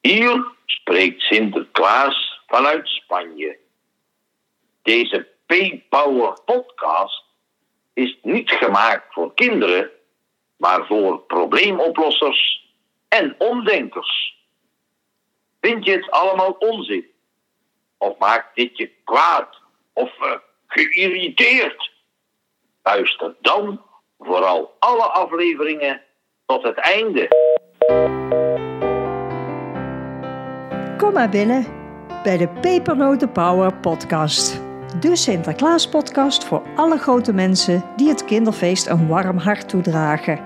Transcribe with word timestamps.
Hier 0.00 0.52
spreekt 0.66 1.20
Sinterklaas 1.20 2.40
vanuit 2.46 2.88
Spanje. 2.88 3.58
Deze 4.82 5.28
P-Power 5.46 6.38
podcast 6.44 7.24
is 7.92 8.18
niet 8.22 8.50
gemaakt 8.50 9.12
voor 9.12 9.34
kinderen, 9.34 9.90
maar 10.56 10.86
voor 10.86 11.18
probleemoplossers 11.18 12.68
en 13.08 13.34
omdenkers. 13.38 14.38
Vind 15.60 15.84
je 15.84 15.90
het 15.90 16.10
allemaal 16.10 16.50
onzin? 16.50 17.06
Of 17.98 18.18
maakt 18.18 18.56
dit 18.56 18.78
je 18.78 18.90
kwaad 19.04 19.56
of 19.92 20.10
uh, 20.20 20.32
geïrriteerd? 20.66 21.90
Luister 22.82 23.36
dan 23.40 23.82
vooral 24.18 24.76
alle 24.78 25.06
afleveringen 25.06 26.02
tot 26.46 26.62
het 26.62 26.76
einde. 26.76 27.28
Kom 30.98 31.12
maar 31.12 31.28
binnen 31.28 31.66
bij 32.22 32.36
de 32.36 32.48
Pepernoten 32.48 33.32
Power 33.32 33.74
podcast. 33.74 34.60
De 35.00 35.16
Sinterklaas 35.16 35.88
podcast 35.88 36.44
voor 36.44 36.62
alle 36.76 36.98
grote 36.98 37.32
mensen 37.32 37.84
die 37.96 38.08
het 38.08 38.24
kinderfeest 38.24 38.86
een 38.86 39.08
warm 39.08 39.38
hart 39.38 39.68
toedragen. 39.68 40.38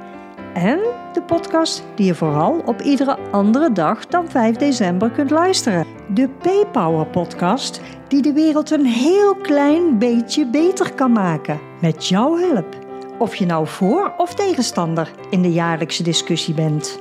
En 0.55 0.79
de 1.13 1.23
podcast 1.27 1.85
die 1.95 2.07
je 2.07 2.15
vooral 2.15 2.63
op 2.65 2.81
iedere 2.81 3.19
andere 3.31 3.73
dag 3.73 4.07
dan 4.07 4.31
5 4.31 4.57
december 4.57 5.11
kunt 5.11 5.31
luisteren. 5.31 5.87
De 6.15 6.29
P-Power 6.29 7.07
podcast 7.07 7.81
die 8.09 8.23
de 8.23 8.33
wereld 8.33 8.71
een 8.71 8.87
heel 8.87 9.35
klein 9.35 9.99
beetje 9.99 10.47
beter 10.47 10.95
kan 10.95 11.13
maken. 11.13 11.61
Met 11.81 12.07
jouw 12.07 12.37
hulp. 12.37 12.77
Of 13.19 13.35
je 13.35 13.47
nou 13.47 13.67
voor 13.67 14.15
of 14.17 14.35
tegenstander 14.35 15.11
in 15.31 15.43
de 15.43 15.53
jaarlijkse 15.53 16.03
discussie 16.03 16.55
bent. 16.55 17.01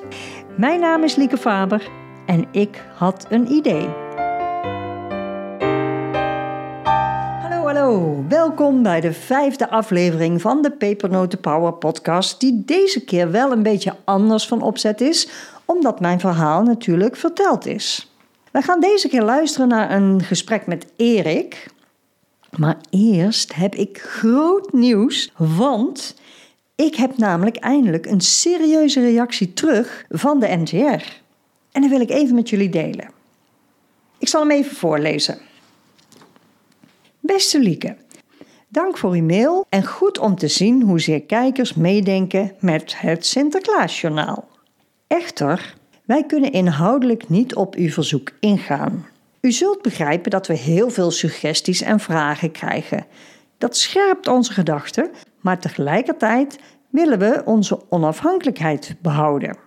Mijn 0.58 0.80
naam 0.80 1.04
is 1.04 1.16
Lieke 1.16 1.38
Faber 1.38 2.06
en 2.28 2.46
ik 2.52 2.84
had 2.96 3.26
een 3.30 3.52
idee. 3.52 3.88
Hallo, 7.42 7.66
hallo. 7.66 8.24
Welkom 8.30 8.84
bij 8.84 9.02
de 9.02 9.14
vijfde 9.14 9.70
aflevering 9.70 10.42
van 10.42 10.62
de 10.62 10.72
Pepernoten 10.72 11.40
Power 11.40 11.74
podcast, 11.74 12.40
die 12.40 12.64
deze 12.66 13.04
keer 13.04 13.32
wel 13.32 13.52
een 13.52 13.64
beetje 13.64 13.96
anders 14.04 14.48
van 14.48 14.62
opzet 14.62 15.02
is, 15.02 15.30
omdat 15.66 16.00
mijn 16.00 16.20
verhaal 16.20 16.64
natuurlijk 16.64 17.16
verteld 17.16 17.66
is. 17.66 18.12
We 18.52 18.62
gaan 18.62 18.80
deze 18.80 19.08
keer 19.08 19.24
luisteren 19.24 19.68
naar 19.68 19.92
een 19.92 20.24
gesprek 20.24 20.68
met 20.68 20.86
Erik. 20.96 21.68
Maar 22.58 22.78
eerst 22.90 23.56
heb 23.56 23.76
ik 23.76 23.98
groot 23.98 24.74
nieuws, 24.74 25.32
want 25.38 26.16
ik 26.76 26.96
heb 26.96 27.18
namelijk 27.18 27.56
eindelijk 27.58 28.06
een 28.06 28.22
serieuze 28.22 29.02
reactie 29.02 29.54
terug 29.54 30.06
van 30.10 30.40
de 30.40 30.48
NTR. 30.48 31.26
En 31.78 31.84
die 31.84 31.92
wil 31.92 32.02
ik 32.02 32.10
even 32.10 32.36
met 32.36 32.50
jullie 32.50 32.70
delen. 32.70 33.10
Ik 34.18 34.28
zal 34.28 34.42
hem 34.42 34.52
even 34.52 34.76
voorlezen. 34.76 35.38
Beste 37.20 37.60
Lieke, 37.60 37.96
dank 38.68 38.98
voor 38.98 39.12
uw 39.12 39.24
mail 39.24 39.66
en 39.70 39.86
goed 39.86 40.18
om 40.18 40.36
te 40.36 40.48
zien 40.48 40.82
hoezeer 40.82 41.22
kijkers 41.22 41.74
meedenken 41.74 42.56
met 42.60 43.00
het 43.00 43.26
Sinterklaasjournaal. 43.26 44.48
Echter, 45.08 45.76
wij 46.06 46.24
kunnen 46.24 46.52
inhoudelijk 46.52 47.30
niet 47.30 47.56
op 47.56 47.76
uw 47.76 47.90
verzoek 47.90 48.32
ingaan. 48.40 49.06
U 49.42 49.52
zult 49.52 49.82
begrijpen 49.82 50.32
dat 50.32 50.48
we 50.48 50.54
heel 50.54 50.90
veel 50.90 51.12
suggesties 51.12 51.82
en 51.82 52.00
vragen 52.00 52.52
krijgen. 52.52 53.06
Dat 53.58 53.78
scherpt 53.78 54.28
onze 54.28 54.54
gedachten, 54.54 55.12
maar 55.42 55.60
tegelijkertijd 55.60 56.60
willen 56.90 57.20
we 57.20 57.42
onze 57.46 57.82
onafhankelijkheid 57.90 58.96
behouden. 59.02 59.67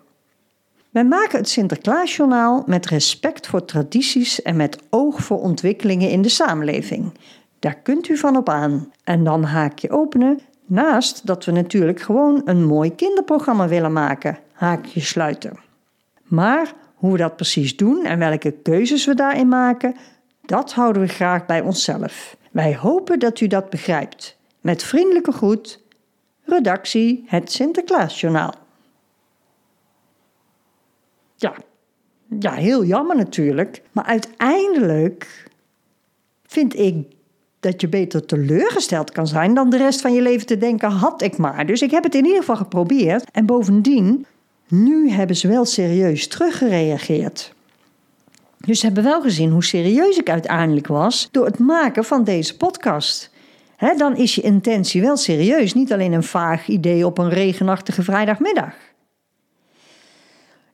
Wij 0.90 1.04
maken 1.04 1.38
het 1.38 1.48
Sinterklaasjournaal 1.48 2.62
met 2.66 2.86
respect 2.86 3.46
voor 3.46 3.64
tradities 3.64 4.42
en 4.42 4.56
met 4.56 4.78
oog 4.88 5.22
voor 5.22 5.40
ontwikkelingen 5.40 6.10
in 6.10 6.22
de 6.22 6.28
samenleving. 6.28 7.12
Daar 7.58 7.74
kunt 7.74 8.08
u 8.08 8.16
van 8.16 8.36
op 8.36 8.48
aan. 8.48 8.92
En 9.04 9.24
dan 9.24 9.44
haakje 9.44 9.90
openen, 9.90 10.40
naast 10.66 11.26
dat 11.26 11.44
we 11.44 11.52
natuurlijk 11.52 12.00
gewoon 12.00 12.42
een 12.44 12.64
mooi 12.64 12.94
kinderprogramma 12.94 13.68
willen 13.68 13.92
maken, 13.92 14.38
haakje 14.52 15.00
sluiten. 15.00 15.58
Maar 16.22 16.72
hoe 16.94 17.12
we 17.12 17.18
dat 17.18 17.36
precies 17.36 17.76
doen 17.76 18.04
en 18.04 18.18
welke 18.18 18.50
keuzes 18.62 19.04
we 19.06 19.14
daarin 19.14 19.48
maken, 19.48 19.96
dat 20.46 20.72
houden 20.72 21.02
we 21.02 21.08
graag 21.08 21.46
bij 21.46 21.60
onszelf. 21.60 22.36
Wij 22.50 22.76
hopen 22.76 23.18
dat 23.18 23.40
u 23.40 23.46
dat 23.46 23.70
begrijpt. 23.70 24.36
Met 24.60 24.82
vriendelijke 24.82 25.32
groet, 25.32 25.80
redactie 26.44 27.24
Het 27.26 27.52
Sinterklaasjournaal. 27.52 28.54
Ja, 31.40 31.54
ja, 32.38 32.52
heel 32.52 32.84
jammer 32.84 33.16
natuurlijk. 33.16 33.82
Maar 33.92 34.04
uiteindelijk 34.04 35.48
vind 36.46 36.78
ik 36.78 37.06
dat 37.60 37.80
je 37.80 37.88
beter 37.88 38.26
teleurgesteld 38.26 39.10
kan 39.10 39.26
zijn 39.26 39.54
dan 39.54 39.70
de 39.70 39.76
rest 39.76 40.00
van 40.00 40.12
je 40.12 40.22
leven 40.22 40.46
te 40.46 40.58
denken: 40.58 40.90
had 40.90 41.22
ik 41.22 41.36
maar. 41.36 41.66
Dus 41.66 41.82
ik 41.82 41.90
heb 41.90 42.02
het 42.02 42.14
in 42.14 42.24
ieder 42.24 42.38
geval 42.38 42.56
geprobeerd. 42.56 43.30
En 43.30 43.46
bovendien, 43.46 44.26
nu 44.68 45.10
hebben 45.10 45.36
ze 45.36 45.48
wel 45.48 45.64
serieus 45.64 46.28
teruggereageerd. 46.28 47.54
Dus 48.58 48.80
ze 48.80 48.86
hebben 48.86 49.04
wel 49.04 49.22
gezien 49.22 49.50
hoe 49.50 49.64
serieus 49.64 50.16
ik 50.16 50.30
uiteindelijk 50.30 50.86
was 50.86 51.28
door 51.30 51.44
het 51.44 51.58
maken 51.58 52.04
van 52.04 52.24
deze 52.24 52.56
podcast. 52.56 53.30
dan 53.96 54.16
is 54.16 54.34
je 54.34 54.40
intentie 54.40 55.00
wel 55.00 55.16
serieus, 55.16 55.74
niet 55.74 55.92
alleen 55.92 56.12
een 56.12 56.22
vaag 56.22 56.68
idee 56.68 57.06
op 57.06 57.18
een 57.18 57.30
regenachtige 57.30 58.02
vrijdagmiddag. 58.02 58.74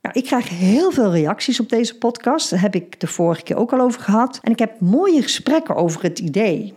Nou, 0.07 0.19
ik 0.19 0.25
krijg 0.25 0.49
heel 0.49 0.91
veel 0.91 1.13
reacties 1.13 1.61
op 1.61 1.69
deze 1.69 1.99
podcast. 1.99 2.51
Daar 2.51 2.61
heb 2.61 2.75
ik 2.75 3.01
de 3.01 3.07
vorige 3.07 3.43
keer 3.43 3.57
ook 3.57 3.73
al 3.73 3.81
over 3.81 4.01
gehad. 4.01 4.41
En 4.43 4.53
ik 4.53 4.59
heb 4.59 4.81
mooie 4.81 5.23
gesprekken 5.23 5.77
over 5.77 6.03
het 6.03 6.19
idee. 6.19 6.75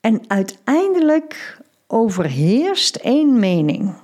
En 0.00 0.20
uiteindelijk 0.26 1.58
overheerst 1.86 2.96
één 2.96 3.38
mening. 3.38 3.94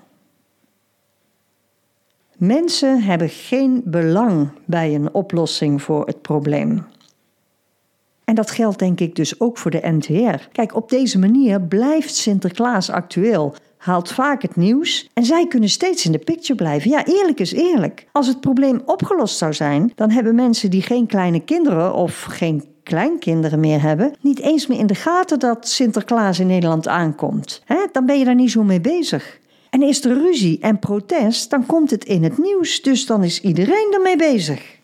Mensen 2.37 3.03
hebben 3.03 3.28
geen 3.28 3.82
belang 3.84 4.50
bij 4.65 4.94
een 4.94 5.15
oplossing 5.15 5.82
voor 5.82 6.06
het 6.06 6.22
probleem. 6.22 6.87
En 8.25 8.34
dat 8.34 8.50
geldt 8.50 8.78
denk 8.78 9.00
ik 9.00 9.15
dus 9.15 9.41
ook 9.41 9.59
voor 9.59 9.70
de 9.70 9.88
NTR. 9.88 10.49
Kijk, 10.53 10.75
op 10.75 10.88
deze 10.88 11.19
manier 11.19 11.60
blijft 11.60 12.15
Sinterklaas 12.15 12.91
actueel 12.91 13.55
haalt 13.88 14.12
vaak 14.12 14.43
het 14.43 14.56
nieuws 14.56 15.09
en 15.15 15.25
zij 15.25 15.47
kunnen 15.47 15.69
steeds 15.69 16.04
in 16.04 16.12
de 16.12 16.19
picture 16.19 16.54
blijven. 16.54 16.91
Ja, 16.91 17.04
eerlijk 17.04 17.41
is 17.41 17.53
eerlijk. 17.53 18.06
Als 18.12 18.26
het 18.26 18.41
probleem 18.41 18.82
opgelost 18.84 19.37
zou 19.38 19.53
zijn, 19.53 19.93
dan 19.94 20.10
hebben 20.10 20.34
mensen 20.34 20.71
die 20.71 20.82
geen 20.82 21.06
kleine 21.06 21.41
kinderen 21.41 21.94
of 21.94 22.22
geen 22.22 22.65
kleinkinderen 22.82 23.60
meer 23.60 23.82
hebben, 23.82 24.15
niet 24.21 24.41
eens 24.41 24.66
meer 24.66 24.78
in 24.78 24.87
de 24.87 24.94
gaten 24.94 25.38
dat 25.38 25.69
Sinterklaas 25.69 26.38
in 26.38 26.47
Nederland 26.47 26.88
aankomt. 26.88 27.62
Dan 27.93 28.06
ben 28.06 28.19
je 28.19 28.25
daar 28.25 28.34
niet 28.34 28.50
zo 28.50 28.62
mee 28.62 28.81
bezig. 28.81 29.38
En 29.71 29.82
is 29.82 30.05
er 30.05 30.19
ruzie 30.19 30.59
en 30.60 30.78
protest, 30.78 31.50
dan 31.50 31.66
komt 31.66 31.91
het 31.91 32.05
in 32.05 32.22
het 32.22 32.38
nieuws, 32.38 32.82
dus 32.82 33.06
dan 33.06 33.25
is 33.25 33.41
iedereen 33.41 33.91
ermee 33.94 34.16
bezig. 34.16 34.78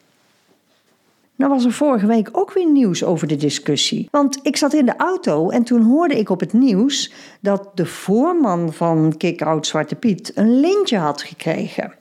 Nou 1.36 1.50
was 1.50 1.64
er 1.64 1.72
vorige 1.72 2.06
week 2.06 2.28
ook 2.32 2.52
weer 2.52 2.70
nieuws 2.70 3.04
over 3.04 3.26
de 3.26 3.36
discussie. 3.36 4.08
Want 4.10 4.38
ik 4.42 4.56
zat 4.56 4.74
in 4.74 4.86
de 4.86 4.96
auto 4.96 5.48
en 5.50 5.64
toen 5.64 5.82
hoorde 5.82 6.18
ik 6.18 6.30
op 6.30 6.40
het 6.40 6.52
nieuws 6.52 7.12
dat 7.40 7.70
de 7.74 7.86
voorman 7.86 8.72
van 8.72 9.14
Kick-Out 9.16 9.66
Zwarte 9.66 9.94
Piet 9.94 10.32
een 10.34 10.60
lintje 10.60 10.98
had 10.98 11.22
gekregen. 11.22 11.94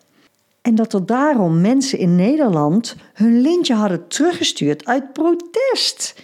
En 0.61 0.75
dat 0.75 0.93
er 0.93 1.05
daarom 1.05 1.61
mensen 1.61 1.99
in 1.99 2.15
Nederland 2.15 2.95
hun 3.13 3.41
lintje 3.41 3.73
hadden 3.73 4.07
teruggestuurd 4.07 4.85
uit 4.85 5.13
protest. 5.13 6.21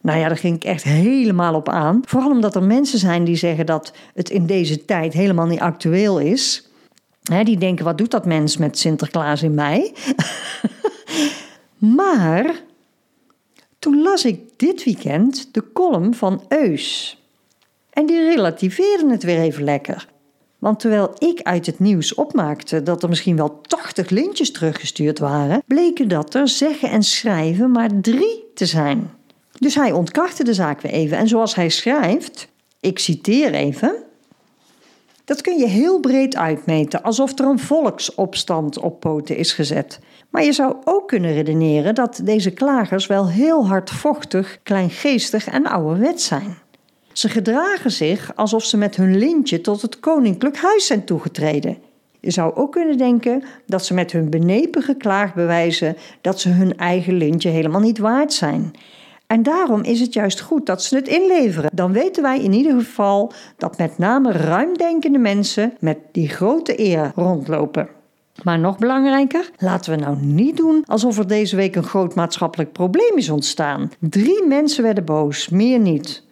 Nou 0.00 0.18
ja, 0.18 0.28
daar 0.28 0.36
ging 0.36 0.56
ik 0.56 0.64
echt 0.64 0.82
helemaal 0.82 1.54
op 1.54 1.68
aan. 1.68 2.02
Vooral 2.04 2.30
omdat 2.30 2.54
er 2.54 2.62
mensen 2.62 2.98
zijn 2.98 3.24
die 3.24 3.36
zeggen 3.36 3.66
dat 3.66 3.92
het 4.14 4.30
in 4.30 4.46
deze 4.46 4.84
tijd 4.84 5.12
helemaal 5.12 5.46
niet 5.46 5.60
actueel 5.60 6.18
is. 6.18 6.68
die 7.44 7.58
denken, 7.58 7.84
wat 7.84 7.98
doet 7.98 8.10
dat 8.10 8.26
mens 8.26 8.56
met 8.56 8.78
Sinterklaas 8.78 9.42
in 9.42 9.54
mei? 9.54 9.92
Maar 11.78 12.62
toen 13.78 14.02
las 14.02 14.24
ik 14.24 14.40
dit 14.56 14.84
weekend 14.84 15.54
de 15.54 15.72
column 15.72 16.14
van 16.14 16.44
Eus. 16.48 17.16
En 17.90 18.06
die 18.06 18.18
relativeerde 18.18 19.10
het 19.10 19.22
weer 19.22 19.38
even 19.38 19.64
lekker. 19.64 20.08
Want 20.58 20.80
terwijl 20.80 21.14
ik 21.18 21.42
uit 21.42 21.66
het 21.66 21.78
nieuws 21.78 22.14
opmaakte 22.14 22.82
dat 22.82 23.02
er 23.02 23.08
misschien 23.08 23.36
wel 23.36 23.60
80 23.60 24.10
lintjes 24.10 24.52
teruggestuurd 24.52 25.18
waren, 25.18 25.62
bleken 25.66 26.08
dat 26.08 26.34
er 26.34 26.48
zeggen 26.48 26.90
en 26.90 27.02
schrijven 27.02 27.70
maar 27.70 28.00
drie 28.00 28.44
te 28.54 28.66
zijn. 28.66 29.10
Dus 29.58 29.74
hij 29.74 29.92
ontkrachtte 29.92 30.44
de 30.44 30.54
zaak 30.54 30.80
weer 30.80 30.92
even. 30.92 31.16
En 31.18 31.28
zoals 31.28 31.54
hij 31.54 31.68
schrijft, 31.68 32.48
ik 32.80 32.98
citeer 32.98 33.54
even. 33.54 34.02
Dat 35.28 35.40
kun 35.40 35.58
je 35.58 35.66
heel 35.66 36.00
breed 36.00 36.36
uitmeten, 36.36 37.02
alsof 37.02 37.38
er 37.38 37.44
een 37.44 37.58
volksopstand 37.58 38.78
op 38.78 39.00
poten 39.00 39.36
is 39.36 39.52
gezet. 39.52 40.00
Maar 40.30 40.44
je 40.44 40.52
zou 40.52 40.76
ook 40.84 41.08
kunnen 41.08 41.32
redeneren 41.32 41.94
dat 41.94 42.20
deze 42.24 42.50
klagers 42.50 43.06
wel 43.06 43.28
heel 43.28 43.66
hardvochtig, 43.66 44.58
kleingeestig 44.62 45.46
en 45.46 45.66
ouderwet 45.66 46.20
zijn. 46.20 46.58
Ze 47.12 47.28
gedragen 47.28 47.90
zich 47.90 48.32
alsof 48.36 48.64
ze 48.64 48.76
met 48.76 48.96
hun 48.96 49.18
lintje 49.18 49.60
tot 49.60 49.82
het 49.82 50.00
koninklijk 50.00 50.56
huis 50.56 50.86
zijn 50.86 51.04
toegetreden. 51.04 51.78
Je 52.20 52.30
zou 52.30 52.54
ook 52.54 52.72
kunnen 52.72 52.98
denken 52.98 53.44
dat 53.66 53.84
ze 53.84 53.94
met 53.94 54.12
hun 54.12 54.30
benepen 54.30 54.82
geklaag 54.82 55.34
bewijzen 55.34 55.96
dat 56.20 56.40
ze 56.40 56.48
hun 56.48 56.76
eigen 56.76 57.14
lintje 57.14 57.48
helemaal 57.48 57.80
niet 57.80 57.98
waard 57.98 58.32
zijn. 58.32 58.72
En 59.28 59.42
daarom 59.42 59.82
is 59.82 60.00
het 60.00 60.12
juist 60.12 60.40
goed 60.40 60.66
dat 60.66 60.82
ze 60.82 60.96
het 60.96 61.08
inleveren. 61.08 61.70
Dan 61.72 61.92
weten 61.92 62.22
wij 62.22 62.40
in 62.40 62.52
ieder 62.52 62.72
geval 62.72 63.32
dat 63.56 63.78
met 63.78 63.98
name 63.98 64.32
ruimdenkende 64.32 65.18
mensen 65.18 65.74
met 65.80 65.98
die 66.12 66.28
grote 66.28 66.80
eer 66.80 67.12
rondlopen. 67.14 67.88
Maar 68.42 68.58
nog 68.58 68.78
belangrijker, 68.78 69.50
laten 69.56 69.90
we 69.90 70.04
nou 70.04 70.16
niet 70.20 70.56
doen 70.56 70.82
alsof 70.86 71.18
er 71.18 71.26
deze 71.26 71.56
week 71.56 71.76
een 71.76 71.84
groot 71.84 72.14
maatschappelijk 72.14 72.72
probleem 72.72 73.16
is 73.16 73.30
ontstaan. 73.30 73.90
Drie 74.00 74.46
mensen 74.46 74.82
werden 74.82 75.04
boos, 75.04 75.48
meer 75.48 75.78
niet. 75.78 76.22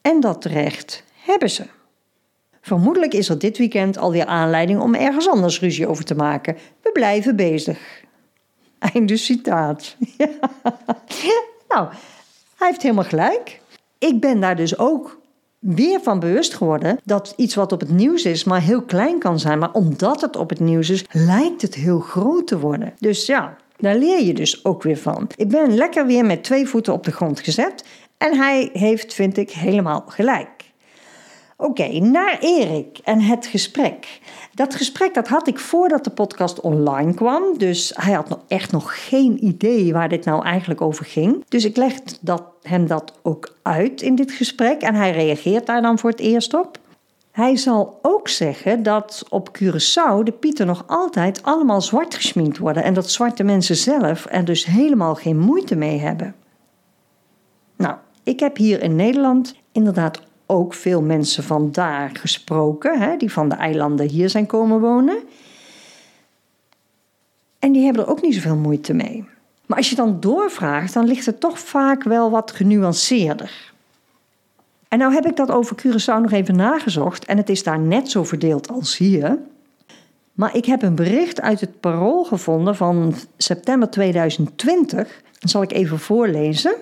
En 0.00 0.20
dat 0.20 0.42
terecht 0.42 1.04
hebben 1.24 1.50
ze. 1.50 1.64
Vermoedelijk 2.60 3.14
is 3.14 3.28
er 3.28 3.38
dit 3.38 3.58
weekend 3.58 3.98
alweer 3.98 4.26
aanleiding 4.26 4.80
om 4.80 4.94
ergens 4.94 5.28
anders 5.28 5.60
ruzie 5.60 5.86
over 5.86 6.04
te 6.04 6.14
maken. 6.14 6.56
We 6.82 6.90
blijven 6.92 7.36
bezig. 7.36 8.04
Einde 8.78 9.16
citaat. 9.16 9.96
nou, 11.68 11.88
hij 12.56 12.68
heeft 12.68 12.82
helemaal 12.82 13.04
gelijk. 13.04 13.60
Ik 13.98 14.20
ben 14.20 14.40
daar 14.40 14.56
dus 14.56 14.78
ook 14.78 15.18
weer 15.58 16.00
van 16.00 16.20
bewust 16.20 16.54
geworden 16.54 16.98
dat 17.04 17.32
iets 17.36 17.54
wat 17.54 17.72
op 17.72 17.80
het 17.80 17.90
nieuws 17.90 18.24
is, 18.24 18.44
maar 18.44 18.60
heel 18.60 18.82
klein 18.82 19.18
kan 19.18 19.38
zijn. 19.38 19.58
Maar 19.58 19.72
omdat 19.72 20.20
het 20.20 20.36
op 20.36 20.48
het 20.48 20.60
nieuws 20.60 20.90
is, 20.90 21.04
lijkt 21.10 21.62
het 21.62 21.74
heel 21.74 22.00
groot 22.00 22.46
te 22.46 22.58
worden. 22.58 22.94
Dus 22.98 23.26
ja, 23.26 23.56
daar 23.76 23.96
leer 23.96 24.24
je 24.24 24.34
dus 24.34 24.64
ook 24.64 24.82
weer 24.82 24.96
van. 24.98 25.26
Ik 25.36 25.48
ben 25.48 25.74
lekker 25.74 26.06
weer 26.06 26.24
met 26.24 26.44
twee 26.44 26.66
voeten 26.66 26.92
op 26.92 27.04
de 27.04 27.12
grond 27.12 27.40
gezet. 27.40 27.84
En 28.16 28.36
hij 28.36 28.70
heeft, 28.72 29.14
vind 29.14 29.36
ik, 29.36 29.50
helemaal 29.50 30.04
gelijk. 30.06 30.55
Oké, 31.58 31.98
naar 31.98 32.38
Erik 32.40 32.98
en 33.04 33.20
het 33.20 33.46
gesprek. 33.46 34.20
Dat 34.54 34.74
gesprek 34.74 35.14
dat 35.14 35.28
had 35.28 35.48
ik 35.48 35.58
voordat 35.58 36.04
de 36.04 36.10
podcast 36.10 36.60
online 36.60 37.14
kwam. 37.14 37.58
Dus 37.58 37.92
hij 37.94 38.12
had 38.12 38.28
nog 38.28 38.40
echt 38.48 38.72
nog 38.72 39.08
geen 39.08 39.44
idee 39.44 39.92
waar 39.92 40.08
dit 40.08 40.24
nou 40.24 40.44
eigenlijk 40.44 40.80
over 40.80 41.04
ging. 41.04 41.44
Dus 41.48 41.64
ik 41.64 41.76
leg 41.76 41.94
dat, 42.20 42.42
hem 42.62 42.86
dat 42.86 43.12
ook 43.22 43.56
uit 43.62 44.02
in 44.02 44.14
dit 44.14 44.32
gesprek. 44.32 44.82
En 44.82 44.94
hij 44.94 45.12
reageert 45.12 45.66
daar 45.66 45.82
dan 45.82 45.98
voor 45.98 46.10
het 46.10 46.20
eerst 46.20 46.54
op. 46.54 46.78
Hij 47.30 47.56
zal 47.56 47.98
ook 48.02 48.28
zeggen 48.28 48.82
dat 48.82 49.24
op 49.28 49.58
Curaçao 49.58 50.22
de 50.22 50.34
pieten 50.40 50.66
nog 50.66 50.84
altijd 50.86 51.42
allemaal 51.42 51.80
zwart 51.80 52.14
gesminkt 52.14 52.58
worden. 52.58 52.82
En 52.82 52.94
dat 52.94 53.10
zwarte 53.10 53.42
mensen 53.42 53.76
zelf 53.76 54.26
er 54.30 54.44
dus 54.44 54.64
helemaal 54.64 55.14
geen 55.14 55.38
moeite 55.38 55.76
mee 55.76 55.98
hebben. 55.98 56.34
Nou, 57.76 57.94
ik 58.22 58.40
heb 58.40 58.56
hier 58.56 58.82
in 58.82 58.96
Nederland 58.96 59.54
inderdaad 59.72 60.20
ook 60.46 60.74
veel 60.74 61.02
mensen 61.02 61.44
van 61.44 61.72
daar 61.72 62.10
gesproken, 62.12 63.00
hè, 63.00 63.16
die 63.16 63.32
van 63.32 63.48
de 63.48 63.54
eilanden 63.54 64.08
hier 64.08 64.30
zijn 64.30 64.46
komen 64.46 64.80
wonen. 64.80 65.18
En 67.58 67.72
die 67.72 67.84
hebben 67.84 68.02
er 68.02 68.10
ook 68.10 68.22
niet 68.22 68.34
zoveel 68.34 68.56
moeite 68.56 68.94
mee. 68.94 69.24
Maar 69.66 69.78
als 69.78 69.90
je 69.90 69.96
dan 69.96 70.20
doorvraagt, 70.20 70.94
dan 70.94 71.06
ligt 71.06 71.26
het 71.26 71.40
toch 71.40 71.58
vaak 71.58 72.02
wel 72.02 72.30
wat 72.30 72.50
genuanceerder. 72.50 73.72
En 74.88 74.98
nou 74.98 75.12
heb 75.12 75.26
ik 75.26 75.36
dat 75.36 75.50
over 75.50 75.76
Curaçao 75.76 76.20
nog 76.22 76.32
even 76.32 76.56
nagezocht 76.56 77.24
en 77.24 77.36
het 77.36 77.48
is 77.48 77.62
daar 77.62 77.78
net 77.78 78.10
zo 78.10 78.24
verdeeld 78.24 78.68
als 78.68 78.96
hier. 78.96 79.38
Maar 80.32 80.56
ik 80.56 80.64
heb 80.64 80.82
een 80.82 80.94
bericht 80.94 81.40
uit 81.40 81.60
het 81.60 81.80
Parool 81.80 82.24
gevonden 82.24 82.76
van 82.76 83.14
september 83.36 83.90
2020. 83.90 85.22
Dat 85.38 85.50
zal 85.50 85.62
ik 85.62 85.72
even 85.72 85.98
voorlezen. 85.98 86.74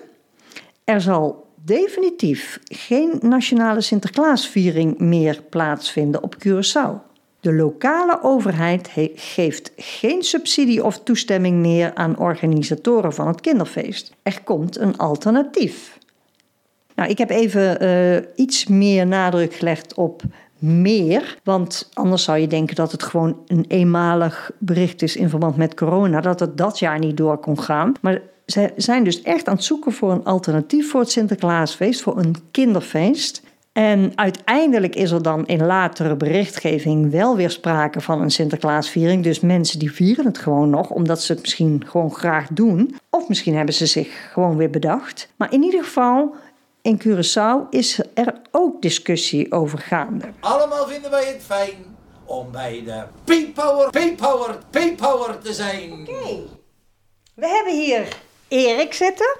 Er 0.83 1.01
zal 1.01 1.44
definitief 1.65 2.59
geen 2.63 3.19
nationale 3.21 3.81
Sinterklaasviering 3.81 4.99
meer 4.99 5.41
plaatsvinden 5.49 6.23
op 6.23 6.35
Curaçao. 6.47 7.13
De 7.39 7.53
lokale 7.53 8.19
overheid 8.21 8.89
geeft 9.15 9.71
geen 9.77 10.23
subsidie 10.23 10.83
of 10.83 10.99
toestemming 10.99 11.57
meer 11.57 11.93
aan 11.93 12.17
organisatoren 12.17 13.13
van 13.13 13.27
het 13.27 13.41
kinderfeest. 13.41 14.13
Er 14.23 14.41
komt 14.43 14.79
een 14.79 14.97
alternatief. 14.97 15.97
Nou, 16.95 17.09
ik 17.09 17.17
heb 17.17 17.29
even 17.29 17.83
uh, 17.83 18.21
iets 18.35 18.67
meer 18.67 19.07
nadruk 19.07 19.53
gelegd 19.53 19.93
op 19.93 20.21
meer, 20.59 21.37
want 21.43 21.89
anders 21.93 22.23
zou 22.23 22.37
je 22.37 22.47
denken 22.47 22.75
dat 22.75 22.91
het 22.91 23.03
gewoon 23.03 23.37
een 23.47 23.65
eenmalig 23.67 24.51
bericht 24.57 25.01
is 25.01 25.15
in 25.15 25.29
verband 25.29 25.57
met 25.57 25.73
corona, 25.73 26.21
dat 26.21 26.39
het 26.39 26.57
dat 26.57 26.79
jaar 26.79 26.99
niet 26.99 27.17
door 27.17 27.37
kon 27.37 27.59
gaan. 27.59 27.93
Maar 28.01 28.21
ze 28.45 28.73
zijn 28.75 29.03
dus 29.03 29.21
echt 29.21 29.47
aan 29.47 29.55
het 29.55 29.63
zoeken 29.63 29.91
voor 29.91 30.11
een 30.11 30.23
alternatief 30.23 30.89
voor 30.89 30.99
het 30.99 31.11
Sinterklaasfeest, 31.11 32.01
voor 32.01 32.17
een 32.17 32.35
kinderfeest. 32.51 33.43
En 33.73 34.11
uiteindelijk 34.15 34.95
is 34.95 35.11
er 35.11 35.21
dan 35.21 35.45
in 35.45 35.65
latere 35.65 36.15
berichtgeving 36.15 37.11
wel 37.11 37.35
weer 37.35 37.49
sprake 37.49 38.01
van 38.01 38.21
een 38.21 38.31
Sinterklaasviering. 38.31 39.23
Dus 39.23 39.39
mensen 39.39 39.79
die 39.79 39.91
vieren 39.91 40.25
het 40.25 40.37
gewoon 40.37 40.69
nog, 40.69 40.89
omdat 40.89 41.21
ze 41.21 41.31
het 41.31 41.41
misschien 41.41 41.83
gewoon 41.87 42.13
graag 42.13 42.47
doen. 42.51 42.95
Of 43.09 43.27
misschien 43.27 43.55
hebben 43.55 43.73
ze 43.73 43.85
zich 43.85 44.31
gewoon 44.31 44.57
weer 44.57 44.69
bedacht. 44.69 45.29
Maar 45.35 45.53
in 45.53 45.63
ieder 45.63 45.83
geval, 45.83 46.35
in 46.81 47.01
Curaçao 47.01 47.69
is 47.69 47.99
er 48.13 48.41
ook 48.51 48.81
discussie 48.81 49.51
over 49.51 49.79
gaande. 49.79 50.25
Allemaal 50.39 50.87
vinden 50.87 51.11
wij 51.11 51.25
het 51.25 51.43
fijn 51.45 51.75
om 52.25 52.51
bij 52.51 52.83
de 52.85 53.03
P-Power, 53.23 53.89
P-Power, 53.89 54.57
P-Power 54.69 55.39
te 55.39 55.53
zijn. 55.53 55.91
Oké. 55.91 56.39
We 57.35 57.47
hebben 57.47 57.73
hier 57.73 58.07
Erik 58.47 58.93
zitten. 58.93 59.37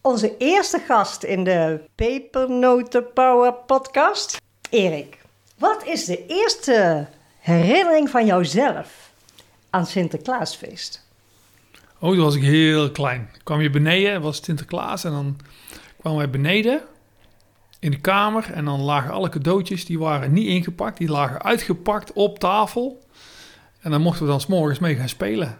Onze 0.00 0.36
eerste 0.36 0.78
gast 0.78 1.22
in 1.22 1.44
de 1.44 1.80
Pepernoten 1.94 3.12
Power 3.12 3.52
podcast. 3.52 4.40
Erik, 4.70 5.18
wat 5.58 5.84
is 5.84 6.04
de 6.04 6.26
eerste 6.26 7.06
herinnering 7.38 8.10
van 8.10 8.26
jouzelf 8.26 9.10
aan 9.70 9.86
Sinterklaasfeest? 9.86 11.06
Oh, 12.00 12.10
toen 12.10 12.22
was 12.22 12.34
ik 12.34 12.42
heel 12.42 12.90
klein. 12.90 13.28
Ik 13.34 13.40
kwam 13.44 13.60
je 13.60 13.70
beneden, 13.70 14.20
was 14.20 14.44
Sinterklaas 14.44 15.04
en 15.04 15.10
dan 15.10 15.36
kwamen 16.00 16.18
wij 16.18 16.30
beneden 16.30 16.82
in 17.78 17.90
de 17.90 18.00
kamer 18.00 18.52
en 18.52 18.64
dan 18.64 18.80
lagen 18.80 19.10
alle 19.10 19.28
cadeautjes, 19.28 19.84
die 19.84 19.98
waren 19.98 20.32
niet 20.32 20.46
ingepakt, 20.46 20.98
die 20.98 21.08
lagen 21.08 21.42
uitgepakt 21.42 22.12
op 22.12 22.38
tafel. 22.38 23.04
En 23.80 23.90
dan 23.90 24.00
mochten 24.00 24.24
we 24.24 24.30
dan 24.30 24.40
s'morgens 24.40 24.78
mee 24.78 24.96
gaan 24.96 25.08
spelen. 25.08 25.58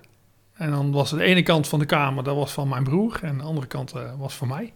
En 0.56 0.70
dan 0.70 0.92
was 0.92 1.10
de 1.10 1.22
ene 1.22 1.42
kant 1.42 1.68
van 1.68 1.78
de 1.78 1.86
kamer, 1.86 2.24
dat 2.24 2.36
was 2.36 2.52
van 2.52 2.68
mijn 2.68 2.84
broer. 2.84 3.18
En 3.22 3.38
de 3.38 3.44
andere 3.44 3.66
kant 3.66 3.94
uh, 3.94 4.02
was 4.18 4.34
van 4.34 4.48
mij. 4.48 4.72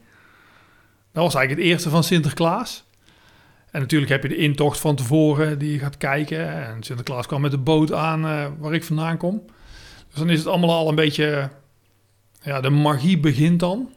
Dat 1.12 1.23
was 1.23 1.35
eigenlijk 1.35 1.50
het 1.50 1.73
eerste 1.73 1.91
van 1.91 2.05
Sinterklaas. 2.05 2.85
En 3.71 3.81
natuurlijk 3.81 4.11
heb 4.11 4.23
je 4.23 4.29
de 4.29 4.37
intocht 4.37 4.81
van 4.81 4.97
tevoren 4.97 5.59
die 5.59 5.73
je 5.73 5.79
gaat 5.79 5.97
kijken. 5.97 6.67
En 6.67 6.82
Sinterklaas 6.82 7.27
kwam 7.27 7.41
met 7.41 7.50
de 7.50 7.59
boot 7.59 7.93
aan 7.93 8.25
uh, 8.25 8.47
waar 8.59 8.75
ik 8.75 8.84
vandaan 8.84 9.17
kom. 9.17 9.43
Dus 10.08 10.19
dan 10.19 10.31
is 10.31 10.39
het 10.39 10.46
allemaal 10.49 10.70
al 10.70 10.89
een 10.89 10.94
beetje... 10.94 11.51
Ja, 12.43 12.60
de 12.60 12.70
magie 12.70 13.19
begint 13.19 13.60
dan. 13.60 13.93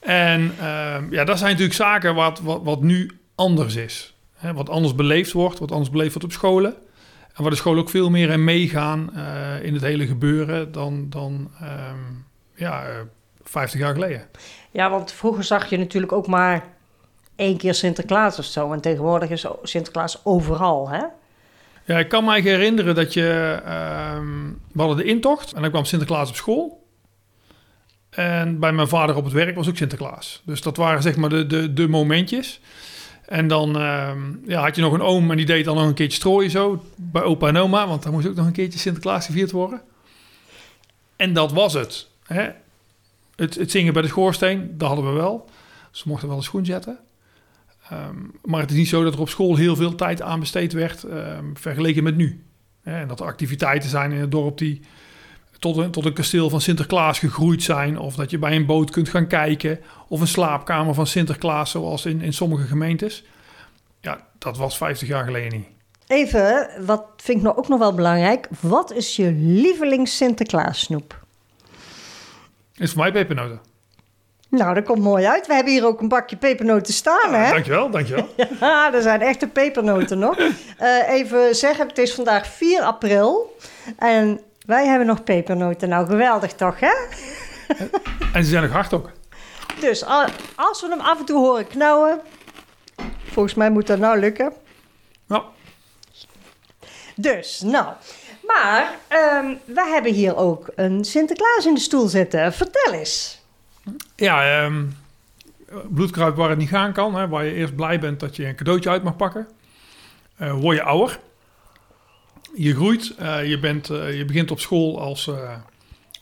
En 0.00 0.52
uh, 0.60 0.96
ja, 1.10 1.24
dat 1.24 1.38
zijn 1.38 1.50
natuurlijk 1.50 1.76
zaken 1.76 2.14
wat, 2.14 2.40
wat, 2.40 2.60
wat 2.62 2.82
nu 2.82 3.10
anders 3.34 3.74
is. 3.74 4.14
Hè, 4.34 4.52
wat 4.52 4.68
anders 4.68 4.94
beleefd 4.94 5.32
wordt, 5.32 5.58
wat 5.58 5.72
anders 5.72 5.90
beleefd 5.90 6.12
wordt 6.12 6.24
op 6.26 6.32
scholen. 6.32 6.74
En 7.34 7.42
waar 7.42 7.50
de 7.50 7.56
school 7.56 7.78
ook 7.78 7.90
veel 7.90 8.10
meer 8.10 8.30
in 8.30 8.44
meegaan 8.44 9.10
uh, 9.14 9.64
in 9.64 9.72
het 9.72 9.82
hele 9.82 10.06
gebeuren 10.06 10.72
dan, 10.72 11.06
dan 11.10 11.50
um, 11.62 12.26
ja, 12.54 12.88
uh, 12.88 12.94
50 13.42 13.80
jaar 13.80 13.94
geleden. 13.94 14.26
Ja, 14.70 14.90
want 14.90 15.12
vroeger 15.12 15.44
zag 15.44 15.70
je 15.70 15.78
natuurlijk 15.78 16.12
ook 16.12 16.26
maar 16.26 16.64
één 17.36 17.56
keer 17.56 17.74
Sinterklaas 17.74 18.38
of 18.38 18.44
zo. 18.44 18.72
En 18.72 18.80
tegenwoordig 18.80 19.30
is 19.30 19.46
Sinterklaas 19.62 20.24
overal, 20.24 20.88
hè? 20.88 21.02
Ja, 21.84 21.98
ik 21.98 22.08
kan 22.08 22.24
me 22.24 22.40
herinneren 22.40 22.94
dat 22.94 23.12
je... 23.12 23.60
Um, 24.16 24.60
we 24.72 24.80
hadden 24.80 24.96
de 24.96 25.04
intocht 25.04 25.52
en 25.52 25.62
dan 25.62 25.70
kwam 25.70 25.84
Sinterklaas 25.84 26.28
op 26.28 26.34
school. 26.34 26.86
En 28.10 28.58
bij 28.58 28.72
mijn 28.72 28.88
vader 28.88 29.16
op 29.16 29.24
het 29.24 29.32
werk 29.32 29.56
was 29.56 29.68
ook 29.68 29.76
Sinterklaas. 29.76 30.42
Dus 30.44 30.60
dat 30.60 30.76
waren 30.76 31.02
zeg 31.02 31.16
maar 31.16 31.28
de, 31.28 31.46
de, 31.46 31.72
de 31.72 31.88
momentjes. 31.88 32.60
En 33.26 33.48
dan 33.48 33.76
uh, 33.80 34.12
ja, 34.46 34.60
had 34.60 34.76
je 34.76 34.82
nog 34.82 34.92
een 34.92 35.02
oom 35.02 35.30
en 35.30 35.36
die 35.36 35.46
deed 35.46 35.64
dan 35.64 35.76
nog 35.76 35.86
een 35.86 35.94
keertje 35.94 36.18
strooien 36.18 36.50
zo 36.50 36.84
bij 36.96 37.22
opa 37.22 37.48
en 37.48 37.56
oma, 37.56 37.86
want 37.86 38.02
daar 38.02 38.12
moest 38.12 38.26
ook 38.26 38.34
nog 38.34 38.46
een 38.46 38.52
keertje 38.52 38.78
Sinterklaas 38.78 39.26
gevierd 39.26 39.50
worden. 39.50 39.80
En 41.16 41.32
dat 41.32 41.52
was 41.52 41.72
het. 41.72 42.08
Hè? 42.24 42.50
Het, 43.36 43.54
het 43.54 43.70
zingen 43.70 43.92
bij 43.92 44.02
de 44.02 44.08
schoorsteen, 44.08 44.78
dat 44.78 44.88
hadden 44.88 45.06
we 45.06 45.12
wel. 45.12 45.48
Ze 45.90 46.08
mochten 46.08 46.28
wel 46.28 46.36
een 46.36 46.42
schoen 46.42 46.64
zetten. 46.64 46.98
Um, 47.92 48.32
maar 48.44 48.60
het 48.60 48.70
is 48.70 48.76
niet 48.76 48.88
zo 48.88 49.04
dat 49.04 49.14
er 49.14 49.20
op 49.20 49.28
school 49.28 49.56
heel 49.56 49.76
veel 49.76 49.94
tijd 49.94 50.22
aan 50.22 50.40
besteed 50.40 50.72
werd 50.72 51.02
um, 51.02 51.56
vergeleken 51.56 52.02
met 52.02 52.16
nu. 52.16 52.44
Hè? 52.82 53.00
En 53.00 53.08
dat 53.08 53.20
er 53.20 53.26
activiteiten 53.26 53.88
zijn 53.90 54.12
in 54.12 54.20
het 54.20 54.30
dorp 54.30 54.58
die 54.58 54.80
tot 55.64 55.76
een, 55.76 55.90
tot 55.90 56.04
een 56.04 56.12
kasteel 56.12 56.50
van 56.50 56.60
Sinterklaas 56.60 57.18
gegroeid 57.18 57.62
zijn. 57.62 57.98
Of 57.98 58.14
dat 58.14 58.30
je 58.30 58.38
bij 58.38 58.56
een 58.56 58.66
boot 58.66 58.90
kunt 58.90 59.08
gaan 59.08 59.26
kijken. 59.26 59.80
Of 60.08 60.20
een 60.20 60.26
slaapkamer 60.26 60.94
van 60.94 61.06
Sinterklaas, 61.06 61.70
zoals 61.70 62.06
in, 62.06 62.20
in 62.20 62.32
sommige 62.32 62.66
gemeentes. 62.66 63.24
Ja, 64.00 64.26
dat 64.38 64.56
was 64.56 64.76
50 64.76 65.08
jaar 65.08 65.24
geleden 65.24 65.58
niet. 65.58 65.66
Even, 66.06 66.70
wat 66.86 67.04
vind 67.16 67.38
ik 67.38 67.44
nou 67.44 67.56
ook 67.56 67.68
nog 67.68 67.78
wel 67.78 67.94
belangrijk. 67.94 68.48
Wat 68.60 68.92
is 68.92 69.16
je 69.16 69.32
lievelings 69.32 70.16
Sinterklaas 70.16 70.80
snoep? 70.80 71.24
Is 72.74 72.92
voor 72.92 73.02
mij 73.02 73.12
pepernoten. 73.12 73.60
Nou, 74.48 74.74
dat 74.74 74.84
komt 74.84 75.02
mooi 75.02 75.26
uit. 75.26 75.46
We 75.46 75.54
hebben 75.54 75.72
hier 75.72 75.86
ook 75.86 76.00
een 76.00 76.08
bakje 76.08 76.36
pepernoten 76.36 76.94
staan, 76.94 77.34
hè? 77.34 77.50
Dankjewel, 77.50 77.90
dankjewel. 77.90 78.28
Ja, 78.60 78.94
er 78.94 79.02
zijn 79.02 79.20
echte 79.20 79.46
pepernoten 79.46 80.18
nog. 80.18 80.38
Eh, 80.78 81.08
even 81.08 81.54
zeggen, 81.54 81.86
het 81.88 81.98
is 81.98 82.14
vandaag 82.14 82.46
4 82.46 82.82
april. 82.82 83.56
En 83.98 84.40
wij 84.64 84.86
hebben 84.86 85.06
nog 85.06 85.24
pepernoten. 85.24 85.88
Nou, 85.88 86.06
geweldig 86.06 86.52
toch, 86.52 86.80
hè? 86.80 86.92
en 88.32 88.44
ze 88.44 88.50
zijn 88.50 88.62
nog 88.62 88.72
hard 88.72 88.92
ook. 88.92 89.10
Dus 89.80 90.04
als 90.56 90.80
we 90.80 90.88
hem 90.88 91.00
af 91.00 91.18
en 91.18 91.24
toe 91.24 91.38
horen 91.38 91.66
knauwen... 91.66 92.20
Volgens 93.24 93.54
mij 93.54 93.70
moet 93.70 93.86
dat 93.86 93.98
nou 93.98 94.18
lukken. 94.18 94.52
Nou, 95.26 95.42
Dus, 97.16 97.60
nou. 97.60 97.86
Maar 98.42 98.94
ehm 99.08 99.54
we 99.64 99.86
hebben 99.92 100.12
hier 100.12 100.36
ook 100.36 100.66
een 100.74 101.04
Sinterklaas 101.04 101.66
in 101.66 101.74
de 101.74 101.80
stoel 101.80 102.08
zitten. 102.08 102.52
Vertel 102.52 102.92
eens. 102.92 103.42
ja, 104.16 104.62
ehm 104.62 104.84
bloedkruip 105.88 106.36
waar 106.36 106.48
het 106.48 106.58
niet 106.58 106.68
gaan 106.68 106.92
kan. 106.92 107.14
Hè, 107.14 107.28
waar 107.28 107.44
je 107.44 107.54
eerst 107.54 107.76
blij 107.76 107.98
bent 107.98 108.20
dat 108.20 108.36
je 108.36 108.46
een 108.46 108.56
cadeautje 108.56 108.90
uit 108.90 109.02
mag 109.02 109.16
pakken. 109.16 109.48
Eh, 110.36 110.52
word 110.52 110.76
je 110.76 110.82
ouder. 110.82 111.18
Je 112.56 112.74
groeit. 112.74 113.14
eh, 113.16 113.48
je, 113.48 113.58
bent, 113.58 113.90
eh, 113.90 114.16
je 114.16 114.24
begint 114.24 114.50
op 114.50 114.60
school 114.60 115.00
als, 115.00 115.26
eh, 115.28 115.56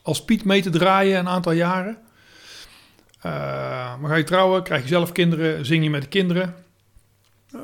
als 0.03 0.25
Piet 0.25 0.45
mee 0.45 0.63
te 0.63 0.71
draaien 0.71 1.19
een 1.19 1.29
aantal 1.29 1.53
jaren. 1.53 1.99
Maar 3.23 4.09
ga 4.09 4.15
je 4.15 4.25
trouwen, 4.25 4.63
krijg 4.63 4.83
je 4.83 4.89
zelf 4.89 5.13
kinderen, 5.13 5.67
zing 5.67 5.85
je 5.85 5.91
met 5.91 6.03
de 6.03 6.09
kinderen. 6.09 6.55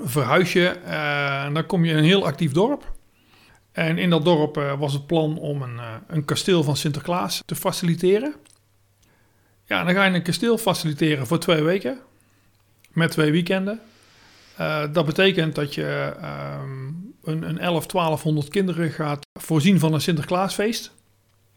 Verhuis 0.02 0.52
je 0.52 0.68
en 1.44 1.54
dan 1.54 1.66
kom 1.66 1.84
je 1.84 1.90
in 1.90 1.96
een 1.96 2.04
heel 2.04 2.26
actief 2.26 2.52
dorp. 2.52 2.92
En 3.72 3.98
in 3.98 4.10
dat 4.10 4.24
dorp 4.24 4.76
was 4.78 4.92
het 4.92 5.06
plan 5.06 5.38
om 5.38 5.62
een, 5.62 5.80
een 6.06 6.24
kasteel 6.24 6.62
van 6.62 6.76
Sinterklaas 6.76 7.42
te 7.46 7.54
faciliteren. 7.54 8.34
Ja, 9.64 9.84
dan 9.84 9.94
ga 9.94 10.04
je 10.04 10.14
een 10.14 10.22
kasteel 10.22 10.58
faciliteren 10.58 11.26
voor 11.26 11.38
twee 11.38 11.62
weken. 11.62 11.98
Met 12.92 13.10
twee 13.10 13.32
weekenden. 13.32 13.80
Dat 14.92 15.06
betekent 15.06 15.54
dat 15.54 15.74
je 15.74 16.14
ehm, 16.20 16.87
een, 17.28 17.48
een 17.48 17.58
11, 17.58 17.86
1200 17.86 18.48
kinderen 18.48 18.90
gaat 18.90 19.26
voorzien 19.40 19.78
van 19.78 19.94
een 19.94 20.00
Sinterklaasfeest. 20.00 20.92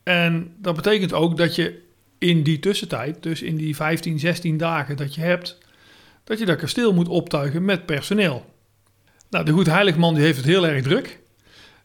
En 0.04 0.56
dat 0.58 0.76
betekent 0.76 1.14
ook 1.14 1.38
dat 1.38 1.56
je 1.56 1.82
in 2.18 2.44
die 2.44 2.60
tussentijd, 2.60 3.24
dus 3.24 3.42
in 3.42 3.56
die 3.56 3.76
15, 3.76 4.20
16 4.20 4.58
dagen 4.58 4.98
dat 4.98 5.16
je 5.16 5.22
hebt, 5.22 5.58
dat 6.24 6.40
je 6.40 6.46
dat 6.46 6.58
kasteel 6.58 6.94
moet 6.94 7.08
optuigen 7.08 7.66
met 7.66 7.86
personeel. 7.86 8.46
Nou, 9.30 9.46
de 9.46 9.52
Goed 9.52 9.66
Heiligman 9.66 10.14
die 10.14 10.24
heeft 10.24 10.38
het 10.38 10.46
heel 10.46 10.68
erg 10.68 10.84
druk. 10.84 11.20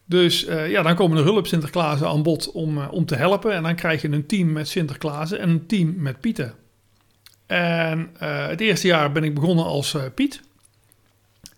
Dus 0.05 0.45
eh, 0.45 0.71
ja, 0.71 0.83
dan 0.83 0.95
komen 0.95 1.19
er 1.19 1.25
hulp 1.25 1.47
Sinterklaas 1.47 2.03
aan 2.03 2.23
bod 2.23 2.53
om, 2.53 2.79
eh, 2.79 2.93
om 2.93 3.07
te 3.07 3.17
helpen. 3.17 3.53
En 3.53 3.63
dan 3.63 3.75
krijg 3.75 4.03
je 4.03 4.09
een 4.09 4.27
team 4.27 4.53
met 4.53 4.69
Sinterklaas 4.69 5.33
en 5.33 5.49
een 5.49 5.67
team 5.67 5.95
met 5.97 6.21
Pieten. 6.21 6.55
En 7.47 8.11
eh, 8.19 8.47
het 8.47 8.61
eerste 8.61 8.87
jaar 8.87 9.13
ben 9.13 9.25
ik 9.25 9.35
begonnen 9.35 9.65
als 9.65 9.97
Piet. 10.15 10.41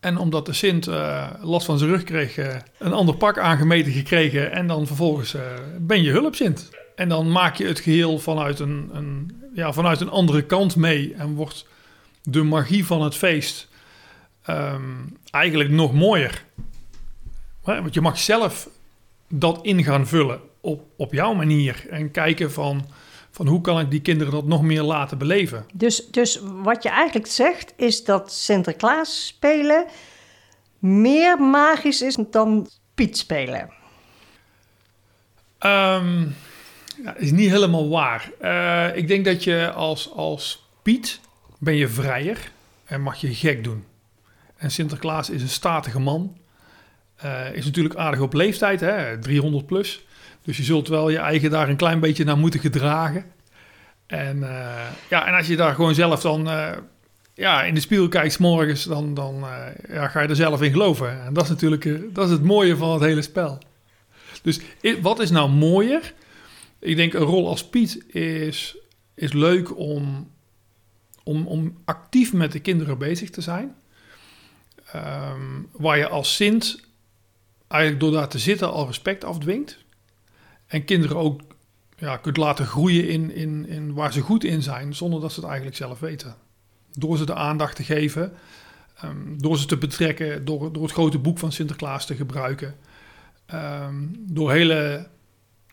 En 0.01 0.17
omdat 0.17 0.47
de 0.47 0.53
Sint 0.53 0.87
eh, 0.87 1.27
last 1.41 1.67
van 1.67 1.79
zijn 1.79 1.91
rug 1.91 2.03
kreeg, 2.05 2.37
eh, 2.37 2.57
een 2.79 2.93
ander 2.93 3.17
pak 3.17 3.39
aangemeten 3.39 3.93
gekregen. 3.93 4.53
En 4.53 4.67
dan 4.67 4.87
vervolgens 4.87 5.35
eh, 5.35 5.43
ben 5.79 6.03
je 6.03 6.11
hulp 6.11 6.35
Sint. 6.35 6.71
En 6.97 7.09
dan 7.09 7.33
maak 7.33 7.57
je 7.57 7.67
het 7.67 7.81
geheel 7.81 8.19
vanuit 8.19 8.59
een, 8.59 8.91
een, 8.93 9.41
ja, 9.55 9.73
vanuit 9.73 10.01
een 10.01 10.11
andere 10.11 10.43
kant 10.43 10.77
mee. 10.77 11.15
En 11.15 11.35
wordt 11.35 11.67
de 12.23 12.43
magie 12.43 12.87
van 12.87 13.03
het 13.03 13.15
feest 13.15 13.69
ehm, 14.43 14.83
eigenlijk 15.31 15.71
nog 15.71 15.93
mooier. 15.93 16.45
Want 17.63 17.95
je 17.95 18.01
mag 18.01 18.19
zelf 18.19 18.69
dat 19.29 19.59
in 19.63 19.85
gaan 19.85 20.07
vullen 20.07 20.41
op, 20.61 20.83
op 20.97 21.13
jouw 21.13 21.35
manier. 21.35 21.87
En 21.91 22.11
kijken 22.11 22.53
van, 22.53 22.87
van 23.39 23.47
hoe 23.47 23.61
kan 23.61 23.81
ik 23.81 23.91
die 23.91 24.01
kinderen 24.01 24.33
dat 24.33 24.45
nog 24.45 24.63
meer 24.63 24.83
laten 24.83 25.19
beleven. 25.19 25.67
Dus, 25.73 26.07
dus 26.07 26.41
wat 26.43 26.83
je 26.83 26.89
eigenlijk 26.89 27.27
zegt 27.27 27.73
is 27.77 28.05
dat 28.05 28.33
Sinterklaas 28.33 29.27
spelen 29.27 29.87
meer 30.79 31.41
magisch 31.41 32.03
is 32.03 32.17
dan 32.31 32.69
Piet 32.95 33.17
spelen. 33.19 33.71
Ja, 35.61 37.15
is 37.17 37.31
niet 37.31 37.51
helemaal 37.51 37.89
waar. 37.89 38.31
Eh, 38.41 38.97
ik 38.97 39.09
denk 39.09 39.25
dat 39.25 39.45
je 39.45 39.73
als, 39.73 40.13
als 40.13 40.69
Piet 40.83 41.21
ben 41.59 41.75
je 41.75 41.89
vrijer 41.89 42.51
en 42.85 43.01
mag 43.01 43.21
je 43.21 43.35
gek 43.35 43.65
doen. 43.65 43.85
En 44.57 44.71
Sinterklaas 44.71 45.31
is 45.31 45.43
een 45.43 45.49
statige 45.49 46.01
man. 46.01 46.37
Eh, 47.17 47.53
is 47.53 47.65
natuurlijk 47.65 47.95
aardig 47.95 48.21
op 48.21 48.33
leeftijd, 48.33 48.81
hè? 48.81 49.19
300 49.19 49.67
plus. 49.67 50.07
Dus 50.49 50.57
je 50.57 50.63
zult 50.63 50.89
wel 50.89 51.09
je 51.09 51.19
eigen 51.19 51.51
daar 51.51 51.69
een 51.69 51.77
klein 51.77 52.01
beetje 52.01 52.25
naar 52.25 52.39
moeten 52.39 52.61
gedragen. 52.61 53.25
En, 54.07 54.43
eh, 54.43 54.87
ja, 55.11 55.27
en 55.27 55.35
als 55.35 55.47
je 55.47 55.57
daar 55.57 55.75
gewoon 55.75 55.95
zelf 55.95 56.21
dan 56.21 56.49
eh, 56.49 56.71
ja, 57.35 57.63
in 57.63 57.75
de 57.75 57.81
spiegel 57.81 58.09
kijkt 58.09 58.39
morgens, 58.39 58.85
dan, 58.85 59.15
dan 59.15 59.45
eh, 59.45 59.95
ja, 59.95 60.09
ga 60.09 60.21
je 60.21 60.29
er 60.29 60.37
zelf 60.37 60.63
in 60.63 60.71
geloven. 60.71 61.25
En 61.25 61.35
dat 61.35 61.45
is 61.45 61.49
natuurlijk 61.49 62.15
dat 62.15 62.27
is 62.27 62.33
het 62.33 62.43
mooie 62.43 62.77
van 62.77 62.93
het 62.93 63.03
hele 63.03 63.23
spel. 63.23 63.59
Dus 64.43 64.61
wat 65.03 65.21
is 65.21 65.31
nou 65.31 65.51
mooier? 65.51 66.15
Ik 66.79 66.97
denk 66.97 67.15
een 67.15 67.21
rol 67.21 67.49
als 67.49 67.69
Piet 67.69 68.15
is, 68.15 68.77
is 69.15 69.33
leuk 69.33 69.79
om, 69.79 70.31
om, 71.23 71.47
om 71.47 71.79
actief 71.85 72.33
met 72.33 72.53
de 72.53 72.61
kinderen 72.61 72.99
bezig 72.99 73.31
te 73.31 73.41
zijn. 73.41 73.75
Ehm, 74.93 75.63
waar 75.73 75.99
je 75.99 76.09
als 76.09 76.35
Sint 76.35 76.81
eigenlijk 77.69 78.03
door 78.03 78.13
daar 78.13 78.29
te 78.29 78.39
zitten 78.39 78.73
al 78.73 78.87
respect 78.87 79.25
afdwingt. 79.25 79.87
En 80.69 80.85
kinderen 80.85 81.17
ook 81.17 81.41
ja, 81.97 82.17
kunt 82.17 82.37
laten 82.37 82.67
groeien 82.67 83.09
in, 83.09 83.35
in, 83.35 83.69
in 83.69 83.95
waar 83.95 84.13
ze 84.13 84.21
goed 84.21 84.45
in 84.45 84.63
zijn, 84.63 84.95
zonder 84.95 85.21
dat 85.21 85.33
ze 85.33 85.41
het 85.41 85.49
eigenlijk 85.49 85.77
zelf 85.77 86.01
weten. 86.01 86.35
Door 86.93 87.17
ze 87.17 87.27
de 87.27 87.35
aandacht 87.35 87.77
te 87.77 87.85
geven, 87.85 88.33
ehm, 88.97 89.37
door 89.37 89.59
ze 89.59 89.67
te 89.67 89.77
betrekken, 89.77 90.45
door, 90.45 90.73
door 90.73 90.83
het 90.83 90.93
grote 90.93 91.19
boek 91.19 91.39
van 91.39 91.53
Sinterklaas 91.53 92.07
te 92.07 92.15
gebruiken. 92.15 92.77
Ehm, 93.47 93.95
door 94.13 94.53
hele 94.53 95.09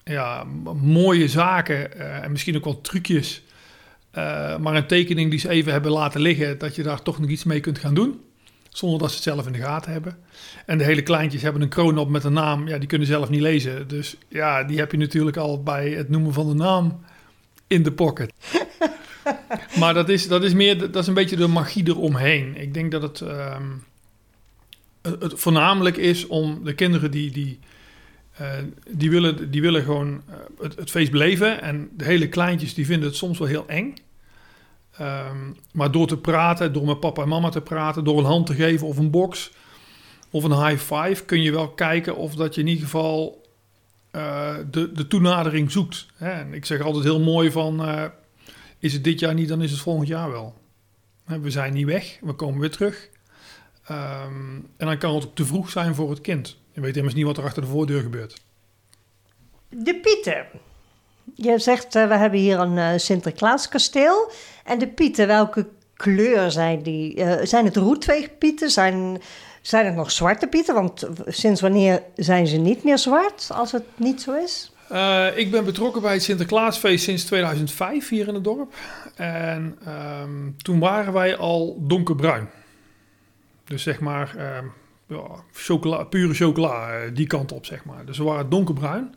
ja, 0.04 0.44
mooie 0.82 1.28
zaken 1.28 2.00
eh, 2.00 2.24
en 2.24 2.32
misschien 2.32 2.56
ook 2.56 2.64
wel 2.64 2.82
trucjes. 2.82 3.44
eh, 4.12 4.58
maar 4.58 4.76
een 4.76 4.88
tekening 4.88 5.30
die 5.30 5.40
ze 5.40 5.50
even 5.50 5.72
hebben 5.72 5.92
laten 5.92 6.22
liggen, 6.22 6.58
dat 6.58 6.76
je 6.76 6.84
daar 6.84 7.02
toch 7.02 7.20
nog 7.20 7.30
iets 7.30 7.44
mee 7.44 7.60
kunt 7.60 7.80
gaan 7.80 7.94
doen. 7.94 8.25
Zonder 8.76 9.00
dat 9.00 9.10
ze 9.10 9.16
het 9.16 9.24
zelf 9.24 9.46
in 9.46 9.52
de 9.52 9.60
gaten 9.60 9.92
hebben. 9.92 10.18
En 10.66 10.78
de 10.78 10.84
hele 10.84 11.02
kleintjes 11.02 11.42
hebben 11.42 11.62
een 11.62 11.70
kroon 11.70 11.98
op 11.98 12.10
met 12.10 12.24
een 12.24 12.34
naam. 12.34 12.68
Ja, 12.68 12.78
die 12.78 12.88
kunnen 12.88 13.08
zelf 13.08 13.30
niet 13.30 13.42
lezen. 13.42 13.88
Dus 13.88 14.18
ja, 14.28 14.64
die 14.64 14.78
heb 14.78 14.92
je 14.92 14.98
natuurlijk 14.98 15.38
al 15.38 15.64
bij 15.64 15.90
het 15.90 16.10
noemen 16.10 16.34
van 16.34 16.48
de 16.48 16.54
naam 16.54 17.00
in 17.68 17.84
de 17.84 17.92
pocket. 17.92 18.34
maar 19.80 19.94
dat 19.94 20.10
is, 20.10 20.28
dat 20.28 20.44
is 20.44 20.54
meer, 20.54 20.78
dat 20.80 20.96
is 20.96 21.08
een 21.08 21.14
beetje 21.14 21.36
de 21.36 21.48
magie 21.48 21.88
eromheen. 21.88 22.56
Ik 22.56 22.74
denk 22.74 22.92
dat 22.92 23.02
het, 23.02 23.22
ehm, 23.22 23.68
het, 25.02 25.34
voornamelijk 25.36 25.98
is 25.98 26.28
om 26.28 26.64
de 26.64 26.74
kinderen 26.74 27.12
die, 27.12 27.32
die, 27.32 27.60
eh, 28.32 28.50
die, 28.90 29.10
willen, 29.10 29.52
die 29.52 29.62
willen 29.62 29.84
gewoon 29.84 30.22
eh, 30.28 30.36
het, 30.60 30.76
het 30.76 30.90
feest 30.90 31.12
beleven. 31.12 31.62
En 31.62 31.90
de 31.98 32.06
hele 32.06 32.30
kleintjes 32.30 32.74
die 32.74 32.86
vinden 32.86 33.08
het 33.08 33.18
soms 33.18 33.38
wel 33.40 33.48
heel 33.48 33.68
eng. 33.68 33.94
Ehm, 34.98 35.52
maar 35.72 35.92
door 35.92 36.08
te 36.08 36.18
praten, 36.18 36.74
door 36.74 36.86
met 36.86 37.00
papa 37.00 37.22
en 37.22 37.28
mama 37.28 37.50
te 37.50 37.62
praten, 37.62 38.04
door 38.04 38.18
een 38.18 38.26
hand 38.26 38.46
te 38.46 38.54
geven 38.54 38.88
of 38.88 38.98
een 38.98 39.12
box 39.12 39.52
of 40.30 40.44
een 40.44 40.66
high 40.66 40.94
five, 40.94 41.26
kun 41.26 41.42
je 41.42 41.52
wel 41.52 41.70
kijken 41.70 42.16
of 42.16 42.36
dat 42.36 42.56
je 42.56 42.62
in 42.62 42.68
ieder 42.68 42.84
geval 42.84 43.44
eh, 44.12 44.56
de, 44.72 44.92
de 44.92 45.08
toenadering 45.08 45.72
zoekt. 45.72 46.06
Hè? 46.16 46.30
En 46.30 46.54
ik 46.54 46.66
zeg 46.66 46.82
altijd 46.82 47.04
heel 47.04 47.20
mooi 47.20 47.52
van, 47.52 47.86
eh, 47.86 48.04
is 48.80 48.94
het 48.94 49.04
dit 49.04 49.20
jaar 49.20 49.34
niet, 49.34 49.48
dan 49.48 49.62
is 49.62 49.72
het 49.72 49.80
volgend 49.80 50.08
jaar 50.08 50.32
wel. 50.32 50.54
Hè, 51.26 51.40
We 51.40 51.50
zijn 51.50 51.74
niet 51.74 51.86
weg, 51.86 52.18
we 52.22 52.34
komen 52.34 52.60
weer 52.60 52.72
terug. 52.72 53.10
Ehm, 53.86 54.56
en 54.78 54.86
dan 54.86 54.98
kan 54.98 55.16
het 55.16 55.26
ook 55.26 55.36
te 55.36 55.46
vroeg 55.46 55.70
zijn 55.70 55.96
voor 55.96 56.10
het 56.10 56.22
kind. 56.22 56.58
Je 56.72 56.82
weet 56.82 56.98
immers 56.98 57.16
niet 57.16 57.26
wat 57.26 57.38
er 57.38 57.44
achter 57.44 57.62
de 57.62 57.68
voordeur 57.68 58.02
gebeurt. 58.02 58.42
De 59.70 60.00
Pieten. 60.00 60.46
Je 61.36 61.60
zegt, 61.60 61.96
eh, 61.96 62.08
we 62.08 62.16
hebben 62.16 62.40
hier 62.40 62.60
een 62.60 63.00
Sinterklaaskasteel. 63.00 64.32
En 64.66 64.80
de 64.80 64.88
Pieten, 64.88 65.28
welke 65.28 65.68
kleur 65.96 66.52
zijn 66.52 66.82
die? 66.82 67.16
Eh, 67.16 67.46
zijn 67.46 67.66
het 67.66 67.76
roetveegpieten? 67.76 68.70
Zijn, 68.70 69.22
zijn 69.62 69.86
het 69.86 69.96
nog 69.96 70.12
zwarte 70.12 70.48
pieten? 70.48 70.74
Want 70.74 71.10
sinds 71.26 71.62
wanneer 71.62 72.04
zijn 72.16 72.48
ze 72.48 72.58
niet 72.58 72.84
meer 72.84 72.98
zwart, 72.98 73.50
als 73.52 73.72
het 73.72 73.84
niet 73.96 74.22
zo 74.22 74.34
is? 74.34 74.72
Eh, 74.90 75.28
ik 75.36 75.52
ben 75.52 75.66
betrokken 75.66 76.02
bij 76.02 76.14
het 76.14 76.24
Sinterklaasfeest 76.24 77.04
sinds 77.04 77.24
2005 77.24 78.10
hier 78.10 78.28
in 78.28 78.34
het 78.34 78.44
dorp. 78.44 78.74
En 79.16 79.78
ehm, 79.86 80.52
toen 80.58 80.80
waren 80.80 81.14
wij 81.14 81.38
al 81.38 81.78
donkerbruin. 81.88 82.50
Dus 83.64 83.84
zeg 83.84 84.00
maar 84.00 84.36
ehm, 84.38 84.66
ja, 85.08 86.04
pure 86.10 86.34
chocola, 86.34 86.90
eh, 86.90 87.16
die 87.16 87.28
kant 87.28 87.52
op 87.52 87.66
zeg 87.66 87.86
maar. 87.86 88.06
Dus 88.06 88.18
we 88.18 88.24
waren 88.24 88.50
donkerbruin. 88.50 89.16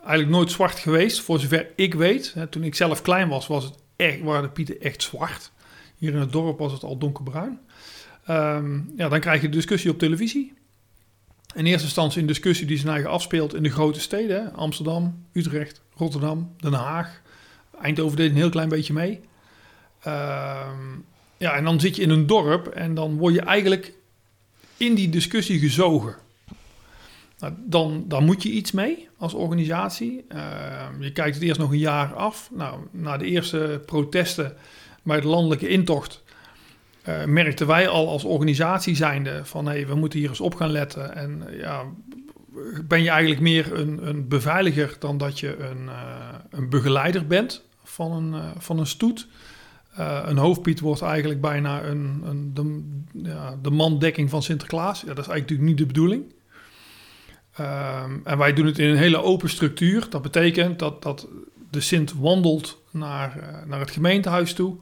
Eigenlijk 0.00 0.30
nooit 0.30 0.50
zwart 0.50 0.78
geweest, 0.78 1.20
voor 1.20 1.38
zover 1.38 1.66
ik 1.76 1.94
weet. 1.94 2.32
Hè, 2.34 2.46
toen 2.46 2.64
ik 2.64 2.74
zelf 2.74 3.02
klein 3.02 3.28
was, 3.28 3.46
was 3.46 3.64
het 3.64 3.74
echt, 4.00 4.20
waren 4.20 4.42
de 4.42 4.48
pieten 4.48 4.80
echt 4.80 5.02
zwart. 5.02 5.52
Hier 5.96 6.12
in 6.12 6.20
het 6.20 6.32
dorp 6.32 6.58
was 6.58 6.72
het 6.72 6.82
al 6.82 6.98
donkerbruin. 6.98 7.60
Ehm, 8.24 8.80
ja, 8.96 9.08
dan 9.08 9.20
krijg 9.20 9.42
je 9.42 9.48
discussie 9.48 9.90
op 9.90 9.98
televisie. 9.98 10.52
In 11.54 11.66
eerste 11.66 11.84
instantie 11.84 12.20
een 12.20 12.26
discussie 12.26 12.66
die 12.66 12.78
zich 12.78 12.88
eigen 12.88 13.10
afspeelt 13.10 13.54
in 13.54 13.62
de 13.62 13.70
grote 13.70 14.00
steden. 14.00 14.54
Amsterdam, 14.54 15.24
Utrecht, 15.32 15.80
Rotterdam, 15.96 16.54
Den 16.56 16.72
Haag. 16.72 17.20
Eindhoven 17.80 18.16
deed 18.16 18.30
een 18.30 18.36
heel 18.36 18.50
klein 18.50 18.68
beetje 18.68 18.92
mee. 18.92 19.20
Ehm, 20.02 20.98
ja, 21.36 21.54
en 21.54 21.64
dan 21.64 21.80
zit 21.80 21.96
je 21.96 22.02
in 22.02 22.10
een 22.10 22.26
dorp 22.26 22.66
en 22.66 22.94
dan 22.94 23.16
word 23.16 23.34
je 23.34 23.40
eigenlijk 23.40 23.92
in 24.76 24.94
die 24.94 25.08
discussie 25.08 25.58
gezogen. 25.58 26.14
Nou, 27.40 27.52
dan, 27.66 28.04
dan 28.08 28.24
moet 28.24 28.42
je 28.42 28.50
iets 28.50 28.72
mee 28.72 29.08
als 29.16 29.34
organisatie. 29.34 30.24
Ehm, 30.28 31.02
je 31.02 31.12
kijkt 31.12 31.34
het 31.34 31.44
eerst 31.44 31.60
nog 31.60 31.70
een 31.70 31.78
jaar 31.78 32.14
af. 32.14 32.50
Nou, 32.52 32.80
na 32.90 33.16
de 33.16 33.24
eerste 33.24 33.82
protesten 33.86 34.56
bij 35.02 35.20
de 35.20 35.26
landelijke 35.26 35.68
intocht 35.68 36.22
uh, 37.08 37.24
merkten 37.24 37.66
wij 37.66 37.88
al 37.88 38.08
als 38.08 38.24
organisatie 38.24 38.96
zijnde 38.96 39.44
van 39.44 39.66
hé, 39.66 39.72
hey, 39.72 39.86
we 39.86 39.94
moeten 39.94 40.18
hier 40.18 40.28
eens 40.28 40.40
op 40.40 40.54
gaan 40.54 40.70
letten. 40.70 41.16
En 41.16 41.44
ja, 41.52 41.84
ben 42.84 43.02
je 43.02 43.10
eigenlijk 43.10 43.40
meer 43.40 43.78
een, 43.78 44.06
een 44.08 44.28
beveiliger 44.28 44.96
dan 44.98 45.18
dat 45.18 45.40
je 45.40 45.58
een, 45.58 45.82
uh, 45.84 46.34
een 46.50 46.68
begeleider 46.68 47.26
bent 47.26 47.64
van 47.84 48.12
een, 48.12 48.42
van 48.58 48.78
een 48.78 48.86
stoet. 48.86 49.28
een 50.24 50.36
hoofdpiet 50.36 50.80
wordt 50.80 51.02
eigenlijk 51.02 51.40
bijna 51.40 51.82
een, 51.82 52.22
een, 52.24 52.54
de, 52.54 52.82
ja, 53.28 53.58
de 53.62 53.70
mandekking 53.70 54.30
van 54.30 54.42
Sinterklaas. 54.42 55.00
Ja, 55.00 55.06
dat 55.06 55.18
is 55.18 55.30
eigenlijk 55.30 55.50
natuurlijk 55.50 55.68
niet 55.68 55.78
de 55.78 55.86
bedoeling. 55.86 56.24
Um, 57.60 58.20
en 58.24 58.38
wij 58.38 58.52
doen 58.52 58.66
het 58.66 58.78
in 58.78 58.88
een 58.88 58.96
hele 58.96 59.22
open 59.22 59.50
structuur. 59.50 60.06
Dat 60.10 60.22
betekent 60.22 60.78
dat, 60.78 61.02
dat 61.02 61.28
de 61.70 61.80
Sint 61.80 62.12
wandelt 62.12 62.82
naar, 62.90 63.36
uh, 63.36 63.66
naar 63.66 63.80
het 63.80 63.90
gemeentehuis 63.90 64.52
toe. 64.52 64.76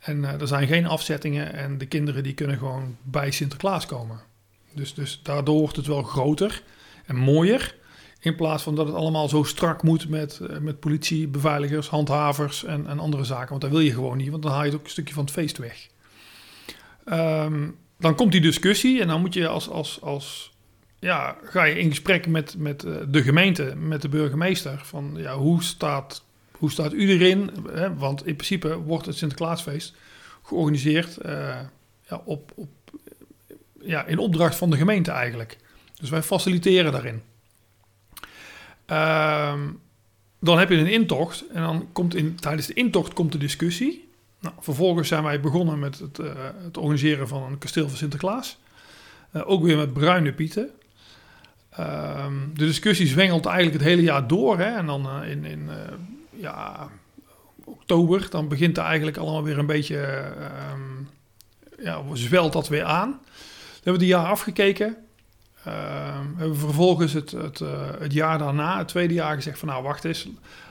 En 0.00 0.18
uh, 0.18 0.40
er 0.40 0.46
zijn 0.46 0.66
geen 0.66 0.86
afzettingen 0.86 1.52
en 1.52 1.78
de 1.78 1.86
kinderen 1.86 2.22
die 2.22 2.34
kunnen 2.34 2.58
gewoon 2.58 2.96
bij 3.02 3.30
Sinterklaas 3.30 3.86
komen. 3.86 4.20
Dus, 4.74 4.94
dus 4.94 5.20
daardoor 5.22 5.58
wordt 5.58 5.76
het 5.76 5.86
wel 5.86 6.02
groter 6.02 6.62
en 7.06 7.16
mooier. 7.16 7.76
In 8.20 8.36
plaats 8.36 8.62
van 8.62 8.74
dat 8.74 8.86
het 8.86 8.96
allemaal 8.96 9.28
zo 9.28 9.42
strak 9.42 9.82
moet 9.82 10.08
met, 10.08 10.40
uh, 10.42 10.58
met 10.58 10.80
politie, 10.80 11.28
beveiligers, 11.28 11.88
handhavers 11.88 12.64
en, 12.64 12.86
en 12.86 12.98
andere 12.98 13.24
zaken. 13.24 13.48
Want 13.48 13.60
dat 13.60 13.70
wil 13.70 13.80
je 13.80 13.92
gewoon 13.92 14.16
niet, 14.16 14.30
want 14.30 14.42
dan 14.42 14.52
haal 14.52 14.60
je 14.60 14.66
het 14.66 14.78
ook 14.78 14.84
een 14.84 14.90
stukje 14.90 15.14
van 15.14 15.24
het 15.24 15.32
feest 15.32 15.58
weg. 15.58 15.88
Um, 17.06 17.76
dan 17.98 18.14
komt 18.14 18.32
die 18.32 18.40
discussie 18.40 19.00
en 19.00 19.08
dan 19.08 19.20
moet 19.20 19.34
je 19.34 19.48
als, 19.48 19.68
als, 19.68 19.98
als 20.00 20.53
ja, 21.04 21.36
ga 21.42 21.64
je 21.64 21.78
in 21.78 21.88
gesprek 21.88 22.26
met, 22.26 22.58
met 22.58 22.84
uh, 22.84 22.96
de 23.08 23.22
gemeente, 23.22 23.74
met 23.76 24.02
de 24.02 24.08
burgemeester. 24.08 24.80
Van 24.84 25.14
ja, 25.16 25.36
hoe 25.36 25.62
staat, 25.62 26.24
hoe 26.58 26.70
staat 26.70 26.92
u 26.92 27.08
erin? 27.08 27.50
Want 27.96 28.26
in 28.26 28.36
principe 28.36 28.78
wordt 28.78 29.06
het 29.06 29.16
Sinterklaasfeest 29.16 29.94
georganiseerd 30.42 31.18
uh, 31.26 31.58
ja, 32.08 32.20
op, 32.24 32.52
op, 32.54 32.68
ja, 33.80 34.04
in 34.04 34.18
opdracht 34.18 34.56
van 34.56 34.70
de 34.70 34.76
gemeente 34.76 35.10
eigenlijk. 35.10 35.58
Dus 36.00 36.10
wij 36.10 36.22
faciliteren 36.22 36.92
daarin. 36.92 37.22
Uh, 38.90 39.54
dan 40.40 40.58
heb 40.58 40.68
je 40.68 40.76
een 40.76 40.86
intocht 40.86 41.44
en 41.52 41.62
dan 41.62 41.88
komt 41.92 42.14
in, 42.14 42.34
tijdens 42.34 42.66
de 42.66 42.74
intocht 42.74 43.12
komt 43.12 43.32
de 43.32 43.38
discussie. 43.38 44.08
Nou, 44.40 44.54
vervolgens 44.60 45.08
zijn 45.08 45.22
wij 45.22 45.40
begonnen 45.40 45.78
met 45.78 45.98
het, 45.98 46.18
uh, 46.18 46.32
het 46.62 46.76
organiseren 46.76 47.28
van 47.28 47.42
een 47.42 47.58
kasteel 47.58 47.88
van 47.88 47.96
Sinterklaas. 47.96 48.58
ook 49.32 49.62
weer 49.62 49.76
met 49.76 49.92
bruine 49.92 50.32
pieten. 50.32 50.70
Um, 51.80 52.50
de 52.54 52.66
discussie 52.66 53.06
zwengelt 53.06 53.46
eigenlijk 53.46 53.76
het 53.76 53.88
hele 53.88 54.02
jaar 54.02 54.26
door. 54.26 54.58
Hè? 54.58 54.76
En 54.76 54.86
dan 54.86 55.06
uh, 55.06 55.30
in, 55.30 55.44
in 55.44 55.62
uh, 55.68 55.74
ja, 56.30 56.88
oktober, 57.64 58.26
dan 58.30 58.48
begint 58.48 58.76
er 58.76 58.84
eigenlijk 58.84 59.16
allemaal 59.16 59.42
weer 59.42 59.58
een 59.58 59.66
beetje, 59.66 60.24
um, 60.72 61.08
ja, 61.78 62.02
zwelt 62.12 62.52
dat 62.52 62.68
weer 62.68 62.84
aan. 62.84 63.20
We 63.24 63.80
hebben 63.82 63.98
die 63.98 64.08
jaar 64.08 64.26
afgekeken. 64.26 64.96
We 65.62 65.70
hebben 66.36 66.56
vervolgens 66.56 67.12
het, 67.12 67.30
het, 67.30 67.60
uh, 67.60 67.68
het 67.98 68.12
jaar 68.12 68.38
daarna, 68.38 68.78
het 68.78 68.88
tweede 68.88 69.14
jaar, 69.14 69.34
gezegd 69.34 69.58
van 69.58 69.68
nou 69.68 69.82
wacht 69.82 70.04
eens, 70.04 70.28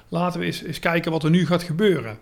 laten 0.07 0.39
we 0.39 0.45
eens, 0.45 0.61
eens 0.61 0.79
kijken 0.79 1.11
wat 1.11 1.23
er 1.23 1.29
nu 1.29 1.45
gaat 1.45 1.63
gebeuren. 1.63 2.17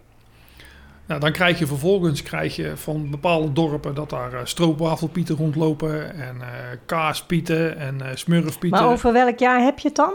Nou, 1.05 1.23
dan 1.23 1.31
krijg 1.31 1.59
je 1.59 1.67
vervolgens 1.67 2.23
krijg 2.23 2.55
je 2.55 2.71
van 2.75 3.09
bepaalde 3.09 3.53
dorpen 3.53 3.95
dat 3.95 4.09
daar 4.09 4.33
uh, 4.33 4.39
stroopwafelpieten 4.43 5.35
rondlopen 5.35 6.15
en 6.15 6.35
uh, 6.35 6.47
kaaspieten 6.85 7.77
en 7.77 7.97
uh, 8.01 8.07
smurfpieten. 8.13 8.79
Maar 8.79 8.89
over 8.89 9.13
welk 9.13 9.39
jaar 9.39 9.63
heb 9.63 9.79
je 9.79 9.87
het 9.87 9.97
dan? 9.97 10.13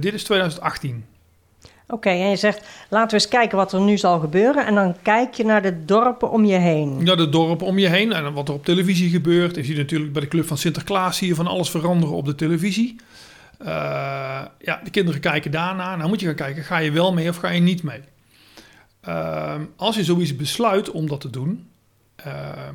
dit 0.00 0.14
is 0.14 0.24
2018. 0.24 1.04
Oké, 1.62 1.94
okay, 1.94 2.20
en 2.20 2.30
je 2.30 2.36
zegt 2.36 2.68
laten 2.88 3.08
we 3.08 3.14
eens 3.14 3.28
kijken 3.28 3.56
wat 3.56 3.72
er 3.72 3.80
nu 3.80 3.98
zal 3.98 4.20
gebeuren. 4.20 4.66
En 4.66 4.74
dan 4.74 4.96
kijk 5.02 5.34
je 5.34 5.44
naar 5.44 5.62
de 5.62 5.84
dorpen 5.84 6.30
om 6.30 6.44
je 6.44 6.56
heen. 6.56 7.00
Ja, 7.04 7.14
de 7.14 7.28
dorpen 7.28 7.66
om 7.66 7.78
je 7.78 7.88
heen 7.88 8.12
en 8.12 8.32
wat 8.32 8.48
er 8.48 8.54
op 8.54 8.64
televisie 8.64 9.10
gebeurt. 9.10 9.56
Je 9.56 9.64
ziet 9.64 9.76
natuurlijk 9.76 10.12
bij 10.12 10.22
de 10.22 10.28
Club 10.28 10.46
van 10.46 10.58
Sinterklaas 10.58 11.20
je 11.20 11.34
van 11.34 11.46
alles 11.46 11.70
veranderen 11.70 12.14
op 12.14 12.24
de 12.24 12.34
televisie. 12.34 12.96
ja, 14.58 14.80
de 14.84 14.90
kinderen 14.90 15.20
kijken 15.20 15.50
daarna. 15.50 15.96
Nou 15.96 16.08
moet 16.08 16.20
je 16.20 16.26
gaan 16.26 16.34
kijken, 16.34 16.64
ga 16.64 16.78
je 16.78 16.90
wel 16.90 17.12
mee 17.12 17.28
of 17.28 17.36
ga 17.36 17.50
je 17.50 17.60
niet 17.60 17.82
mee? 17.82 18.00
Uh, 19.08 19.60
als 19.76 19.96
je 19.96 20.04
zoiets 20.04 20.36
besluit 20.36 20.90
om 20.90 21.08
dat 21.08 21.20
te 21.20 21.30
doen, 21.30 21.68
uh, 22.26 22.68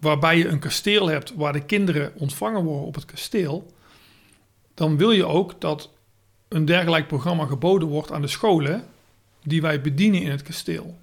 waarbij 0.00 0.38
je 0.38 0.48
een 0.48 0.58
kasteel 0.58 1.06
hebt 1.06 1.34
waar 1.34 1.52
de 1.52 1.64
kinderen 1.64 2.12
ontvangen 2.14 2.64
worden 2.64 2.86
op 2.86 2.94
het 2.94 3.04
kasteel, 3.04 3.72
dan 4.74 4.96
wil 4.96 5.10
je 5.10 5.26
ook 5.26 5.60
dat 5.60 5.90
een 6.48 6.64
dergelijk 6.64 7.06
programma 7.06 7.46
geboden 7.46 7.88
wordt 7.88 8.12
aan 8.12 8.22
de 8.22 8.28
scholen 8.28 8.84
die 9.42 9.62
wij 9.62 9.80
bedienen 9.80 10.22
in 10.22 10.30
het 10.30 10.42
kasteel. 10.42 10.96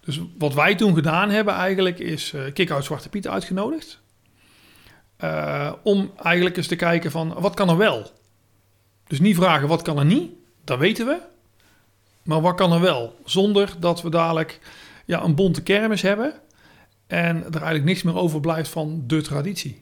Dus 0.00 0.20
wat 0.38 0.54
wij 0.54 0.74
toen 0.74 0.94
gedaan 0.94 1.30
hebben 1.30 1.54
eigenlijk 1.54 1.98
is 1.98 2.32
uh, 2.32 2.52
Kick-Out 2.52 2.84
Zwarte 2.84 3.08
Piet 3.08 3.28
uitgenodigd. 3.28 4.00
Uh, 5.24 5.72
om 5.82 6.12
eigenlijk 6.22 6.56
eens 6.56 6.66
te 6.66 6.76
kijken 6.76 7.10
van 7.10 7.34
wat 7.38 7.54
kan 7.54 7.68
er 7.68 7.76
wel? 7.76 8.10
Dus 9.06 9.20
niet 9.20 9.36
vragen 9.36 9.68
wat 9.68 9.82
kan 9.82 9.98
er 9.98 10.04
niet, 10.04 10.32
dat 10.64 10.78
weten 10.78 11.06
we. 11.06 11.20
Maar 12.30 12.40
wat 12.40 12.54
kan 12.54 12.72
er 12.72 12.80
wel? 12.80 13.18
Zonder 13.24 13.74
dat 13.78 14.02
we 14.02 14.10
dadelijk 14.10 14.58
ja, 15.04 15.22
een 15.22 15.34
bonte 15.34 15.62
kermis 15.62 16.02
hebben 16.02 16.32
en 17.06 17.36
er 17.36 17.54
eigenlijk 17.54 17.84
niks 17.84 18.02
meer 18.02 18.16
overblijft 18.16 18.70
van 18.70 19.02
de 19.06 19.20
traditie. 19.20 19.80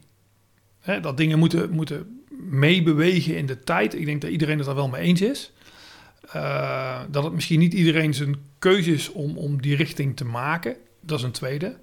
Dat 1.01 1.17
dingen 1.17 1.39
moeten, 1.39 1.69
moeten 1.69 2.23
meebewegen 2.49 3.37
in 3.37 3.45
de 3.45 3.59
tijd. 3.63 3.95
Ik 3.95 4.05
denk 4.05 4.21
dat 4.21 4.31
iedereen 4.31 4.57
het 4.57 4.65
daar 4.65 4.75
wel 4.75 4.87
mee 4.87 5.01
eens 5.01 5.21
is. 5.21 5.51
Uh, 6.35 6.99
dat 7.09 7.23
het 7.23 7.33
misschien 7.33 7.59
niet 7.59 7.73
iedereen 7.73 8.13
zijn 8.13 8.35
keuze 8.59 8.93
is 8.93 9.11
om, 9.11 9.37
om 9.37 9.61
die 9.61 9.75
richting 9.75 10.15
te 10.15 10.25
maken. 10.25 10.75
Dat 11.01 11.17
is 11.17 11.23
een 11.23 11.31
tweede. 11.31 11.75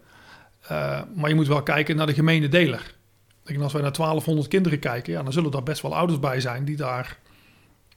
Uh, 0.62 1.00
maar 1.14 1.28
je 1.28 1.34
moet 1.34 1.46
wel 1.48 1.62
kijken 1.62 1.96
naar 1.96 2.06
de 2.06 2.14
gemene 2.14 2.48
deler. 2.48 2.94
Denk, 3.42 3.60
als 3.60 3.72
wij 3.72 3.82
naar 3.82 3.92
1200 3.92 4.48
kinderen 4.48 4.78
kijken, 4.78 5.12
ja, 5.12 5.22
dan 5.22 5.32
zullen 5.32 5.52
er 5.52 5.62
best 5.62 5.82
wel 5.82 5.96
ouders 5.96 6.20
bij 6.20 6.40
zijn 6.40 6.64
die 6.64 6.76
daar 6.76 7.18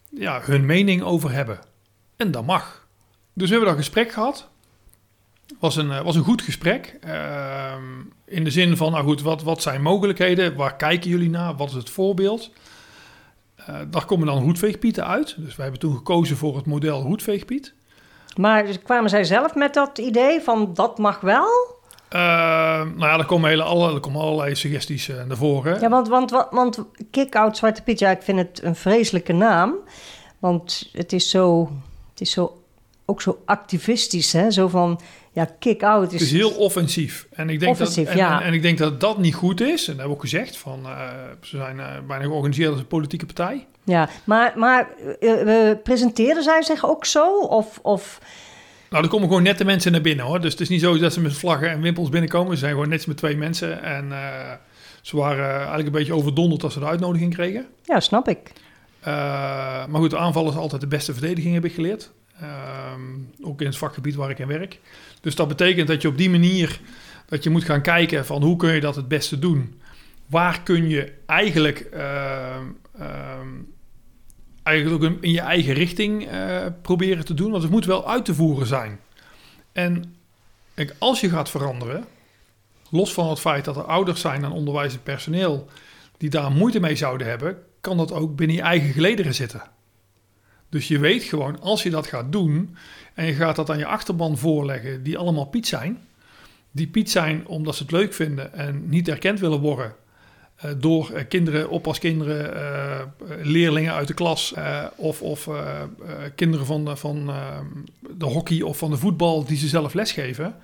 ja, 0.09 0.41
hun 0.43 0.65
mening 0.65 1.01
over 1.01 1.31
hebben. 1.31 1.59
En 2.19 2.31
dat 2.31 2.45
mag. 2.45 2.87
Dus 3.33 3.49
we 3.49 3.55
hebben 3.55 3.73
dat 3.73 3.83
gesprek 3.83 4.11
gehad. 4.11 4.47
Was 5.59 5.75
een, 5.75 6.03
was 6.03 6.15
een 6.15 6.23
goed 6.23 6.41
gesprek. 6.41 6.99
Uh, 7.05 7.73
in 8.25 8.43
de 8.43 8.51
zin 8.51 8.77
van, 8.77 8.91
nou 8.91 9.03
goed, 9.03 9.21
wat, 9.21 9.43
wat 9.43 9.61
zijn 9.61 9.81
mogelijkheden? 9.81 10.55
Waar 10.55 10.75
kijken 10.75 11.09
jullie 11.09 11.29
naar? 11.29 11.55
Wat 11.55 11.69
is 11.69 11.75
het 11.75 11.89
voorbeeld? 11.89 12.51
Uh, 13.59 13.75
daar 13.87 14.05
komen 14.05 14.27
dan 14.27 14.37
hoedveegpieten 14.37 15.07
uit. 15.07 15.35
Dus 15.37 15.55
wij 15.55 15.65
hebben 15.65 15.79
toen 15.79 15.95
gekozen 15.95 16.37
voor 16.37 16.55
het 16.55 16.65
model 16.65 17.01
hoedveegpiet. 17.01 17.73
Maar 18.35 18.65
dus 18.65 18.81
kwamen 18.81 19.09
zij 19.09 19.23
zelf 19.23 19.55
met 19.55 19.73
dat 19.73 19.97
idee 19.97 20.41
van 20.41 20.73
dat 20.73 20.97
mag 20.97 21.19
wel? 21.19 21.47
Uh, 22.13 22.19
nou 22.19 22.99
ja, 22.99 23.17
er 23.17 23.25
komen, 23.25 23.49
hele, 23.49 23.63
alle, 23.63 23.93
er 23.93 23.99
komen 23.99 24.21
allerlei 24.21 24.55
suggesties 24.55 25.09
uh, 25.09 25.23
naar 25.23 25.37
voren. 25.37 25.79
Ja, 25.79 25.89
want, 25.89 26.07
want, 26.07 26.31
want, 26.31 26.47
want 26.51 26.85
Kick-Out 27.11 27.57
Zwarte 27.57 27.83
Piet, 27.83 27.99
ja, 27.99 28.09
ik 28.09 28.21
vind 28.21 28.37
het 28.37 28.63
een 28.63 28.75
vreselijke 28.75 29.33
naam. 29.33 29.75
Want 30.39 30.89
het 30.91 31.13
is 31.13 31.29
zo 31.29 31.69
het 32.19 32.27
is 32.27 32.33
zo, 32.33 32.63
ook 33.05 33.21
zo 33.21 33.41
activistisch, 33.45 34.33
hè? 34.33 34.51
Zo 34.51 34.67
van, 34.67 34.99
ja, 35.31 35.49
kick-out. 35.59 36.05
Is, 36.05 36.11
het 36.11 36.21
is 36.21 36.31
heel 36.31 36.51
offensief. 36.51 37.27
En 37.31 37.49
ik, 37.49 37.59
denk 37.59 37.71
offensief, 37.71 38.03
dat, 38.05 38.13
en, 38.13 38.19
ja. 38.19 38.39
en, 38.39 38.47
en, 38.47 38.53
ik 38.53 38.61
denk 38.61 38.77
dat 38.77 38.99
dat 38.99 39.17
niet 39.17 39.35
goed 39.35 39.61
is. 39.61 39.67
En 39.67 39.75
dat 39.77 39.85
hebben 39.85 40.05
we 40.05 40.13
ook 40.13 40.21
gezegd. 40.21 40.57
Van, 40.57 40.79
uh, 40.85 41.09
ze 41.41 41.57
zijn 41.57 41.77
uh, 41.77 41.85
bijna 42.07 42.23
georganiseerd 42.23 42.69
als 42.69 42.79
een 42.79 42.87
politieke 42.87 43.25
partij. 43.25 43.67
Ja, 43.83 44.09
maar, 44.23 44.53
maar 44.55 44.87
uh, 45.19 45.71
presenteren 45.83 46.43
zij 46.43 46.61
zich 46.61 46.85
ook 46.85 47.05
zo? 47.05 47.39
Of... 47.39 47.79
of... 47.81 48.19
Nou, 48.89 49.03
er 49.03 49.09
komen 49.09 49.27
gewoon 49.27 49.43
net 49.43 49.57
de 49.57 49.65
mensen 49.65 49.91
naar 49.91 50.01
binnen, 50.01 50.25
hoor. 50.25 50.41
Dus 50.41 50.51
het 50.51 50.61
is 50.61 50.69
niet 50.69 50.81
zo 50.81 50.97
dat 50.97 51.13
ze 51.13 51.21
met 51.21 51.33
vlaggen 51.33 51.69
en 51.69 51.81
wimpels 51.81 52.09
binnenkomen. 52.09 52.53
Ze 52.53 52.59
zijn 52.59 52.71
gewoon 52.71 52.89
net 52.89 53.07
met 53.07 53.17
twee 53.17 53.37
mensen. 53.37 53.83
En 53.83 54.11
ze 55.01 55.17
waren 55.17 55.55
eigenlijk 55.55 55.85
een 55.85 55.91
beetje 55.91 56.13
overdonderd 56.13 56.63
als 56.63 56.73
ze 56.73 56.79
de 56.79 56.85
uitnodiging 56.85 57.33
kregen. 57.33 57.67
Ja, 57.83 57.99
snap 57.99 58.27
ik. 58.27 58.51
Uh, 58.99 59.05
maar 59.85 60.01
goed, 60.01 60.15
aanvallen 60.15 60.51
is 60.51 60.57
altijd 60.57 60.81
de 60.81 60.87
beste 60.87 61.13
verdediging, 61.13 61.53
heb 61.53 61.65
ik 61.65 61.73
geleerd. 61.73 62.11
Uh, 62.41 62.47
ook 63.41 63.61
in 63.61 63.67
het 63.67 63.77
vakgebied 63.77 64.15
waar 64.15 64.29
ik 64.29 64.39
in 64.39 64.47
werk. 64.47 64.79
Dus 65.21 65.35
dat 65.35 65.47
betekent 65.47 65.87
dat 65.87 66.01
je 66.01 66.07
op 66.07 66.17
die 66.17 66.29
manier 66.29 66.79
dat 67.29 67.43
je 67.43 67.49
moet 67.49 67.63
gaan 67.63 67.81
kijken 67.81 68.25
van 68.25 68.43
hoe 68.43 68.55
kun 68.55 68.73
je 68.73 68.79
dat 68.79 68.95
het 68.95 69.07
beste 69.07 69.39
doen. 69.39 69.81
Waar 70.25 70.61
kun 70.63 70.89
je 70.89 71.13
eigenlijk, 71.25 71.89
uh, 71.93 72.55
eigenlijk 74.63 75.03
ook 75.03 75.23
in 75.23 75.31
je 75.31 75.41
eigen 75.41 75.73
richting 75.73 76.27
eh, 76.27 76.65
proberen 76.81 77.25
te 77.25 77.33
doen. 77.33 77.51
Want 77.51 77.63
het 77.63 77.71
moet 77.71 77.85
wel 77.85 78.09
uit 78.09 78.25
te 78.25 78.33
voeren 78.33 78.67
zijn. 78.67 78.99
En 79.71 80.15
als 80.97 81.19
je 81.19 81.29
gaat 81.29 81.49
veranderen, 81.49 82.05
los 82.89 83.13
van 83.13 83.29
het 83.29 83.39
feit 83.39 83.65
dat 83.65 83.75
er 83.75 83.83
ouders 83.83 84.21
zijn 84.21 84.43
en 84.43 84.51
onderwijs 84.51 84.93
en 84.93 85.03
personeel 85.03 85.69
die 86.17 86.29
daar 86.29 86.51
moeite 86.51 86.79
mee 86.79 86.95
zouden 86.95 87.27
hebben, 87.27 87.63
kan 87.81 87.97
dat 87.97 88.11
ook 88.11 88.35
binnen 88.35 88.55
je 88.55 88.61
eigen 88.61 88.93
gelederen 88.93 89.35
zitten. 89.35 89.61
Dus 90.69 90.87
je 90.87 90.99
weet 90.99 91.23
gewoon, 91.23 91.61
als 91.61 91.83
je 91.83 91.89
dat 91.89 92.07
gaat 92.07 92.31
doen 92.31 92.75
en 93.13 93.25
je 93.25 93.33
gaat 93.33 93.55
dat 93.55 93.69
aan 93.69 93.77
je 93.77 93.85
achterban 93.85 94.37
voorleggen, 94.37 95.03
die 95.03 95.17
allemaal 95.17 95.45
Piet 95.45 95.67
zijn, 95.67 95.99
die 96.71 96.87
Piet 96.87 97.11
zijn 97.11 97.47
omdat 97.47 97.75
ze 97.75 97.83
het 97.83 97.91
leuk 97.91 98.13
vinden 98.13 98.53
en 98.53 98.89
niet 98.89 99.07
erkend 99.07 99.39
willen 99.39 99.59
worden 99.59 99.95
eh, 100.55 100.71
door 100.77 101.11
eh, 101.11 101.23
kinderen, 101.27 101.69
oppaskinderen, 101.69 102.55
eh, 102.55 103.05
leerlingen 103.41 103.93
uit 103.93 104.07
de 104.07 104.13
klas 104.13 104.53
of, 104.95 105.21
of 105.21 105.49
kinderen 106.35 106.65
van, 106.65 106.85
de, 106.85 106.95
van 106.95 107.31
de 108.17 108.25
hockey 108.25 108.61
of 108.61 108.77
van 108.77 108.89
de 108.89 108.97
voetbal 108.97 109.45
die 109.45 109.57
ze 109.57 109.67
zelf 109.67 109.93
lesgeven 109.93 110.55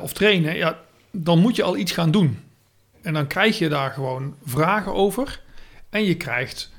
of 0.00 0.12
trainen, 0.12 0.56
ja, 0.56 0.78
dan 1.10 1.38
moet 1.38 1.56
je 1.56 1.62
al 1.62 1.76
iets 1.76 1.92
gaan 1.92 2.10
doen. 2.10 2.38
En 3.02 3.12
dan 3.12 3.26
krijg 3.26 3.58
je 3.58 3.68
daar 3.68 3.90
gewoon 3.90 4.34
vragen 4.44 4.94
over 4.94 5.40
en 5.92 6.04
je 6.04 6.16
krijgt 6.16 6.70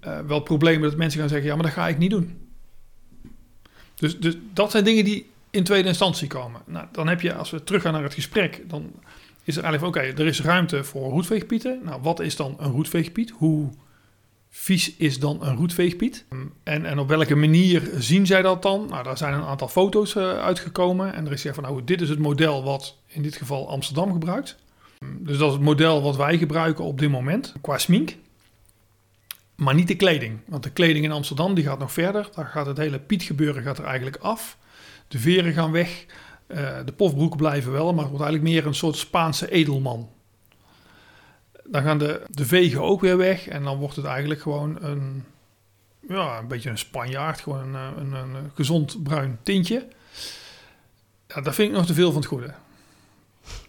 eh, 0.00 0.18
wel 0.20 0.40
problemen 0.40 0.88
dat 0.88 0.98
mensen 0.98 1.20
gaan 1.20 1.28
zeggen, 1.28 1.48
ja, 1.48 1.54
maar 1.54 1.64
dat 1.64 1.72
ga 1.72 1.88
ik 1.88 1.98
niet 1.98 2.10
doen. 2.10 2.38
Dus, 3.94 4.18
dus 4.18 4.36
dat 4.52 4.70
zijn 4.70 4.84
dingen 4.84 5.04
die 5.04 5.30
in 5.50 5.64
tweede 5.64 5.88
instantie 5.88 6.28
komen. 6.28 6.60
Nou, 6.66 6.86
dan 6.92 7.08
heb 7.08 7.20
je, 7.20 7.34
als 7.34 7.50
we 7.50 7.64
teruggaan 7.64 7.92
naar 7.92 8.02
het 8.02 8.14
gesprek, 8.14 8.62
dan 8.66 8.92
is 9.44 9.56
er 9.56 9.64
eigenlijk 9.64 9.96
oké, 9.96 10.22
er 10.22 10.26
is 10.26 10.40
ruimte 10.40 10.84
voor 10.84 11.10
roetveegpieten. 11.10 11.80
Nou, 11.82 12.02
wat 12.02 12.20
is 12.20 12.36
dan 12.36 12.56
een 12.58 12.70
roetveegpiet? 12.70 13.30
Hoe 13.30 13.70
vies 14.50 14.96
is 14.96 15.18
dan 15.18 15.44
een 15.46 15.56
roetveegpiet? 15.56 16.24
En, 16.62 16.84
en 16.84 16.98
op 16.98 17.08
welke 17.08 17.34
manier 17.34 17.90
zien 17.98 18.26
zij 18.26 18.42
dat 18.42 18.62
dan? 18.62 18.86
Nou, 18.88 19.04
daar 19.04 19.18
zijn 19.18 19.34
een 19.34 19.44
aantal 19.44 19.68
foto's 19.68 20.14
eh, 20.14 20.38
uitgekomen. 20.38 21.14
En 21.14 21.26
er 21.26 21.32
is 21.32 21.40
gezegd 21.40 21.54
van, 21.54 21.64
nou, 21.64 21.84
dit 21.84 22.00
is 22.00 22.08
het 22.08 22.18
model 22.18 22.64
wat 22.64 22.96
in 23.06 23.22
dit 23.22 23.36
geval 23.36 23.68
Amsterdam 23.68 24.12
gebruikt. 24.12 24.56
Dus 25.18 25.38
dat 25.38 25.48
is 25.48 25.54
het 25.54 25.64
model 25.64 26.02
wat 26.02 26.16
wij 26.16 26.38
gebruiken 26.38 26.84
op 26.84 26.98
dit 26.98 27.10
moment, 27.10 27.54
qua 27.60 27.78
smink. 27.78 28.16
Maar 29.54 29.74
niet 29.74 29.88
de 29.88 29.96
kleding. 29.96 30.40
Want 30.46 30.62
de 30.62 30.70
kleding 30.70 31.04
in 31.04 31.12
Amsterdam 31.12 31.54
die 31.54 31.64
gaat 31.64 31.78
nog 31.78 31.92
verder. 31.92 32.28
Daar 32.34 32.46
gaat 32.46 32.66
het 32.66 32.76
hele 32.76 32.98
pietgebeuren 32.98 33.62
gaat 33.62 33.78
er 33.78 33.84
eigenlijk 33.84 34.16
af. 34.16 34.56
De 35.08 35.18
veren 35.18 35.52
gaan 35.52 35.72
weg. 35.72 36.06
Eh, 36.46 36.78
de 36.84 36.92
pofbroeken 36.92 37.38
blijven 37.38 37.72
wel, 37.72 37.92
maar 37.92 38.02
het 38.02 38.10
wordt 38.10 38.24
eigenlijk 38.24 38.54
meer 38.54 38.66
een 38.66 38.74
soort 38.74 38.96
Spaanse 38.96 39.50
edelman. 39.50 40.10
Dan 41.64 41.82
gaan 41.82 41.98
de, 41.98 42.22
de 42.30 42.46
vegen 42.46 42.82
ook 42.82 43.00
weer 43.00 43.16
weg. 43.16 43.48
En 43.48 43.62
dan 43.62 43.78
wordt 43.78 43.96
het 43.96 44.04
eigenlijk 44.04 44.40
gewoon 44.40 44.76
een, 44.80 45.24
ja, 46.08 46.38
een 46.38 46.48
beetje 46.48 46.70
een 46.70 46.78
Spanjaard. 46.78 47.40
Gewoon 47.40 47.74
een, 47.74 47.74
eh, 47.74 48.02
een, 48.02 48.12
een 48.12 48.50
gezond 48.54 49.02
bruin 49.02 49.38
tintje. 49.42 49.86
Ja, 51.28 51.40
dat 51.40 51.54
vind 51.54 51.70
ik 51.70 51.76
nog 51.76 51.86
te 51.86 51.94
veel 51.94 52.12
van 52.12 52.20
het 52.20 52.30
goede. 52.30 52.54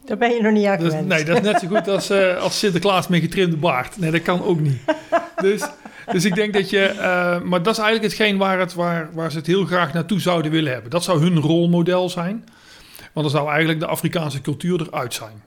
Daar 0.05 0.17
ben 0.17 0.31
je 0.31 0.41
nog 0.41 0.51
niet 0.51 0.65
aan 0.65 0.79
Dat 0.79 0.89
gewend. 0.89 1.07
nee, 1.07 1.23
dat 1.23 1.35
is 1.37 1.43
net 1.43 1.59
zo 1.59 1.67
goed 1.67 1.87
als, 1.87 2.09
eh, 2.09 2.37
als 2.37 2.59
Sinterklaas 2.59 3.07
met 3.07 3.21
getrimde 3.21 3.57
baard. 3.57 3.97
Nee, 3.97 4.11
dat 4.11 4.21
kan 4.21 4.43
ook 4.43 4.59
niet. 4.59 4.79
Dus, 5.41 5.69
dus 6.11 6.25
ik 6.25 6.35
denk 6.35 6.53
dat 6.53 6.69
je... 6.69 6.85
eh, 6.85 7.41
maar 7.41 7.63
dat 7.63 7.73
is 7.73 7.83
eigenlijk 7.83 8.13
hetgeen 8.13 8.37
waar, 8.37 8.59
het, 8.59 8.73
waar, 8.73 9.09
waar 9.13 9.31
ze 9.31 9.37
het 9.37 9.47
heel 9.47 9.65
graag 9.65 9.93
naartoe 9.93 10.19
zouden 10.19 10.51
willen 10.51 10.71
hebben. 10.73 10.91
Dat 10.91 11.03
zou 11.03 11.19
hun 11.19 11.39
rolmodel 11.39 12.09
zijn. 12.09 12.43
Want 13.13 13.27
dan 13.27 13.29
zou 13.29 13.49
eigenlijk 13.49 13.79
de 13.79 13.85
Afrikaanse 13.85 14.41
cultuur 14.41 14.81
eruit 14.81 15.13
zijn. 15.13 15.43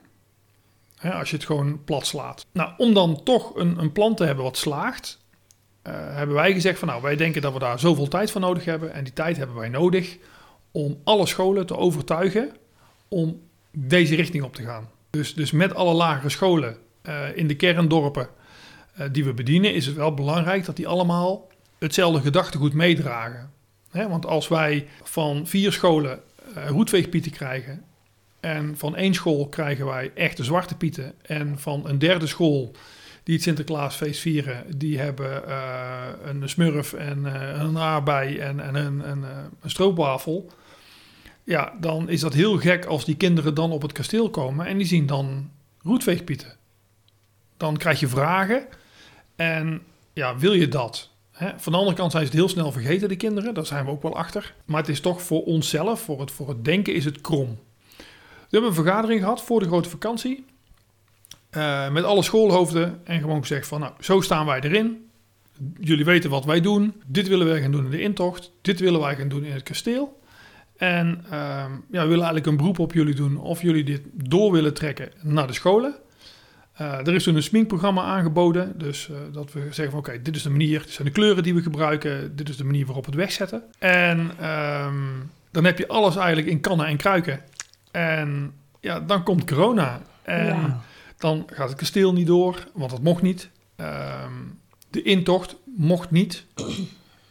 Hè, 0.97 1.11
als 1.13 1.29
je 1.29 1.35
het 1.35 1.45
gewoon 1.45 1.83
plat 1.83 2.07
slaat. 2.07 2.45
Nou, 2.51 2.71
om 2.77 2.93
dan 2.93 3.23
toch 3.23 3.55
een, 3.55 3.77
een 3.77 3.91
plan 3.91 4.15
te 4.15 4.23
hebben 4.25 4.43
wat 4.43 4.57
slaagt... 4.57 5.19
eh, 5.81 5.93
hebben 5.95 6.35
wij 6.35 6.53
gezegd 6.53 6.79
van 6.79 6.87
nou, 6.87 7.01
wij 7.01 7.15
denken 7.15 7.41
dat 7.41 7.53
we 7.53 7.59
daar 7.59 7.79
zoveel 7.79 8.07
tijd 8.07 8.31
voor 8.31 8.41
nodig 8.41 8.65
hebben. 8.65 8.93
En 8.93 9.03
die 9.03 9.13
tijd 9.13 9.37
hebben 9.37 9.55
wij 9.55 9.69
nodig 9.69 10.17
om 10.71 10.99
alle 11.03 11.25
scholen 11.25 11.65
te 11.65 11.77
overtuigen 11.77 12.51
om 13.07 13.41
deze 13.71 14.15
richting 14.15 14.43
op 14.43 14.55
te 14.55 14.63
gaan. 14.63 14.89
Dus, 15.09 15.33
dus 15.33 15.51
met 15.51 15.75
alle 15.75 15.93
lagere 15.93 16.29
scholen 16.29 16.77
eh, 17.01 17.37
in 17.37 17.47
de 17.47 17.55
kerndorpen 17.55 18.27
die 19.11 19.23
we 19.23 19.33
bedienen, 19.33 19.73
is 19.73 19.85
het 19.85 19.95
wel 19.95 20.13
belangrijk 20.13 20.65
dat 20.65 20.75
die 20.75 20.87
allemaal 20.87 21.47
hetzelfde 21.77 22.21
gedachtegoed 22.21 22.73
meedragen. 22.73 23.51
Want 23.91 24.25
als 24.25 24.47
wij 24.47 24.87
van 25.03 25.47
vier 25.47 25.71
scholen 25.71 26.19
eh 26.55 26.69
roetveegpieten 26.69 27.31
krijgen 27.31 27.83
en 28.39 28.77
van 28.77 28.95
één 28.95 29.13
school 29.13 29.47
krijgen 29.47 29.85
wij 29.85 30.11
echte 30.15 30.43
zwarte 30.43 30.75
pieten 30.75 31.13
en 31.21 31.59
van 31.59 31.87
een 31.87 31.99
derde 31.99 32.27
school 32.27 32.71
die 33.23 33.35
het 33.37 33.43
Sinterklaasfeest 33.43 34.21
vieren, 34.21 34.77
die 34.77 34.99
hebben 34.99 35.47
eh, 35.47 36.07
een 36.23 36.49
smurf 36.49 36.93
en 36.93 37.25
eh, 37.25 37.61
een 37.61 37.77
aardbei 37.77 38.37
en, 38.37 38.59
en 38.59 38.75
een, 38.75 39.09
een, 39.09 39.23
eh, 39.23 39.29
een 39.61 39.69
stroopwafel. 39.69 40.51
Ja, 41.43 41.73
dan 41.79 42.09
is 42.09 42.19
dat 42.19 42.33
heel 42.33 42.57
gek 42.57 42.85
als 42.85 43.05
die 43.05 43.17
kinderen 43.17 43.53
dan 43.53 43.71
op 43.71 43.81
het 43.81 43.91
kasteel 43.91 44.29
komen 44.29 44.65
en 44.65 44.77
die 44.77 44.87
zien 44.87 45.05
dan 45.05 45.49
roetveegpieten. 45.83 46.55
Dan 47.57 47.77
krijg 47.77 47.99
je 47.99 48.07
vragen 48.07 48.67
en 49.39 49.81
ja, 50.13 50.37
wil 50.37 50.53
je 50.53 50.67
dat? 50.67 51.09
Hè? 51.31 51.49
Van 51.57 51.71
de 51.71 51.77
andere 51.77 51.97
kant 51.97 52.11
zijn 52.11 52.23
ze 52.23 52.29
het 52.29 52.39
heel 52.39 52.49
snel 52.49 52.71
vergeten, 52.71 53.09
de 53.09 53.15
kinderen. 53.15 53.53
Daar 53.53 53.65
zijn 53.65 53.85
we 53.85 53.91
ook 53.91 54.01
wel 54.01 54.15
achter. 54.15 54.55
Maar 54.65 54.79
het 54.79 54.89
is 54.89 54.99
toch 54.99 55.21
voor 55.21 55.43
onszelf, 55.43 56.01
voor 56.01 56.19
het, 56.19 56.31
voor 56.31 56.49
het 56.49 56.65
denken 56.65 56.93
is 56.93 57.05
het 57.05 57.21
krom. 57.21 57.59
We 57.97 58.03
hebben 58.49 58.69
een 58.69 58.75
vergadering 58.75 59.19
gehad 59.21 59.41
voor 59.41 59.59
de 59.59 59.65
grote 59.65 59.89
vakantie. 59.89 60.45
eh, 61.49 61.89
met 61.91 62.03
alle 62.03 62.23
schoolhoofden 62.23 62.99
en 63.03 63.19
gewoon 63.19 63.41
gezegd 63.41 63.67
van, 63.67 63.79
nou, 63.79 63.93
zo 63.99 64.21
staan 64.21 64.45
wij 64.45 64.61
erin. 64.61 65.09
Jullie 65.79 66.05
weten 66.05 66.29
wat 66.29 66.45
wij 66.45 66.61
doen. 66.61 67.01
Dit 67.05 67.27
willen 67.27 67.47
wij 67.47 67.61
gaan 67.61 67.71
doen 67.71 67.85
in 67.85 67.91
de 67.91 68.01
intocht. 68.01 68.51
Dit 68.61 68.79
willen 68.79 68.99
wij 68.99 69.15
gaan 69.15 69.27
doen 69.29 69.43
in 69.43 69.51
het 69.53 69.63
kasteel. 69.63 70.19
En 70.77 71.25
ehm, 71.29 71.71
ja, 71.71 72.01
we 72.01 72.07
willen 72.07 72.09
eigenlijk 72.25 72.45
een 72.45 72.57
beroep 72.57 72.79
op 72.79 72.93
jullie 72.93 73.15
doen 73.15 73.37
of 73.37 73.61
jullie 73.61 73.83
dit 73.83 74.01
door 74.13 74.51
willen 74.51 74.73
trekken 74.73 75.11
naar 75.21 75.47
de 75.47 75.53
scholen. 75.53 75.95
Eh, 76.79 77.07
er 77.07 77.13
is 77.15 77.23
toen 77.23 77.35
een 77.35 77.43
sminkprogramma 77.43 78.03
aangeboden. 78.03 78.73
Dus 78.77 79.09
eh, 79.09 79.15
dat 79.31 79.53
we 79.53 79.59
zeggen 79.59 79.89
van 79.89 79.99
oké, 79.99 80.21
dit 80.21 80.35
is 80.35 80.43
de 80.43 80.49
manier, 80.49 80.81
dit 80.81 80.89
zijn 80.91 81.07
de 81.07 81.13
kleuren 81.13 81.43
die 81.43 81.53
we 81.53 81.61
gebruiken. 81.61 82.35
Dit 82.35 82.49
is 82.49 82.57
de 82.57 82.63
manier 82.63 82.85
waarop 82.85 83.05
we 83.05 83.11
het 83.11 83.19
wegzetten. 83.19 83.63
En 83.79 84.31
ehm, 84.39 84.95
dan 85.51 85.65
heb 85.65 85.77
je 85.77 85.87
alles 85.87 86.15
eigenlijk 86.15 86.47
in 86.47 86.59
kannen 86.59 86.85
en 86.85 86.97
kruiken. 86.97 87.41
En 87.91 88.53
ja, 88.79 88.99
dan 88.99 89.23
komt 89.23 89.45
corona. 89.45 90.01
En 90.21 90.45
Ja. 90.45 90.81
dan 91.17 91.47
gaat 91.53 91.69
het 91.69 91.77
kasteel 91.77 92.13
niet 92.13 92.27
door, 92.27 92.67
want 92.73 92.91
dat 92.91 93.01
mocht 93.01 93.21
niet. 93.21 93.49
Ehm, 93.75 94.33
de 94.89 95.01
intocht 95.01 95.55
mocht 95.75 96.11
niet. 96.11 96.45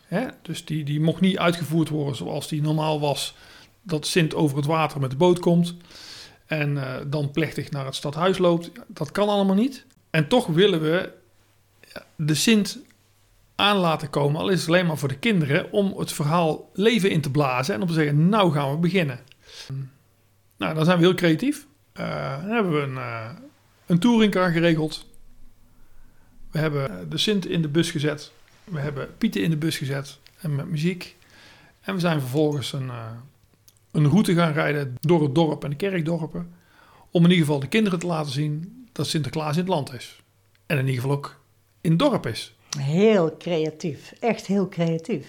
Hè? 0.07 0.27
Dus 0.43 0.65
die, 0.65 0.85
die 0.85 1.01
mocht 1.01 1.21
niet 1.21 1.39
uitgevoerd 1.39 1.89
worden 1.89 2.17
zoals 2.17 2.49
die 2.49 2.63
normaal 2.63 3.01
was. 3.01 3.35
Dat 3.83 4.07
Sint 4.07 4.35
over 4.35 4.57
het 4.57 4.67
water 4.67 5.01
met 5.01 5.11
de 5.11 5.17
boot 5.17 5.39
komt. 5.39 5.75
En 6.49 6.77
eh, 6.77 7.05
dan 7.07 7.31
plechtig 7.31 7.71
naar 7.71 7.85
het 7.85 7.95
stadhuis 7.95 8.39
loopt. 8.39 8.71
Dat 8.87 9.13
kan 9.13 9.29
allemaal 9.29 9.55
niet. 9.55 9.87
En 10.11 10.29
toch 10.29 10.47
willen 10.47 10.81
we 10.81 11.13
de 12.17 12.35
Sint 12.35 12.79
aan 13.55 13.77
laten 13.77 14.11
komen. 14.11 14.41
Al 14.41 14.49
is 14.49 14.61
het 14.61 14.69
alleen 14.69 14.87
maar 14.87 14.99
voor 14.99 15.09
de 15.09 15.19
kinderen. 15.19 15.73
Om 15.73 15.99
het 15.99 16.13
verhaal 16.13 16.71
leven 16.73 17.11
in 17.11 17.21
te 17.21 17.31
blazen. 17.31 17.75
En 17.75 17.81
om 17.81 17.87
te 17.87 17.95
zeggen, 17.95 18.29
nou 18.29 18.53
gaan 18.53 18.71
we 18.71 18.77
beginnen. 18.77 19.21
Nou, 20.57 20.75
dan 20.75 20.85
zijn 20.85 20.99
we 20.99 21.05
heel 21.05 21.15
creatief. 21.15 21.67
Eh, 21.93 22.41
dan 22.41 22.51
hebben 22.51 22.73
we 22.73 22.81
een, 22.81 22.95
uh, 22.95 23.31
een 23.87 23.99
touringcar 23.99 24.51
geregeld. 24.51 25.07
We 26.51 26.59
hebben 26.59 26.91
eh, 26.91 26.97
de 27.09 27.19
Sint 27.19 27.47
in 27.47 27.63
de 27.63 27.69
bus 27.69 27.91
gezet. 27.91 28.33
We 28.65 28.81
hebben 28.81 29.17
Pieten 29.19 29.43
in 29.43 29.51
de 29.51 29.57
bus 29.57 29.79
gezet. 29.79 30.19
En 30.41 30.55
met 30.55 30.69
muziek. 30.69 31.17
En 31.81 31.95
we 31.95 32.01
zijn 32.01 32.21
vervolgens 32.21 32.73
een, 32.73 32.87
uh, 32.87 33.11
een 34.05 34.11
route 34.11 34.35
gaan 34.35 34.53
rijden 34.53 34.95
door 35.01 35.23
het 35.23 35.35
dorp 35.35 35.65
en 35.65 35.71
de 35.71 35.77
kerkdorpen. 35.77 36.55
Om 37.11 37.25
in 37.25 37.31
ieder 37.31 37.45
geval 37.45 37.61
de 37.61 37.69
kinderen 37.69 37.99
te 37.99 38.07
laten 38.07 38.33
zien 38.33 38.87
dat 38.93 39.07
Sinterklaas 39.07 39.55
in 39.57 39.61
het 39.61 39.69
land 39.69 39.93
is. 39.93 40.23
En 40.67 40.79
in 40.79 40.87
ieder 40.87 41.01
geval 41.01 41.17
ook 41.17 41.41
in 41.81 41.91
het 41.91 41.99
dorp 41.99 42.27
is. 42.27 42.57
Heel 42.79 43.37
creatief. 43.37 44.13
Echt 44.21 44.47
heel 44.47 44.69
creatief. 44.69 45.27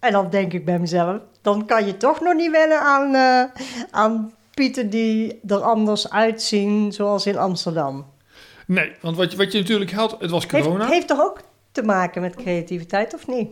En 0.00 0.12
dan 0.12 0.30
denk 0.30 0.52
ik 0.52 0.64
bij 0.64 0.78
mezelf, 0.78 1.20
dan 1.42 1.66
kan 1.66 1.86
je 1.86 1.96
toch 1.96 2.20
nog 2.20 2.34
niet 2.34 2.50
wennen 2.50 2.80
aan, 2.80 3.14
uh, 3.14 3.62
aan 3.90 4.32
pieten 4.54 4.90
die 4.90 5.40
er 5.46 5.60
anders 5.60 6.10
uitzien, 6.10 6.92
zoals 6.92 7.26
in 7.26 7.38
Amsterdam. 7.38 8.06
Nee, 8.66 8.92
want 9.00 9.16
wat 9.16 9.30
je, 9.30 9.36
wat 9.36 9.52
je 9.52 9.58
natuurlijk 9.58 9.92
had, 9.92 10.16
het 10.20 10.30
was 10.30 10.46
corona. 10.46 10.78
Heeft, 10.78 10.92
heeft 10.92 11.08
toch 11.08 11.20
ook 11.20 11.40
te 11.72 11.82
maken 11.82 12.22
met 12.22 12.36
creativiteit, 12.36 13.14
of 13.14 13.26
niet? 13.26 13.48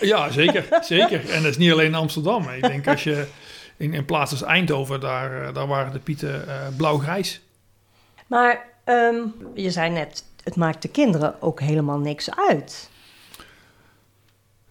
Ja, 0.00 0.30
zeker. 0.30 0.78
zeker. 0.80 1.30
En 1.30 1.42
dat 1.42 1.50
is 1.50 1.58
niet 1.58 1.72
alleen 1.72 1.86
in 1.86 1.94
Amsterdam. 1.94 2.48
Ik 2.48 2.62
denk 2.62 2.86
als 2.86 3.04
je 3.04 3.26
in, 3.76 3.94
in 3.94 4.04
plaats 4.04 4.30
als 4.30 4.42
Eindhoven, 4.42 5.00
daar, 5.00 5.52
daar 5.52 5.66
waren 5.66 5.92
de 5.92 5.98
pieten 5.98 6.44
uh, 6.48 6.54
blauw-grijs. 6.76 7.40
Maar 8.26 8.66
um, 8.84 9.34
je 9.54 9.70
zei 9.70 9.90
net, 9.90 10.24
het 10.44 10.56
maakt 10.56 10.82
de 10.82 10.88
kinderen 10.88 11.42
ook 11.42 11.60
helemaal 11.60 11.98
niks 11.98 12.36
uit. 12.36 12.90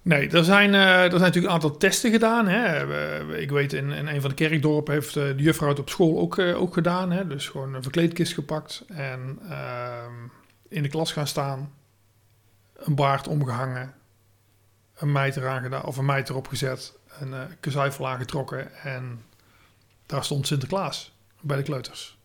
Nee, 0.01 0.29
er 0.29 0.43
zijn, 0.43 0.73
uh, 0.73 1.03
er 1.03 1.09
zijn 1.09 1.21
natuurlijk 1.21 1.45
een 1.45 1.51
aantal 1.51 1.77
testen 1.77 2.11
gedaan. 2.11 2.47
Hè. 2.47 3.37
Ik 3.37 3.51
weet, 3.51 3.73
in, 3.73 3.91
in 3.91 4.07
een 4.07 4.21
van 4.21 4.29
de 4.29 4.35
kerkdorpen 4.35 4.93
heeft 4.93 5.13
de 5.13 5.33
juffrouw 5.37 5.69
het 5.69 5.79
op 5.79 5.89
school 5.89 6.19
ook, 6.19 6.39
ook 6.39 6.73
gedaan. 6.73 7.11
Hè. 7.11 7.27
Dus 7.27 7.47
gewoon 7.47 7.73
een 7.73 7.83
verkleedkist 7.83 8.33
gepakt 8.33 8.83
en 8.87 9.39
ehm, 9.49 10.13
in 10.67 10.83
de 10.83 10.89
klas 10.89 11.11
gaan 11.11 11.27
staan. 11.27 11.73
Een 12.75 12.95
baard 12.95 13.27
omgehangen. 13.27 13.93
Een 14.99 15.11
meid 15.11 15.35
eraan 15.35 15.83
of 15.83 15.97
een 15.97 16.05
meid 16.05 16.29
erop 16.29 16.47
gezet. 16.47 16.93
Een 17.19 17.33
uh, 17.75 18.07
aangetrokken. 18.07 18.75
En 18.83 19.23
daar 20.05 20.23
stond 20.23 20.47
Sinterklaas 20.47 21.13
bij 21.41 21.57
de 21.57 21.63
kleuters. 21.63 22.17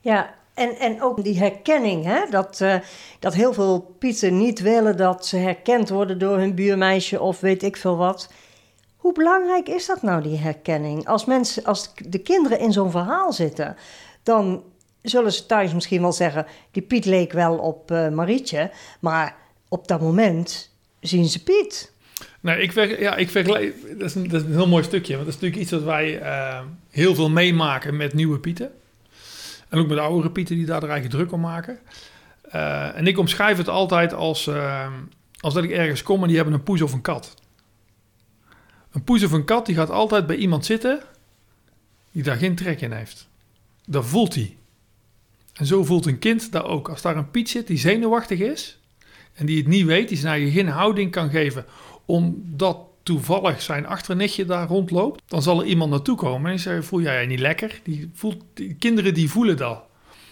Ja, 0.00 0.34
En, 0.54 0.76
en 0.78 1.02
ook 1.02 1.24
die 1.24 1.38
herkenning, 1.38 2.04
hè? 2.04 2.20
Dat, 2.30 2.60
eh, 2.60 2.74
dat 3.18 3.34
heel 3.34 3.52
veel 3.52 3.80
Pieten 3.98 4.38
niet 4.38 4.60
willen 4.60 4.96
dat 4.96 5.26
ze 5.26 5.36
herkend 5.36 5.88
worden 5.88 6.18
door 6.18 6.38
hun 6.38 6.54
buurmeisje 6.54 7.20
of 7.20 7.40
weet 7.40 7.62
ik 7.62 7.76
veel 7.76 7.96
wat. 7.96 8.32
Hoe 8.96 9.12
belangrijk 9.12 9.68
is 9.68 9.86
dat 9.86 10.02
nou, 10.02 10.22
die 10.22 10.38
herkenning? 10.38 11.06
Als, 11.06 11.24
mensen, 11.24 11.64
als 11.64 11.92
de 11.94 12.18
kinderen 12.18 12.58
in 12.58 12.72
zo'n 12.72 12.90
verhaal 12.90 13.32
zitten, 13.32 13.76
dan 14.22 14.62
zullen 15.02 15.32
ze 15.32 15.46
thuis 15.46 15.74
misschien 15.74 16.00
wel 16.00 16.12
zeggen: 16.12 16.46
die 16.70 16.82
Piet 16.82 17.04
leek 17.04 17.32
wel 17.32 17.58
op 17.58 17.90
uh, 17.90 18.08
Marietje, 18.08 18.70
maar 19.00 19.36
op 19.68 19.88
dat 19.88 20.00
moment 20.00 20.70
zien 21.00 21.28
ze 21.28 21.42
Piet. 21.42 21.92
Nee, 22.40 22.60
ik, 22.60 22.72
ver, 22.72 23.00
ja, 23.00 23.16
ik 23.16 23.30
vergelijk. 23.30 23.74
Dat 23.98 24.08
is, 24.08 24.14
een, 24.14 24.28
dat 24.28 24.40
is 24.40 24.46
een 24.46 24.54
heel 24.54 24.68
mooi 24.68 24.84
stukje. 24.84 25.14
Want 25.14 25.24
dat 25.24 25.34
is 25.34 25.40
natuurlijk 25.40 25.62
iets 25.62 25.70
wat 25.70 25.94
wij 25.94 26.22
uh, 26.22 26.60
heel 26.90 27.14
veel 27.14 27.30
meemaken 27.30 27.96
met 27.96 28.14
nieuwe 28.14 28.38
Pieten. 28.38 28.70
En 29.68 29.78
ook 29.78 29.86
met 29.86 29.96
de 29.96 30.02
oudere 30.02 30.30
Pieten 30.30 30.56
die 30.56 30.66
daar 30.66 30.80
de 30.80 30.86
eigen 30.86 31.10
druk 31.10 31.32
om 31.32 31.40
maken. 31.40 31.78
Uh, 32.54 32.96
en 32.96 33.06
ik 33.06 33.18
omschrijf 33.18 33.56
het 33.56 33.68
altijd 33.68 34.12
als, 34.12 34.46
uh, 34.46 34.86
als 35.40 35.54
dat 35.54 35.64
ik 35.64 35.70
ergens 35.70 36.02
kom 36.02 36.20
en 36.20 36.26
die 36.26 36.36
hebben 36.36 36.54
een 36.54 36.62
poes 36.62 36.82
of 36.82 36.92
een 36.92 37.00
kat. 37.00 37.34
Een 38.92 39.04
poes 39.04 39.24
of 39.24 39.32
een 39.32 39.44
kat 39.44 39.66
die 39.66 39.74
gaat 39.74 39.90
altijd 39.90 40.26
bij 40.26 40.36
iemand 40.36 40.64
zitten 40.64 41.02
die 42.12 42.22
daar 42.22 42.36
geen 42.36 42.54
trek 42.54 42.80
in 42.80 42.92
heeft. 42.92 43.28
Dat 43.86 44.06
voelt 44.06 44.34
hij. 44.34 44.56
En 45.54 45.66
zo 45.66 45.84
voelt 45.84 46.06
een 46.06 46.18
kind 46.18 46.52
dat 46.52 46.64
ook. 46.64 46.88
Als 46.88 47.02
daar 47.02 47.16
een 47.16 47.30
Piet 47.30 47.48
zit 47.48 47.66
die 47.66 47.78
zenuwachtig 47.78 48.38
is 48.38 48.78
en 49.38 49.46
die 49.46 49.56
het 49.56 49.66
niet 49.66 49.84
weet, 49.84 50.08
die 50.08 50.18
zijn 50.18 50.50
geen 50.50 50.68
houding 50.68 51.10
kan 51.10 51.30
geven 51.30 51.64
omdat 52.04 52.78
toevallig 53.02 53.62
zijn 53.62 53.86
achternichtje 53.86 54.44
daar 54.44 54.68
rondloopt, 54.68 55.22
dan 55.26 55.42
zal 55.42 55.60
er 55.60 55.66
iemand 55.66 55.90
naartoe 55.90 56.16
komen 56.16 56.50
en 56.50 56.58
zeggen: 56.58 56.84
Voel 56.84 57.00
jij 57.00 57.20
je 57.20 57.26
niet 57.26 57.40
lekker? 57.40 57.80
Die, 57.82 58.10
voelt, 58.14 58.44
kinderen 58.78 59.14
die 59.14 59.30
voelen 59.30 59.56
dat. 59.56 59.82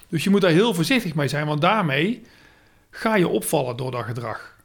Dus 0.08 0.24
je 0.24 0.30
moet 0.30 0.40
daar 0.40 0.50
heel 0.50 0.74
voorzichtig 0.74 1.14
mee 1.14 1.28
zijn, 1.28 1.46
want 1.46 1.60
daarmee 1.60 2.22
ga 2.90 3.16
je 3.16 3.28
opvallen 3.28 3.76
door 3.76 3.90
dat 3.90 4.04
gedrag. 4.04 4.56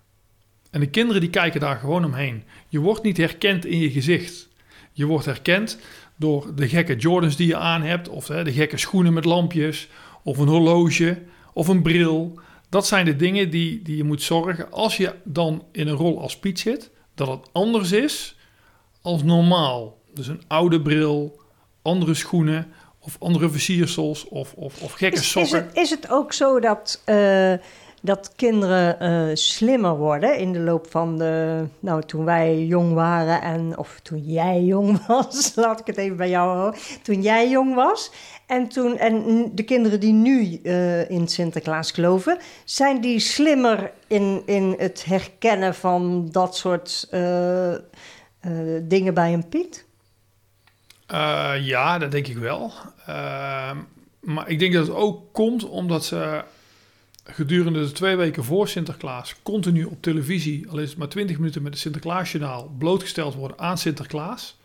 En 0.69 0.79
de 0.79 0.89
kinderen 0.89 1.21
die 1.21 1.29
kijken 1.29 1.59
daar 1.59 1.77
gewoon 1.77 2.05
omheen. 2.05 2.43
Je 2.67 2.79
wordt 2.79 3.03
niet 3.03 3.17
herkend 3.17 3.65
in 3.65 3.79
je 3.79 3.91
gezicht. 3.91 4.49
Je 4.91 5.05
wordt 5.05 5.25
herkend 5.25 5.77
door 6.15 6.55
de 6.55 6.67
gekke 6.67 6.95
Jordans 6.95 7.35
die 7.35 7.47
je 7.47 7.57
aan 7.57 7.81
hebt, 7.81 8.09
of 8.09 8.25
de 8.25 8.53
gekke 8.53 8.77
schoenen 8.77 9.13
met 9.13 9.25
lampjes, 9.25 9.87
of 10.23 10.37
een 10.37 10.47
horloge, 10.47 11.21
of 11.53 11.67
een 11.67 11.81
bril. 11.81 12.39
Dat 12.71 12.87
zijn 12.87 13.05
de 13.05 13.15
dingen 13.15 13.49
die, 13.49 13.81
die 13.81 13.97
je 13.97 14.03
moet 14.03 14.21
zorgen 14.21 14.71
als 14.71 14.97
je 14.97 15.13
dan 15.23 15.63
in 15.71 15.87
een 15.87 15.95
rol 15.95 16.21
als 16.21 16.37
Piet 16.37 16.59
zit 16.59 16.89
dat 17.15 17.27
het 17.27 17.49
anders 17.51 17.91
is 17.91 18.37
als 19.01 19.23
normaal. 19.23 19.97
Dus 20.13 20.27
een 20.27 20.41
oude 20.47 20.81
bril, 20.81 21.41
andere 21.81 22.13
schoenen 22.13 22.67
of 22.99 23.15
andere 23.19 23.49
versiersels 23.49 24.27
of, 24.27 24.53
of, 24.53 24.81
of 24.81 24.91
gekke 24.91 25.17
is, 25.17 25.31
sokken. 25.31 25.59
Is 25.59 25.65
het, 25.65 25.77
is 25.77 25.89
het 25.89 26.09
ook 26.09 26.33
zo 26.33 26.59
dat, 26.59 27.01
uh, 27.05 27.53
dat 28.01 28.33
kinderen 28.35 28.97
uh, 29.29 29.35
slimmer 29.35 29.97
worden 29.97 30.37
in 30.37 30.53
de 30.53 30.59
loop 30.59 30.87
van 30.89 31.17
de... 31.17 31.65
Nou, 31.79 32.03
toen 32.03 32.25
wij 32.25 32.65
jong 32.65 32.93
waren 32.93 33.41
en... 33.41 33.77
Of 33.77 33.99
toen 34.03 34.23
jij 34.25 34.61
jong 34.61 35.05
was, 35.07 35.51
laat 35.55 35.79
ik 35.79 35.87
het 35.87 35.97
even 35.97 36.17
bij 36.17 36.29
jou 36.29 36.55
houden. 36.55 36.79
Toen 37.01 37.21
jij 37.21 37.49
jong 37.49 37.75
was 37.75 38.11
en, 38.51 38.67
toen, 38.67 38.97
en 38.97 39.45
de 39.55 39.63
kinderen 39.63 39.99
die 39.99 40.13
nu 40.13 40.59
uh, 40.63 41.09
in 41.09 41.27
Sinterklaas 41.27 41.91
geloven, 41.91 42.37
zijn 42.65 43.01
die 43.01 43.19
slimmer 43.19 43.91
in, 44.07 44.43
in 44.45 44.75
het 44.77 45.05
herkennen 45.05 45.75
van 45.75 46.29
dat 46.31 46.55
soort 46.55 47.07
uh, 47.11 47.71
uh, 47.71 47.77
dingen 48.81 49.13
bij 49.13 49.33
een 49.33 49.49
Piet? 49.49 49.85
ja, 51.59 51.97
dat 51.97 52.11
denk 52.11 52.27
ik 52.27 52.37
wel. 52.37 52.71
maar 54.19 54.49
ik 54.49 54.59
denk 54.59 54.73
dat 54.73 54.87
het 54.87 54.95
ook 54.95 55.33
komt 55.33 55.69
omdat 55.69 56.05
ze 56.05 56.43
gedurende 57.23 57.79
de 57.79 57.91
twee 57.91 58.15
weken 58.15 58.43
voor 58.43 58.67
Sinterklaas 58.67 59.35
continu 59.43 59.83
op 59.83 60.01
televisie, 60.01 60.69
al 60.69 60.77
is 60.77 60.89
het 60.89 60.97
maar 60.97 61.09
20 61.09 61.37
minuten 61.37 61.61
met 61.61 61.71
het 61.71 61.81
Sinterklaasjournaal, 61.81 62.71
blootgesteld 62.77 63.35
worden 63.35 63.59
aan 63.59 63.77
Sinterklaas. 63.77 64.57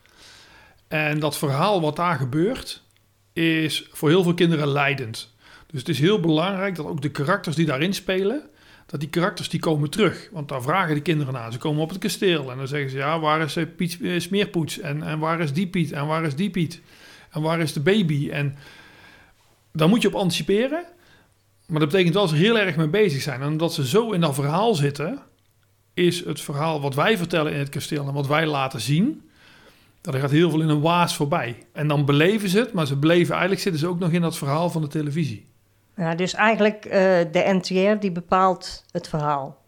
En 0.88 1.18
dat 1.18 1.38
verhaal 1.38 1.81
wat 1.81 1.96
daar 1.96 2.16
gebeurt, 2.16 2.85
is 3.37 3.88
voor 3.92 4.09
heel 4.09 4.22
veel 4.22 4.35
kinderen 4.35 4.68
leidend. 4.68 5.35
Dus 5.66 5.81
het 5.81 5.88
is 5.88 5.99
heel 5.99 6.20
belangrijk 6.20 6.75
dat 6.75 6.87
ook 6.87 7.03
de 7.03 7.11
karakters 7.11 7.57
die 7.57 7.66
daarin 7.66 7.94
spelen, 7.94 8.42
dat 8.87 9.01
die 9.01 9.09
karakters 9.09 9.49
die 9.49 9.61
komen 9.61 9.90
terug. 9.90 10.29
Want 10.33 10.49
daar 10.49 10.62
vragen 10.62 10.94
de 10.94 11.01
kinderen 11.01 11.33
naar. 11.33 11.53
Ze 11.53 11.59
komen 11.59 11.83
op 11.83 11.88
het 11.88 11.99
kasteel 11.99 12.51
en 12.51 12.57
dan 12.57 12.68
zeggen 12.68 12.90
ze, 12.90 12.96
ja, 12.96 13.20
waar 13.20 13.40
is 13.40 13.59
Piet 13.77 13.99
Smeerpoets? 14.16 14.79
En, 14.81 15.03
en 15.03 15.18
waar 15.18 15.40
is 15.40 15.53
die 15.53 15.66
Piet? 15.66 15.92
En 15.92 16.07
waar 16.07 16.25
is 16.25 16.35
die 16.35 16.51
Piet? 16.51 16.81
En 17.31 17.42
waar 17.42 17.61
is 17.61 17.72
de 17.72 17.81
baby? 17.81 18.31
En 18.31 18.57
daar 19.72 19.88
moet 19.88 20.03
je 20.03 20.09
op 20.09 20.14
anticiperen. 20.14 20.85
Maar 21.66 21.81
dat 21.81 21.88
betekent 21.88 22.14
wel 22.14 22.29
ze 22.29 22.37
heel 22.37 22.59
erg 22.59 22.77
mee 22.77 22.88
bezig 22.88 23.22
zijn. 23.22 23.40
En 23.40 23.49
omdat 23.49 23.75
ze 23.75 23.87
zo 23.87 24.12
in 24.12 24.20
dat 24.20 24.35
verhaal 24.35 24.75
zitten, 24.75 25.18
is 25.94 26.25
het 26.25 26.40
verhaal 26.40 26.81
wat 26.81 26.94
wij 26.94 27.16
vertellen 27.16 27.53
in 27.53 27.59
het 27.59 27.68
kasteel 27.68 28.07
en 28.07 28.14
wat 28.14 28.27
wij 28.27 28.46
laten 28.46 28.81
zien, 28.81 29.26
er 30.14 30.21
gaat 30.21 30.31
heel 30.31 30.51
veel 30.51 30.61
in 30.61 30.69
een 30.69 30.81
waas 30.81 31.16
voorbij. 31.16 31.59
En 31.73 31.88
dan 31.88 32.05
beleven 32.05 32.49
ze 32.49 32.59
het, 32.59 32.73
maar 32.73 32.87
ze 32.87 32.97
beleven 32.97 33.31
eigenlijk 33.31 33.62
zitten 33.62 33.81
ze 33.81 33.87
ook 33.87 33.99
nog 33.99 34.11
in 34.11 34.21
dat 34.21 34.37
verhaal 34.37 34.71
van 34.71 34.83
de 34.83 34.88
televisie. 34.88 35.47
Ja, 35.97 36.14
dus 36.14 36.35
eigenlijk 36.35 36.85
uh, 36.85 36.92
de 37.33 37.59
NTR 37.62 38.01
die 38.01 38.12
bepaalt 38.12 38.85
het 38.90 39.09
verhaal. 39.09 39.64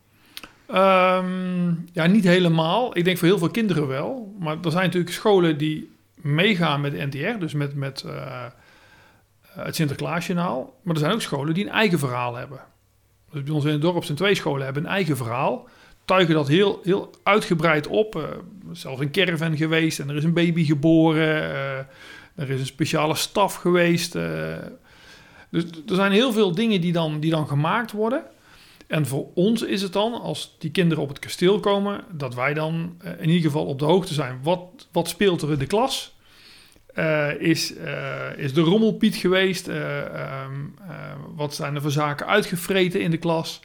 Um, 0.70 1.88
ja, 1.92 2.07
niet 2.07 2.24
helemaal. 2.24 2.96
Ik 2.96 3.05
denk 3.05 3.18
voor 3.18 3.29
heel 3.29 3.38
veel 3.38 3.51
kinderen 3.51 3.87
wel. 3.87 4.35
Maar 4.38 4.57
er 4.62 4.70
zijn 4.70 4.85
natuurlijk 4.85 5.12
scholen 5.12 5.59
die 5.59 5.90
meegaan 6.14 6.81
met 6.81 6.92
de 6.92 7.07
NTR, 7.07 7.38
dus 7.38 7.53
met, 7.53 7.74
met 7.74 8.03
uh, 8.07 8.44
het 9.42 9.74
Sinterklaasjournaal. 9.74 10.74
Maar 10.83 10.94
er 10.94 11.01
zijn 11.01 11.12
ook 11.12 11.20
scholen 11.20 11.55
die 11.55 11.64
een 11.64 11.72
eigen 11.72 11.98
verhaal 11.98 12.35
hebben. 12.35 12.61
Dus 13.33 13.42
bij 13.42 13.55
ons 13.55 13.64
in 13.64 13.72
het 13.72 13.81
dorp 13.81 14.05
zijn 14.05 14.16
twee 14.16 14.35
scholen 14.35 14.64
hebben 14.64 14.85
een 14.85 14.90
eigen 14.90 15.16
verhaal 15.16 15.68
tuigen 16.09 16.35
dat 16.35 16.49
heel, 16.49 16.81
heel 16.85 17.11
uitgebreid 17.23 17.87
op. 17.87 18.16
Uh, 18.16 18.23
zelfs 18.73 19.01
een 19.01 19.11
caravan 19.11 19.57
geweest 19.57 19.99
en 19.99 20.09
er 20.09 20.16
is 20.16 20.25
een 20.25 20.33
baby 20.33 20.64
geboren. 20.64 21.42
Uh, 21.42 21.79
er 22.35 22.51
is 22.51 22.61
een 22.61 22.66
speciale 22.66 23.14
staf 23.14 23.55
geweest. 23.55 24.14
Uh, 24.14 24.57
dus 25.51 25.64
er 25.88 25.94
zijn 25.94 26.12
heel 26.12 26.33
veel 26.33 26.55
dingen 26.55 26.81
die 26.81 26.92
dan, 26.92 27.21
die 27.21 27.31
dan 27.31 27.49
gemaakt 27.49 27.92
worden. 27.92 28.23
En 28.87 29.07
voor 29.07 29.27
ons 29.35 29.62
is 29.62 29.83
het 29.83 29.92
dan, 29.92 30.21
als 30.21 30.57
die 30.59 30.71
kinderen 30.71 31.03
op 31.03 31.09
het 31.09 31.18
kasteel 31.18 31.61
komen, 31.61 32.05
dat 32.11 32.35
wij 32.35 32.55
dan 32.55 32.97
in 33.18 33.29
ieder 33.29 33.51
geval 33.51 33.66
op 33.66 33.79
de 33.79 33.85
hoogte 33.85 34.14
zijn. 34.14 34.38
Wat, 34.42 34.88
wat 34.92 35.09
speelt 35.09 35.42
er 35.42 35.53
in 35.53 35.59
de 35.59 35.66
klas? 35.66 36.16
is, 37.38 37.73
is 38.37 38.55
de 38.55 38.61
rommelpiet 38.61 39.16
geweest? 39.16 39.68
Um, 39.68 40.75
wat 41.37 41.55
zijn 41.55 41.75
er 41.75 41.83
voor 41.83 41.90
zaken 41.90 42.27
uitgevreten 42.27 43.01
in 43.01 43.11
de 43.11 43.16
klas? 43.16 43.61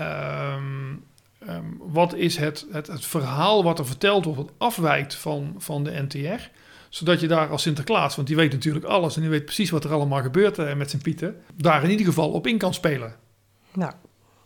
Um, 0.00 1.04
Um, 1.48 1.76
wat 1.78 2.14
is 2.14 2.36
het, 2.36 2.66
het, 2.72 2.86
het, 2.86 3.06
verhaal 3.06 3.64
wat 3.64 3.78
er 3.78 3.86
verteld 3.86 4.24
wordt, 4.24 4.40
wat 4.40 4.52
afwijkt 4.58 5.14
van, 5.14 5.54
van 5.58 5.84
de 5.84 6.02
NTR? 6.08 6.48
Zodat 6.88 7.20
je 7.20 7.26
daar 7.26 7.48
als 7.48 7.62
Sinterklaas, 7.62 8.16
want 8.16 8.28
die 8.28 8.36
weet 8.36 8.52
natuurlijk 8.52 8.84
alles 8.84 9.14
en 9.16 9.20
die 9.20 9.30
weet 9.30 9.44
precies 9.44 9.70
wat 9.70 9.84
er 9.84 9.92
allemaal 9.92 10.22
gebeurt 10.22 10.58
uh, 10.58 10.74
met 10.74 10.90
zijn 10.90 11.02
pieten, 11.02 11.36
daar 11.54 11.84
in 11.84 11.90
ieder 11.90 12.06
geval 12.06 12.30
op 12.30 12.46
in 12.46 12.58
kan 12.58 12.74
spelen. 12.74 13.14
Nou, 13.72 13.92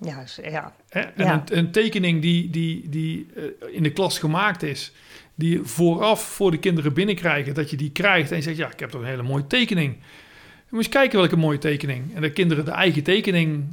ja. 0.00 0.24
ja. 0.42 0.74
En 0.88 1.12
ja. 1.16 1.32
Een, 1.32 1.58
een, 1.58 1.70
tekening 1.70 2.22
die, 2.22 2.50
die, 2.50 2.88
die 2.88 3.26
uh, 3.36 3.44
in 3.70 3.82
de 3.82 3.92
klas 3.92 4.18
gemaakt 4.18 4.62
is, 4.62 4.92
die 5.34 5.60
vooraf 5.62 6.22
voor 6.22 6.50
de 6.50 6.58
kinderen 6.58 6.92
binnenkrijgen, 6.92 7.54
dat 7.54 7.70
je 7.70 7.76
die 7.76 7.90
krijgt 7.90 8.30
en 8.30 8.36
je 8.36 8.42
zegt, 8.42 8.56
ja, 8.56 8.70
ik 8.70 8.80
heb 8.80 8.90
toch 8.90 9.00
een 9.00 9.06
hele 9.06 9.22
mooie 9.22 9.46
tekening. 9.46 9.92
Je 9.94 10.70
moet 10.70 10.78
eens 10.78 10.88
kijken 10.88 11.18
welke 11.18 11.36
mooie 11.36 11.58
tekening. 11.58 12.14
En 12.14 12.22
de 12.22 12.32
kinderen 12.32 12.64
de 12.64 12.70
eigen 12.70 13.02
tekening 13.02 13.64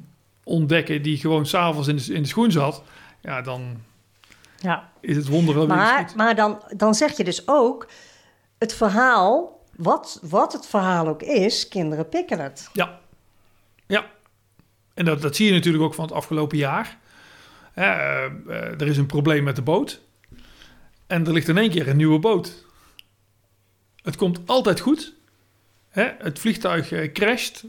ontdekken 0.44 1.02
die 1.02 1.18
gewoon 1.18 1.46
s'avonds 1.46 1.88
in 1.88 1.96
de, 1.96 2.14
in 2.14 2.22
de 2.22 2.28
schoen 2.28 2.52
zat 2.52 2.84
ja, 3.22 3.42
dan 3.42 3.82
ja. 4.58 4.92
is 5.00 5.16
het 5.16 5.28
wonder 5.28 5.56
wel 5.56 5.68
Maar, 5.68 6.12
maar 6.16 6.36
dan, 6.36 6.64
dan 6.76 6.96
zeg 6.96 7.18
je 7.18 7.24
dus 7.24 7.48
ook, 7.48 7.88
het 8.58 8.74
verhaal, 8.74 9.60
wat, 9.76 10.20
wat 10.22 10.54
het 10.54 10.68
verhaal 10.68 11.08
ook 11.08 11.22
is, 11.22 11.68
kinderen 11.68 12.10
pikken 12.10 12.40
het. 12.40 12.70
Ja, 12.74 13.00
ja. 13.88 14.06
En 14.94 15.06
dat, 15.06 15.22
dat 15.22 15.36
zie 15.36 15.46
je 15.46 15.52
natuurlijk 15.52 15.84
ook 15.84 15.94
van 15.94 16.06
het 16.06 16.14
afgelopen 16.14 16.58
jaar. 16.58 17.00
Uh, 17.76 17.86
uh, 17.86 18.82
er 18.82 18.88
is 18.88 18.98
een 18.98 19.06
probleem 19.06 19.44
met 19.44 19.56
de 19.56 19.62
boot. 19.62 20.02
En 21.08 21.26
er 21.26 21.34
ligt 21.34 21.48
in 21.48 21.58
één 21.58 21.70
keer 21.70 21.88
een 21.88 21.98
nieuwe 21.98 22.20
boot. 22.20 22.66
Het 24.02 24.16
komt 24.16 24.40
altijd 24.46 24.80
goed. 24.80 25.14
Hè? 25.90 26.12
Het 26.18 26.40
vliegtuig 26.40 26.92
uh, 26.92 27.12
crasht. 27.12 27.64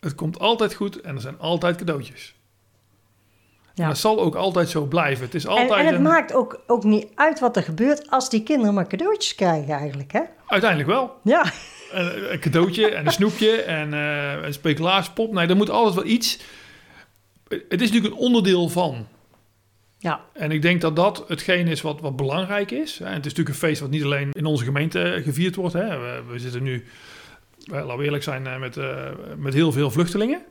Het 0.00 0.14
komt 0.14 0.38
altijd 0.38 0.74
goed 0.74 1.00
en 1.00 1.14
er 1.14 1.20
zijn 1.20 1.38
altijd 1.38 1.76
cadeautjes. 1.76 2.34
Ja. 3.74 3.86
dat 3.86 3.98
zal 3.98 4.20
ook 4.20 4.34
altijd 4.34 4.68
zo 4.68 4.84
blijven. 4.84 5.24
Het 5.24 5.34
is 5.34 5.46
altijd 5.46 5.70
en, 5.70 5.86
en 5.86 5.92
het 5.92 6.02
maakt 6.02 6.32
ook, 6.32 6.60
ook 6.66 6.84
niet 6.84 7.06
uit 7.14 7.40
wat 7.40 7.56
er 7.56 7.62
gebeurt 7.62 8.10
als 8.10 8.30
die 8.30 8.42
kinderen 8.42 8.74
maar 8.74 8.86
cadeautjes 8.86 9.34
krijgen 9.34 9.74
eigenlijk, 9.74 10.12
hè? 10.12 10.20
Uiteindelijk 10.46 10.90
wel. 10.90 11.16
Ja. 11.22 11.44
Een, 11.92 12.32
een 12.32 12.40
cadeautje 12.40 12.90
en 12.90 13.06
een 13.06 13.12
snoepje 13.12 13.62
en 13.62 13.92
uh, 13.92 14.42
een 14.42 14.52
speculaaspop. 14.52 15.32
Nee, 15.32 15.46
er 15.46 15.56
moet 15.56 15.70
altijd 15.70 15.94
wel 15.94 16.04
iets... 16.04 16.38
Het 17.48 17.80
is 17.80 17.90
natuurlijk 17.90 18.14
een 18.14 18.20
onderdeel 18.20 18.68
van. 18.68 19.06
Ja. 19.98 20.20
En 20.32 20.50
ik 20.50 20.62
denk 20.62 20.80
dat 20.80 20.96
dat 20.96 21.24
hetgeen 21.28 21.68
is 21.68 21.80
wat, 21.80 22.00
wat 22.00 22.16
belangrijk 22.16 22.70
is. 22.70 23.00
En 23.00 23.06
het 23.06 23.26
is 23.26 23.34
natuurlijk 23.34 23.48
een 23.48 23.68
feest 23.68 23.80
wat 23.80 23.90
niet 23.90 24.04
alleen 24.04 24.28
in 24.32 24.46
onze 24.46 24.64
gemeente 24.64 25.20
gevierd 25.24 25.54
wordt. 25.54 25.74
Hè. 25.74 25.98
We, 25.98 26.22
we 26.28 26.38
zitten 26.38 26.62
nu 26.62 26.84
eh, 27.70 27.72
laten 27.72 27.98
we 27.98 28.04
eerlijk 28.04 28.22
zijn, 28.22 28.46
eh, 28.46 28.58
met, 28.58 28.76
eh, 28.76 29.10
met 29.36 29.54
heel 29.54 29.72
veel 29.72 29.90
vluchtelingen. 29.90 30.42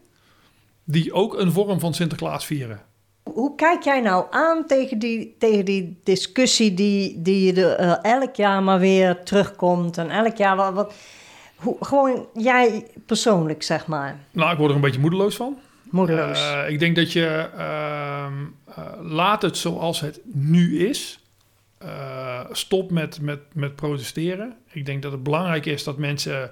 Die 0.83 1.13
ook 1.13 1.39
een 1.39 1.51
vorm 1.51 1.79
van 1.79 1.93
Sinterklaas 1.93 2.45
vieren. 2.45 2.81
Hoe 3.23 3.55
kijk 3.55 3.83
jij 3.83 4.01
nou 4.01 4.25
aan 4.29 4.65
tegen 4.67 4.99
die, 4.99 5.35
tegen 5.39 5.65
die 5.65 5.99
discussie 6.03 6.73
die, 6.73 7.21
die 7.21 7.61
er 7.61 7.75
eh, 7.75 8.11
elk 8.11 8.35
jaar 8.35 8.63
maar 8.63 8.79
weer 8.79 9.23
terugkomt? 9.23 9.97
En 9.97 10.09
elk 10.09 10.37
jaar 10.37 10.55
wat. 10.55 10.73
wat 10.73 10.93
hoe, 11.55 11.77
gewoon 11.79 12.27
jij 12.33 12.87
persoonlijk, 13.05 13.63
zeg 13.63 13.87
maar. 13.87 14.19
Nou, 14.31 14.51
ik 14.51 14.57
word 14.57 14.69
er 14.69 14.75
een 14.75 14.81
beetje 14.81 14.99
moedeloos 14.99 15.35
van. 15.35 15.57
Moedeloos. 15.89 16.51
Eh, 16.51 16.69
ik 16.69 16.79
denk 16.79 16.95
dat 16.95 17.11
je 17.11 17.49
ehm, 17.57 18.33
eh, 18.75 18.85
laat 19.01 19.41
het 19.41 19.57
zoals 19.57 19.99
het 19.99 20.19
nu 20.23 20.87
is. 20.87 21.19
Stop 22.51 22.91
met, 22.91 23.21
met, 23.21 23.39
met 23.53 23.75
protesteren. 23.75 24.55
Ik 24.71 24.85
denk 24.85 25.01
dat 25.01 25.11
het 25.11 25.23
belangrijk 25.23 25.65
is 25.65 25.83
dat 25.83 25.97
mensen 25.97 26.51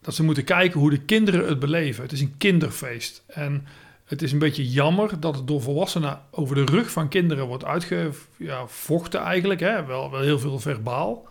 dat 0.00 0.14
ze 0.14 0.22
moeten 0.22 0.44
kijken 0.44 0.80
hoe 0.80 0.90
de 0.90 1.00
kinderen 1.00 1.48
het 1.48 1.58
beleven. 1.58 2.02
Het 2.02 2.12
is 2.12 2.20
een 2.20 2.34
kinderfeest. 2.38 3.24
En 3.26 3.66
het 4.06 4.22
is 4.22 4.32
een 4.32 4.38
beetje 4.38 4.68
jammer 4.68 5.20
dat 5.20 5.34
het 5.34 5.46
door 5.46 5.62
volwassenen 5.62 6.20
over 6.30 6.54
de 6.54 6.64
rug 6.64 6.90
van 6.90 7.08
kinderen 7.08 7.46
wordt 7.46 7.64
uitgevochten 7.64 9.20
eigenlijk. 9.20 9.60
Hè? 9.60 9.84
Wel, 9.84 10.10
wel 10.10 10.20
heel 10.20 10.38
veel 10.38 10.58
verbaal. 10.58 11.28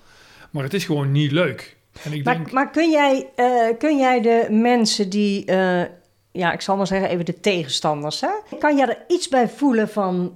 Maar 0.52 0.64
het 0.64 0.74
is 0.74 0.86
gewoon 0.86 1.12
niet 1.12 1.32
leuk. 1.32 1.78
En 2.04 2.14
ik 2.14 2.24
maar, 2.24 2.36
denk, 2.36 2.52
maar 2.52 2.72
kun, 2.72 2.92
jij, 2.92 3.30
eh, 3.36 3.78
kun 3.78 3.98
jij 3.98 4.22
de 4.22 4.48
mensen 4.50 5.10
die, 5.10 5.46
eh, 5.46 5.84
ja, 6.32 6.54
ik 6.54 6.62
zal 6.62 6.78
maar 6.78 6.88
zeggen, 6.88 7.10
even 7.10 7.26
de 7.26 7.40
tegenstanders, 7.40 8.22
hè? 8.22 8.58
Kan 8.60 8.78
jij 8.78 8.88
er 8.88 9.04
iets 9.08 9.28
bij 9.28 9.50
voelen 9.50 9.90
van, 9.90 10.34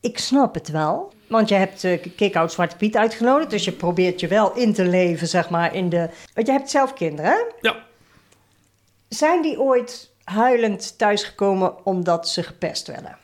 ik 0.00 0.18
snap 0.18 0.54
het 0.54 0.68
wel? 0.68 1.12
Want 1.28 1.48
je 1.48 1.54
hebt 1.54 1.84
uh, 1.84 2.02
Kick-Out 2.16 2.52
Zwarte 2.52 2.76
Piet 2.76 2.96
uitgenodigd, 2.96 3.50
dus 3.50 3.64
je 3.64 3.72
probeert 3.72 4.20
je 4.20 4.28
wel 4.28 4.54
in 4.54 4.72
te 4.72 4.84
leven, 4.84 5.28
zeg 5.28 5.50
maar, 5.50 5.74
in 5.74 5.88
de... 5.88 6.08
Want 6.34 6.46
je 6.46 6.52
hebt 6.52 6.70
zelf 6.70 6.92
kinderen, 6.92 7.30
hè? 7.30 7.68
ja, 7.68 7.86
Zijn 9.08 9.42
die 9.42 9.60
ooit 9.60 10.13
huilend 10.24 10.98
thuisgekomen 10.98 11.84
omdat 11.86 12.28
ze 12.28 12.42
gepest 12.42 12.86
werden? 12.86 13.16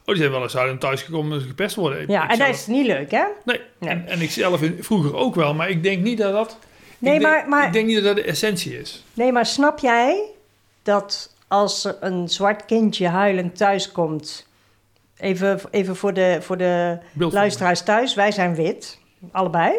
oh, 0.00 0.06
die 0.08 0.16
zijn 0.16 0.30
wel 0.30 0.42
eens 0.42 0.56
uit 0.56 0.80
thuis 0.80 1.02
gekomen 1.02 1.24
omdat 1.26 1.40
ze 1.40 1.46
gepest 1.48 1.74
worden. 1.76 2.04
Ja, 2.08 2.24
ik 2.24 2.30
en 2.30 2.38
dat 2.38 2.48
is 2.48 2.66
niet 2.66 2.86
leuk, 2.86 3.10
hè? 3.10 3.24
Nee, 3.44 3.60
Nee. 3.78 3.90
En, 3.90 4.06
en 4.08 4.20
ik 4.20 4.30
zelf 4.30 4.60
vroeger 4.80 5.14
ook 5.16 5.34
wel, 5.34 5.54
maar 5.54 5.68
ik 5.70 5.82
denk 5.82 6.02
niet 6.02 6.18
dat 6.18 6.32
dat... 6.32 6.58
Nee, 6.98 7.14
ik 7.14 7.20
denk, 7.20 7.32
maar- 7.32 7.48
maar- 7.48 7.66
Ik 7.66 7.72
denk 7.72 7.86
niet 7.86 7.94
dat 7.96 8.04
dat 8.04 8.16
de 8.16 8.22
essentie 8.24 8.78
is. 8.80 9.04
Nee, 9.14 9.32
maar 9.32 9.46
snap 9.46 9.78
jij 9.78 10.22
dat 10.82 11.34
als 11.48 11.84
er 11.84 11.96
een 12.00 12.28
zwart 12.28 12.64
kindje 12.64 13.08
huilend 13.08 13.56
thuiskomt... 13.56 14.46
Even, 15.16 15.60
even 15.70 15.96
voor 15.96 16.12
de, 16.14 16.38
voor 16.40 16.56
de 16.56 16.98
luisteraars 17.14 17.82
thuis, 17.82 18.14
wij 18.14 18.32
zijn 18.32 18.54
wit, 18.54 18.98
allebei. 19.32 19.72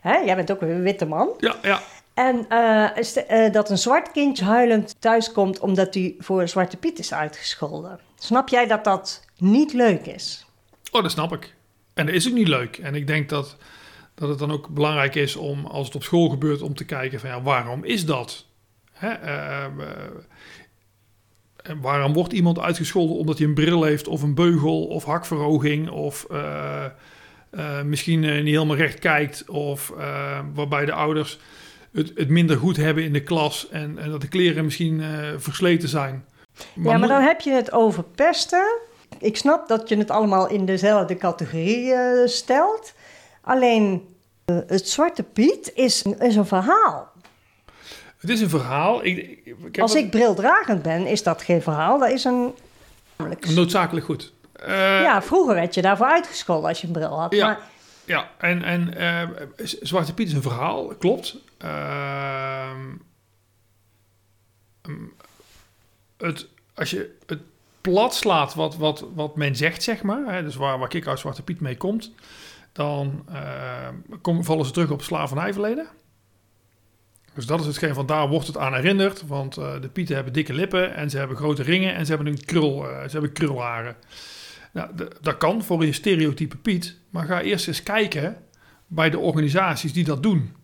Hè? 0.00 0.16
Jij 0.16 0.36
bent 0.36 0.52
ook 0.52 0.60
een 0.60 0.82
witte 0.82 1.06
man. 1.06 1.28
Ja, 1.38 1.54
ja. 1.62 1.80
En 2.14 2.48
eh, 2.48 3.44
eh, 3.46 3.52
dat 3.52 3.70
een 3.70 3.78
zwart 3.78 4.10
kindje 4.10 4.44
huilend 4.44 4.96
thuiskomt 4.98 5.60
omdat 5.60 5.94
hij 5.94 6.14
voor 6.18 6.48
Zwarte 6.48 6.76
Piet 6.76 6.98
is 6.98 7.14
uitgescholden. 7.14 8.00
Snap 8.18 8.48
jij 8.48 8.66
dat 8.66 8.84
dat 8.84 9.24
niet 9.36 9.72
leuk 9.72 10.06
is? 10.06 10.46
Oh, 10.92 11.02
dat 11.02 11.10
snap 11.10 11.32
ik. 11.32 11.54
En 11.94 12.06
dat 12.06 12.14
is 12.14 12.28
ook 12.28 12.34
niet 12.34 12.48
leuk. 12.48 12.78
En 12.78 12.94
ik 12.94 13.06
denk 13.06 13.28
dat, 13.28 13.56
dat 14.14 14.28
het 14.28 14.38
dan 14.38 14.50
ook 14.50 14.68
belangrijk 14.68 15.14
is 15.14 15.36
om, 15.36 15.66
als 15.66 15.86
het 15.86 15.94
op 15.94 16.02
school 16.02 16.28
gebeurt, 16.28 16.62
om 16.62 16.74
te 16.74 16.84
kijken 16.84 17.20
van 17.20 17.30
ja, 17.30 17.42
waarom 17.42 17.84
is 17.84 18.06
dat? 18.06 18.46
Hè? 18.92 19.08
eh, 19.08 19.66
waarom 21.80 22.12
wordt 22.12 22.32
iemand 22.32 22.58
uitgescholden 22.58 23.16
omdat 23.16 23.38
hij 23.38 23.46
een 23.46 23.54
bril 23.54 23.82
heeft 23.82 24.08
of 24.08 24.22
een 24.22 24.34
beugel 24.34 24.86
of 24.86 25.04
hakverhoging 25.04 25.90
of 25.90 26.26
misschien 27.84 28.20
niet 28.20 28.54
helemaal 28.54 28.76
recht 28.76 28.98
kijkt 28.98 29.48
of 29.48 29.92
waarbij 30.54 30.84
de 30.84 30.92
ouders 30.92 31.38
het, 31.94 32.12
het 32.14 32.28
minder 32.28 32.56
goed 32.56 32.76
hebben 32.76 33.04
in 33.04 33.12
de 33.12 33.22
klas 33.22 33.68
en, 33.70 33.98
en 33.98 34.10
dat 34.10 34.20
de 34.20 34.28
kleren 34.28 34.64
misschien 34.64 35.00
eh, 35.00 35.08
versleten 35.36 35.88
zijn. 35.88 36.24
ja, 36.74 36.98
maar 36.98 37.08
dan 37.08 37.22
heb 37.22 37.40
je 37.40 37.50
het 37.50 37.72
over 37.72 38.02
pesten. 38.02 38.78
Ik 39.18 39.36
snap 39.36 39.68
dat 39.68 39.88
je 39.88 39.96
het 39.96 40.10
allemaal 40.10 40.48
in 40.48 40.66
dezelfde 40.66 41.16
categorie 41.16 41.92
eh, 41.92 42.26
stelt. 42.26 42.94
Alleen 43.40 44.14
eh, 44.44 44.56
het 44.66 44.88
Zwarte 44.88 45.22
Piet 45.22 45.72
is, 45.74 46.02
is 46.02 46.36
een 46.36 46.46
verhaal. 46.46 47.12
Het 48.18 48.30
is 48.30 48.40
een 48.40 48.48
verhaal. 48.48 49.04
Ik, 49.04 49.38
ik, 49.44 49.78
Als 49.78 49.92
wat- 49.92 50.02
ik 50.02 50.10
brildragend 50.10 50.82
ben, 50.82 51.06
is 51.06 51.22
dat 51.22 51.42
geen 51.42 51.62
verhaal. 51.62 51.98
Dat 51.98 52.10
is 52.10 52.24
een... 52.24 52.54
Noodzakelijk 53.54 54.06
goed. 54.06 54.32
Ja, 54.66 55.22
vroeger 55.22 55.54
werd 55.54 55.74
je 55.74 55.82
daarvoor 55.82 56.06
uitgescholden 56.06 56.68
als 56.68 56.80
je 56.80 56.86
een 56.86 56.92
bril 56.92 57.20
had. 57.20 57.34
Ja. 57.34 57.46
Maar 57.46 57.60
ja, 58.04 58.28
en, 58.38 58.62
en 58.62 58.94
Zwarte 59.82 60.14
Piet 60.14 60.26
is 60.28 60.32
een 60.32 60.42
verhaal, 60.42 60.86
klopt. 60.98 61.36
Ehm, 61.64 62.88
mm, 64.88 65.12
het, 66.16 66.48
als 66.74 66.90
je 66.90 67.16
het 67.26 67.40
plat 67.80 68.14
slaat 68.14 68.54
wat, 68.54 68.76
wat, 68.76 69.04
wat 69.14 69.36
men 69.36 69.56
zegt, 69.56 69.82
zeg 69.82 70.02
maar, 70.02 70.34
hè, 70.34 70.42
dus 70.42 70.54
waar, 70.54 70.78
waar 70.78 70.88
Kick-Out 70.88 71.18
Zwarte 71.18 71.42
Piet 71.42 71.60
mee 71.60 71.76
komt, 71.76 72.12
dan 72.72 73.24
eh, 73.32 73.88
komen, 74.20 74.44
vallen 74.44 74.66
ze 74.66 74.72
terug 74.72 74.90
op 74.90 75.02
slavernijverleden. 75.02 75.86
Dus 77.34 77.46
dat 77.46 77.60
is 77.60 77.66
hetgeen 77.66 77.94
van 77.94 78.06
daar 78.06 78.28
wordt 78.28 78.46
het 78.46 78.56
aan 78.56 78.74
herinnerd, 78.74 79.26
want 79.26 79.56
eh, 79.56 79.80
de 79.80 79.88
Pieten 79.88 80.14
hebben 80.14 80.32
dikke 80.32 80.52
lippen 80.52 80.94
en 80.94 81.10
ze 81.10 81.18
hebben 81.18 81.36
grote 81.36 81.62
ringen 81.62 81.94
en 81.94 82.06
ze 82.06 82.14
hebben 82.14 82.32
een 82.32 82.44
krul, 82.44 82.88
eh, 82.88 83.02
ze 83.02 83.10
hebben 83.10 83.32
krulharen. 83.32 83.96
Nou, 84.72 84.90
dat 85.20 85.36
kan 85.36 85.62
voor 85.62 85.82
een 85.82 85.94
stereotype 85.94 86.56
Piet, 86.56 86.96
maar 87.10 87.24
ga 87.24 87.40
eerst 87.40 87.68
eens 87.68 87.82
kijken 87.82 88.36
bij 88.86 89.10
de 89.10 89.18
organisaties 89.18 89.92
die 89.92 90.04
dat 90.04 90.22
doen. 90.22 90.54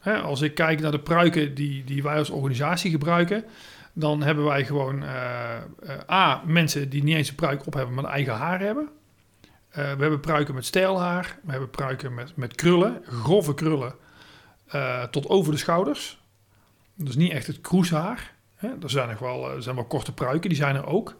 Hè, 0.00 0.18
als 0.18 0.40
ik 0.40 0.54
kijk 0.54 0.80
naar 0.80 0.90
de 0.90 1.00
pruiken 1.00 1.54
die, 1.54 1.84
die 1.84 2.02
wij 2.02 2.18
als 2.18 2.30
organisatie 2.30 2.90
gebruiken, 2.90 3.44
dan 3.92 4.22
hebben 4.22 4.44
wij 4.44 4.64
gewoon 4.64 5.02
eh, 5.02 5.56
eh, 5.56 6.10
A, 6.10 6.42
mensen 6.46 6.88
die 6.88 7.02
niet 7.02 7.16
eens 7.16 7.28
een 7.28 7.34
pruik 7.34 7.66
op 7.66 7.74
hebben, 7.74 7.94
maar 7.94 8.04
een 8.04 8.10
eigen 8.10 8.34
haar 8.34 8.60
hebben. 8.60 8.88
Eh, 9.68 9.92
we 9.92 10.00
hebben 10.00 10.20
pruiken 10.20 10.54
met 10.54 10.64
stijlhaar, 10.64 11.38
we 11.42 11.50
hebben 11.50 11.70
pruiken 11.70 12.14
met, 12.14 12.36
met 12.36 12.54
krullen, 12.54 13.02
grove 13.04 13.54
krullen, 13.54 13.94
tot 15.10 15.28
over 15.28 15.52
de 15.52 15.58
schouders. 15.58 16.20
Dus 16.94 17.16
niet 17.16 17.32
echt 17.32 17.46
het 17.46 17.60
kroeshaar. 17.60 18.34
Hè. 18.54 18.68
Er 18.82 18.90
zijn 18.90 19.08
nog 19.08 19.18
wel, 19.18 19.62
zijn 19.62 19.74
wel 19.74 19.84
korte 19.84 20.12
pruiken, 20.12 20.48
die 20.48 20.58
zijn 20.58 20.76
er 20.76 20.86
ook. 20.86 21.16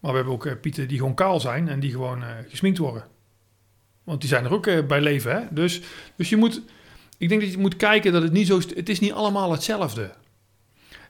Maar 0.00 0.10
we 0.10 0.16
hebben 0.16 0.34
ook 0.34 0.60
pieten 0.60 0.88
die 0.88 0.98
gewoon 0.98 1.14
kaal 1.14 1.40
zijn 1.40 1.68
en 1.68 1.80
die 1.80 1.90
gewoon 1.90 2.22
gesminkt 2.48 2.78
worden. 2.78 3.04
Want 4.04 4.20
die 4.20 4.28
zijn 4.28 4.44
er 4.44 4.52
ook 4.52 4.86
bij 4.86 5.00
leven, 5.00 5.32
hè? 5.32 5.42
Dus, 5.50 5.82
dus 6.16 6.28
je 6.28 6.36
moet... 6.36 6.62
Ik 7.18 7.28
denk 7.28 7.40
dat 7.40 7.50
je 7.50 7.58
moet 7.58 7.76
kijken 7.76 8.12
dat 8.12 8.22
het 8.22 8.32
niet 8.32 8.46
zo... 8.46 8.60
Het 8.74 8.88
is 8.88 9.00
niet 9.00 9.12
allemaal 9.12 9.52
hetzelfde. 9.52 10.10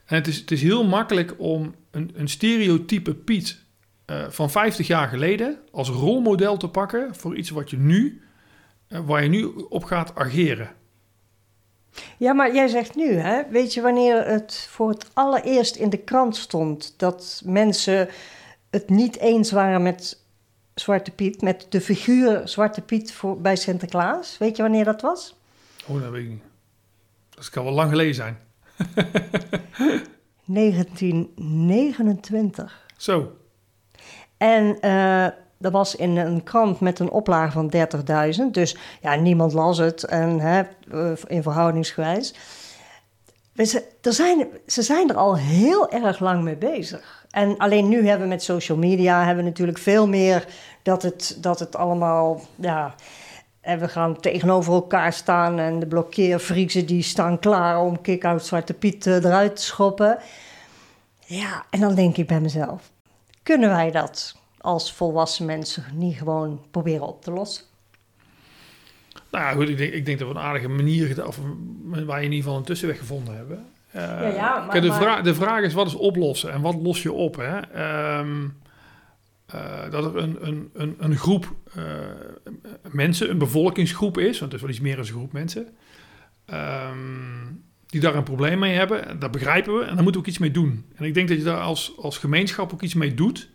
En 0.07 0.15
het 0.15 0.27
is, 0.27 0.37
het 0.37 0.51
is 0.51 0.63
heel 0.63 0.85
makkelijk 0.85 1.35
om 1.39 1.75
een, 1.91 2.11
een 2.15 2.29
stereotype 2.29 3.15
Piet 3.15 3.65
eh, 4.05 4.25
van 4.29 4.51
50 4.51 4.87
jaar 4.87 5.09
geleden 5.09 5.59
als 5.71 5.89
rolmodel 5.89 6.57
te 6.57 6.69
pakken 6.69 7.15
voor 7.15 7.37
iets 7.37 7.51
wat 7.51 7.71
je 7.71 7.77
nu, 7.77 8.23
eh, 8.89 9.01
waar 9.07 9.23
je 9.23 9.29
nu 9.29 9.45
op 9.69 9.85
gaat 9.85 10.15
ageren. 10.15 10.71
Ja, 12.19 12.33
maar 12.33 12.55
jij 12.55 12.69
zegt 12.69 12.95
nu, 12.95 13.13
hè? 13.13 13.43
Weet 13.51 13.75
je 13.75 13.81
wanneer 13.81 14.27
het 14.27 14.67
voor 14.71 14.89
het 14.89 15.07
allereerst 15.13 15.77
in 15.77 15.91
de 15.91 15.99
krant 15.99 16.37
stond 16.37 16.95
dat 16.97 17.43
mensen 17.45 18.09
het 18.71 18.89
niet 18.89 19.19
eens 19.19 19.51
waren 19.51 19.83
met 19.83 20.21
Zwarte 20.75 21.11
Piet, 21.11 21.43
met 21.43 21.67
de 21.69 21.81
figuur 21.81 22.49
Zwarte 22.49 22.81
Piet 22.81 23.13
voor, 23.13 23.41
bij 23.41 23.57
Sinterklaas? 23.57 24.39
Weet 24.39 24.57
je 24.57 24.63
wanneer 24.63 24.85
dat 24.85 25.01
was? 25.01 25.36
Oh, 25.87 26.01
dat 26.01 26.11
weet 26.11 26.25
ik 26.25 26.31
niet. 26.31 26.43
Dat 27.29 27.51
kan 27.51 27.65
wel 27.65 27.73
lang 27.73 27.91
geleden 27.91 28.15
zijn. 28.15 28.39
1929. 30.45 32.87
Zo. 32.97 33.37
En 34.37 34.81
eh, 34.81 35.27
dat 35.59 35.73
was 35.73 35.97
in 35.97 36.17
een 36.17 36.43
krant 36.43 36.81
met 36.81 36.99
een 36.99 37.11
oplage 37.11 37.53
van 37.53 37.73
30.000. 37.77 37.83
Dus 38.51 38.77
ja, 39.01 39.15
niemand 39.15 39.53
las 39.53 39.79
het 39.79 40.05
en, 40.05 40.41
hè, 40.41 40.63
eh, 40.91 41.13
in 41.27 41.43
verhoudingsgewijs. 41.43 42.35
Dus 43.53 43.71
Ze, 43.71 43.85
er 44.01 44.13
zijn, 44.13 44.47
ze 44.67 44.83
zijn 44.83 45.11
er 45.11 45.17
al 45.17 45.37
heel 45.37 45.91
erg 45.91 46.19
lang 46.19 46.43
mee 46.43 46.57
bezig. 46.57 47.27
En 47.31 47.57
alleen 47.57 47.89
nu 47.89 48.07
hebben 48.07 48.29
we 48.29 48.35
met 48.35 48.43
social 48.43 48.79
media 48.79 49.25
hebben 49.25 49.45
we 49.45 49.51
natuurlijk 49.51 49.79
veel 49.79 50.09
meer 50.09 50.47
dat 50.83 51.03
het, 51.03 51.39
dat 51.41 51.59
het 51.59 51.77
allemaal. 51.77 52.41
Ja, 52.55 52.95
en 53.67 53.79
we 53.79 53.89
gaan 53.89 54.21
tegenover 54.21 54.73
elkaar 54.73 55.13
staan 55.13 55.59
en 55.59 55.79
de 55.81 55.87
blokkeervriezen 55.87 56.87
die 56.87 57.03
staan 57.03 57.39
klaar 57.39 57.81
om 57.81 58.01
kick-out 58.01 58.47
Zwarte 58.47 58.75
Piet 58.75 59.07
eh, 59.07 59.15
eruit 59.15 59.57
te 59.57 59.63
schoppen. 59.63 60.19
Ja, 61.27 61.65
en 61.71 61.81
dan 61.81 61.95
denk 61.95 62.17
ik 62.17 62.27
bij 62.27 62.41
mezelf, 62.41 62.91
kunnen 63.43 63.69
wij 63.69 63.91
dat 63.91 64.37
als 64.59 64.93
volwassen 64.93 65.47
mensen 65.47 65.85
niet 65.95 66.17
gewoon 66.17 66.61
proberen 66.71 67.07
op 67.07 67.23
te 67.23 67.31
lossen? 67.31 67.65
Nou 69.31 69.57
goed, 69.57 69.69
ik 69.69 69.79
denk, 69.79 69.93
ik 69.93 70.07
denk 70.07 70.19
dat 70.19 70.29
we 70.29 70.35
een 70.35 70.41
aardige 70.41 70.69
manier, 70.69 71.27
of 71.27 71.39
waar 71.85 72.19
je 72.19 72.25
in 72.27 72.33
ieder 72.33 72.43
geval 72.45 72.57
een 72.57 72.65
tussenweg 72.65 72.99
gevonden 72.99 73.37
hebben. 73.37 73.67
Eh, 73.91 74.03
Ja, 74.03 74.27
ja, 74.29 74.59
maar- 74.59 74.69
kijk, 74.69 74.83
de, 74.83 74.89
maar- 74.89 75.01
vraag, 75.03 75.23
de 75.23 75.35
vraag 75.35 75.63
is, 75.63 75.73
wat 75.75 75.87
is 75.87 75.95
oplossen 75.95 76.53
en 76.53 76.61
wat 76.61 76.75
los 76.75 77.03
je 77.03 77.13
op? 77.13 77.37
Hè? 77.37 77.59
Ehm, 77.59 78.49
eh, 79.47 79.91
dat 79.91 80.05
er 80.05 80.17
een, 80.17 80.47
een, 80.47 80.71
een, 80.73 80.95
een 80.99 81.17
groep 81.17 81.55
eh, 81.75 81.85
mensen, 82.91 83.31
een 83.31 83.39
bevolkingsgroep 83.39 84.19
is, 84.19 84.39
want 84.39 84.53
het 84.53 84.55
is 84.55 84.61
wel 84.61 84.71
iets 84.71 84.81
meer 84.81 84.97
dan 84.97 85.05
een 85.05 85.11
groep 85.11 85.33
mensen, 85.33 85.69
ehm, 86.45 86.99
die 87.87 88.01
daar 88.01 88.15
een 88.15 88.23
probleem 88.23 88.59
mee 88.59 88.75
hebben. 88.75 89.19
Dat 89.19 89.31
begrijpen 89.31 89.79
we 89.79 89.85
en 89.85 89.95
daar 89.95 90.03
moeten 90.03 90.13
we 90.13 90.19
ook 90.19 90.27
iets 90.27 90.39
mee 90.39 90.51
doen. 90.51 90.85
En 90.95 91.05
ik 91.05 91.15
denk 91.15 91.29
dat 91.29 91.37
je 91.37 91.45
daar 91.45 91.61
als, 91.61 91.93
als 91.99 92.19
gemeenschap 92.19 92.73
ook 92.73 92.83
iets 92.83 92.95
mee 92.95 93.15
doet 93.15 93.49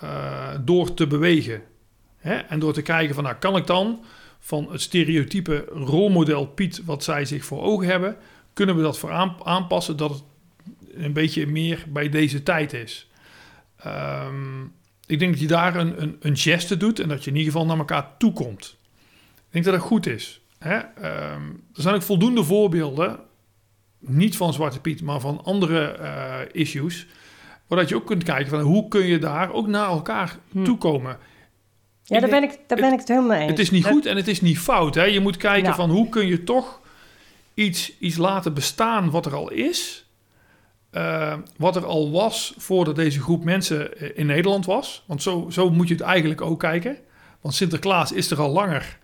eh, 0.00 0.54
door 0.64 0.94
te 0.94 1.06
bewegen. 1.06 1.62
Hè? 2.16 2.34
En 2.34 2.58
door 2.58 2.72
te 2.72 2.82
kijken 2.82 3.14
van, 3.14 3.24
nou, 3.24 3.36
kan 3.36 3.56
ik 3.56 3.66
dan 3.66 4.04
van 4.38 4.72
het 4.72 4.80
stereotype 4.80 5.64
rolmodel 5.72 6.46
Piet, 6.46 6.84
wat 6.84 7.04
zij 7.04 7.24
zich 7.24 7.44
voor 7.44 7.62
ogen 7.62 7.86
hebben, 7.86 8.16
kunnen 8.52 8.76
we 8.76 8.82
dat 8.82 8.98
voor 8.98 9.10
aan- 9.10 9.36
aanpassen 9.44 9.96
dat 9.96 10.10
het 10.10 10.22
een 10.94 11.12
beetje 11.12 11.46
meer 11.46 11.84
bij 11.88 12.08
deze 12.08 12.42
tijd 12.42 12.72
is. 12.72 13.10
Ehm, 13.76 14.64
ik 15.10 15.18
denk 15.18 15.30
dat 15.32 15.40
je 15.40 15.46
daar 15.46 15.76
een, 15.76 16.02
een, 16.02 16.16
een 16.20 16.36
geste 16.36 16.76
doet 16.76 16.98
en 17.00 17.08
dat 17.08 17.24
je 17.24 17.30
in 17.30 17.36
ieder 17.36 17.52
geval 17.52 17.66
naar 17.66 17.78
elkaar 17.78 18.16
toekomt. 18.18 18.76
Ik 19.36 19.42
denk 19.50 19.64
dat 19.64 19.74
dat 19.74 19.82
goed 19.82 20.06
is. 20.06 20.40
Hè? 20.58 20.76
Ehm, 20.76 21.42
er 21.74 21.82
zijn 21.82 21.94
ook 21.94 22.02
voldoende 22.02 22.44
voorbeelden, 22.44 23.18
niet 23.98 24.36
van 24.36 24.52
Zwarte 24.52 24.80
Piet, 24.80 25.02
maar 25.02 25.20
van 25.20 25.44
andere 25.44 25.84
eh, 25.86 26.38
issues, 26.52 27.06
waar 27.66 27.78
dat 27.78 27.88
je 27.88 27.94
ook 27.94 28.06
kunt 28.06 28.22
kijken 28.22 28.50
van 28.50 28.60
hoe 28.60 28.88
kun 28.88 29.06
je 29.06 29.18
daar 29.18 29.52
ook 29.52 29.66
naar 29.66 29.88
elkaar 29.88 30.36
toekomen. 30.64 31.18
Ja, 32.02 32.16
Ik 32.16 32.20
daar 32.22 32.30
denk- 32.30 32.42
ben 32.42 32.50
ik, 32.60 32.68
daar 32.68 32.78
ben 32.78 32.92
ik 32.92 32.98
het 32.98 33.08
helemaal 33.08 33.28
mee 33.30 33.40
eens. 33.40 33.50
Het 33.50 33.58
is 33.58 33.70
niet 33.70 33.82
Dat- 33.82 33.92
goed 33.92 34.06
en 34.06 34.16
het 34.16 34.28
is 34.28 34.40
niet 34.40 34.58
fout. 34.58 34.94
Hè? 34.94 35.04
Je 35.04 35.20
moet 35.20 35.36
kijken 35.36 35.68
Ja. 35.68 35.74
van 35.74 35.90
hoe 35.90 36.08
kun 36.08 36.26
je 36.26 36.44
toch 36.44 36.80
iets, 37.54 37.98
iets 37.98 38.16
laten 38.16 38.54
bestaan 38.54 39.10
wat 39.10 39.26
er 39.26 39.34
al 39.34 39.50
is. 39.50 40.04
Eh, 40.90 41.34
wat 41.56 41.76
er 41.76 41.86
al 41.86 42.10
was 42.10 42.54
voordat 42.58 42.96
deze 42.96 43.20
groep 43.20 43.44
mensen 43.44 43.98
eh, 43.98 44.08
in 44.14 44.26
Nederland 44.26 44.66
was. 44.66 45.04
Want 45.06 45.22
zo, 45.22 45.46
zo 45.50 45.70
moet 45.70 45.88
je 45.88 45.94
het 45.94 46.02
eigenlijk 46.02 46.40
ook 46.40 46.60
kijken. 46.60 46.96
Want 47.40 47.54
Sinterklaas 47.54 48.12
is 48.12 48.30
er 48.30 48.40
al 48.40 48.50
langer 48.50 48.98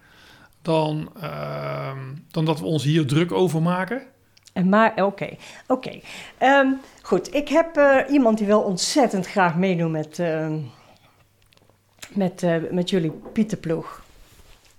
dan, 0.62 1.10
ehm, 1.20 1.98
dan 2.30 2.44
dat 2.44 2.60
we 2.60 2.66
ons 2.66 2.84
hier 2.84 3.06
druk 3.06 3.32
over 3.32 3.62
maken. 3.62 4.02
En 4.52 4.68
maar, 4.68 5.04
oké, 5.04 5.36
oké. 5.66 6.00
Ehm, 6.38 6.66
goed, 7.02 7.34
ik 7.34 7.48
heb 7.48 7.76
eh, 7.76 7.98
iemand 8.10 8.38
die 8.38 8.46
wil 8.46 8.60
ontzettend 8.60 9.26
graag 9.26 9.56
meedoen 9.56 9.90
met, 9.90 10.18
ehm, 10.18 10.58
met, 12.08 12.46
met 12.70 12.90
jullie 12.90 13.10
Pieterploeg. 13.10 14.04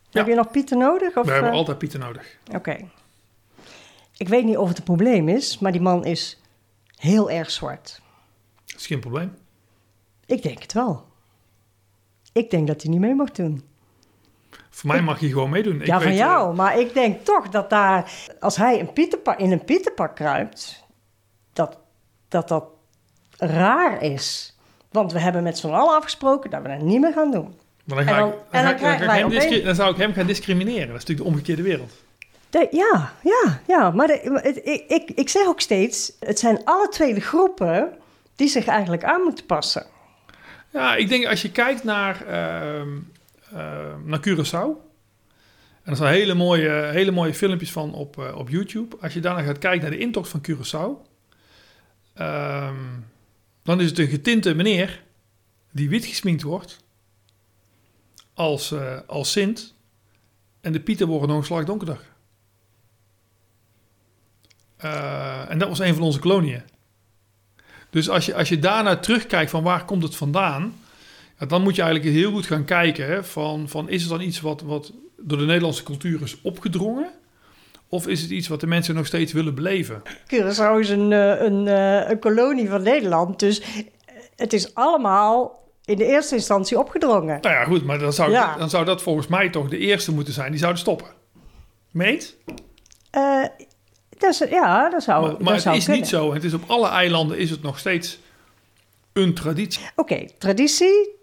Ja. 0.09 0.19
Heb 0.19 0.27
je 0.27 0.35
nog 0.35 0.51
Pieter 0.51 0.77
nodig? 0.77 1.17
Of, 1.17 1.25
we 1.25 1.31
hebben 1.31 1.51
altijd 1.51 1.77
Pieter 1.77 1.99
nodig. 1.99 2.37
Oké. 2.55 2.77
Ik 4.17 4.27
weet 4.27 4.45
niet 4.45 4.57
of 4.57 4.67
het 4.67 4.77
een 4.77 4.83
probleem 4.83 5.29
is, 5.29 5.59
maar 5.59 5.71
die 5.71 5.81
man 5.81 6.05
is 6.05 6.37
heel 6.97 7.29
erg 7.31 7.51
zwart. 7.51 8.01
Dat 8.65 8.75
is 8.79 8.87
geen 8.87 8.99
probleem. 8.99 9.35
Ik 10.25 10.43
denk 10.43 10.61
het 10.61 10.73
wel. 10.73 11.05
Ik 12.31 12.49
denk 12.49 12.67
dat 12.67 12.81
hij 12.81 12.91
niet 12.91 12.99
mee 12.99 13.15
mag 13.15 13.31
doen. 13.31 13.63
Voor 14.69 14.89
mij 14.89 15.01
mag 15.01 15.19
je 15.19 15.27
gewoon 15.27 15.49
meedoen. 15.49 15.81
Ik 15.81 15.87
ja, 15.87 16.01
van 16.01 16.15
jou. 16.15 16.51
eh, 16.51 16.57
Maar 16.57 16.79
ik 16.79 16.93
denk 16.93 17.25
toch 17.25 17.49
dat 17.49 17.69
daar, 17.69 18.11
als 18.39 18.55
hij 18.55 18.79
een 18.79 19.37
in 19.37 19.51
een 19.51 19.63
Pieterpak 19.63 20.15
kruipt, 20.15 20.83
dat, 21.53 21.77
dat 22.27 22.47
dat 22.47 22.65
raar 23.37 24.01
is. 24.01 24.55
Want 24.91 25.11
we 25.11 25.19
hebben 25.19 25.43
met 25.43 25.57
z'n 25.57 25.67
allen 25.67 25.95
afgesproken 25.95 26.49
dat 26.49 26.61
we 26.61 26.67
dat 26.67 26.81
niet 26.81 26.99
meer 27.01 27.13
gaan 27.13 27.31
doen. 27.31 27.55
maar 27.83 27.97
dan, 27.97 27.97
en 27.97 28.13
ga 28.13 28.19
dan- 28.19 28.27
ik, 28.29 28.33
en 28.33 28.41
dan 28.51 28.61
ga 28.63 28.69
ik- 28.69 28.77
krijgen 28.77 28.97
ga 28.97 29.03
ik 29.03 29.09
wij 29.09 29.17
hem 29.17 29.25
opeens- 29.27 29.43
discri- 29.43 29.63
dan 29.65 29.75
zou 29.75 29.91
ik 29.91 29.97
hem 29.97 30.13
gaan 30.13 30.27
discrimineren. 30.27 30.87
Dat 30.87 30.95
is 30.95 31.05
natuurlijk 31.05 31.27
de 31.29 31.33
omgekeerde 31.33 31.61
wereld. 31.61 31.91
De- 32.57 32.67
ja, 32.71 33.13
ja, 33.23 33.61
ja. 33.67 33.91
Maar 33.91 34.09
ik, 34.09 34.55
ik, 34.87 35.09
ik 35.15 35.29
zeg 35.29 35.47
ook 35.47 35.61
steeds, 35.61 36.11
het 36.19 36.39
zijn 36.39 36.61
alle 36.63 36.89
twee 36.89 37.13
de 37.13 37.21
groepen 37.21 37.97
die 38.35 38.47
zich 38.47 38.65
eigenlijk 38.65 39.03
aan 39.03 39.21
moeten 39.21 39.45
passen. 39.45 39.85
Ja, 40.69 40.95
ik 40.95 41.09
denk 41.09 41.25
als 41.25 41.41
je 41.41 41.51
kijkt 41.51 41.83
naar, 41.83 42.25
ehm, 42.25 42.97
ehm, 43.53 44.05
naar 44.05 44.19
Curaçao. 44.27 44.85
En 45.83 45.93
er 45.93 45.95
zijn 45.95 46.13
hele 46.13 46.33
mooie, 46.33 46.69
hele 46.69 47.11
mooie 47.11 47.33
filmpjes 47.33 47.71
van 47.71 47.93
op, 47.93 48.17
eh, 48.17 48.37
op 48.37 48.49
YouTube. 48.49 48.97
Als 49.01 49.13
je 49.13 49.19
daarna 49.19 49.41
gaat 49.41 49.57
kijken 49.57 49.81
naar 49.81 49.91
de 49.91 49.97
intocht 49.97 50.29
van 50.29 50.41
Curaçao. 50.49 51.05
ehm, 52.13 52.75
dan 53.63 53.81
is 53.81 53.89
het 53.89 53.99
een 53.99 54.07
getinte 54.07 54.53
meneer 54.55 55.03
die 55.71 55.89
wit 55.89 56.05
gesminkt 56.05 56.41
wordt. 56.41 56.77
Als, 58.33 58.71
eh, 58.71 58.99
als 59.07 59.31
Sint. 59.31 59.75
En 60.61 60.71
de 60.71 60.79
pieten 60.79 61.07
worden 61.07 61.29
nog 61.29 61.37
een 61.37 61.43
slag. 61.45 61.65
Eh, 64.77 65.49
en 65.49 65.57
dat 65.57 65.69
was 65.69 65.79
een 65.79 65.93
van 65.93 66.03
onze 66.03 66.19
koloniën. 66.19 66.61
Dus 67.89 68.09
als 68.09 68.25
je, 68.25 68.35
als 68.35 68.49
je 68.49 68.59
daarna 68.59 68.97
terugkijkt 68.97 69.51
van 69.51 69.63
waar 69.63 69.85
komt 69.85 70.03
het 70.03 70.15
vandaan, 70.15 70.73
ja, 71.39 71.45
dan 71.45 71.61
moet 71.61 71.75
je 71.75 71.81
eigenlijk 71.81 72.15
heel 72.15 72.31
goed 72.31 72.45
gaan 72.45 72.65
kijken 72.65 73.05
hè, 73.05 73.23
van, 73.23 73.69
van 73.69 73.89
is 73.89 74.01
het 74.01 74.09
dan 74.09 74.21
iets 74.21 74.41
wat, 74.41 74.61
wat 74.61 74.91
door 75.17 75.37
de 75.37 75.45
Nederlandse 75.45 75.83
cultuur 75.83 76.21
is 76.21 76.41
opgedrongen? 76.41 77.09
Of 77.89 78.07
is 78.07 78.21
het 78.21 78.29
iets 78.29 78.47
wat 78.47 78.59
de 78.59 78.67
mensen 78.67 78.95
nog 78.95 79.05
steeds 79.05 79.33
willen 79.33 79.55
beleven? 79.55 80.01
Curaçao 80.33 80.79
is 80.79 80.89
een, 80.89 81.11
eh, 81.11 81.41
een, 81.41 81.67
eh, 81.67 82.09
een 82.09 82.19
kolonie 82.19 82.69
van 82.69 82.81
Nederland, 82.83 83.39
dus 83.39 83.61
het 84.35 84.53
is 84.53 84.73
allemaal 84.75 85.65
in 85.85 85.97
de 85.97 86.05
eerste 86.05 86.35
instantie 86.35 86.79
opgedrongen. 86.79 87.37
Nou 87.41 87.55
ja, 87.55 87.63
goed, 87.63 87.83
maar 87.85 87.99
dan 87.99 88.13
zou, 88.13 88.31
Ja. 88.31 88.57
dan 88.57 88.69
zou 88.69 88.85
dat 88.85 89.01
volgens 89.01 89.27
mij 89.27 89.49
toch 89.49 89.69
de 89.69 89.77
eerste 89.77 90.13
moeten 90.13 90.33
zijn 90.33 90.49
die 90.51 90.59
zouden 90.59 90.81
stoppen. 90.81 91.07
Meet? 91.91 92.35
Eh, 93.09 93.43
ja, 94.49 94.89
dat 94.89 95.03
zou, 95.03 95.21
maar 95.21 95.31
dat 95.31 95.41
maar 95.41 95.53
het 95.53 95.61
zou 95.61 95.75
is 95.75 95.83
kunnen. 95.83 96.01
niet 96.01 96.09
zo. 96.11 96.33
Het 96.33 96.43
is 96.43 96.53
op 96.53 96.63
alle 96.67 96.87
eilanden 96.87 97.37
is 97.37 97.49
het 97.49 97.61
nog 97.61 97.79
steeds 97.79 98.19
een 99.13 99.33
traditie. 99.33 99.85
Oké, 99.95 100.25
traditie. 100.37 101.15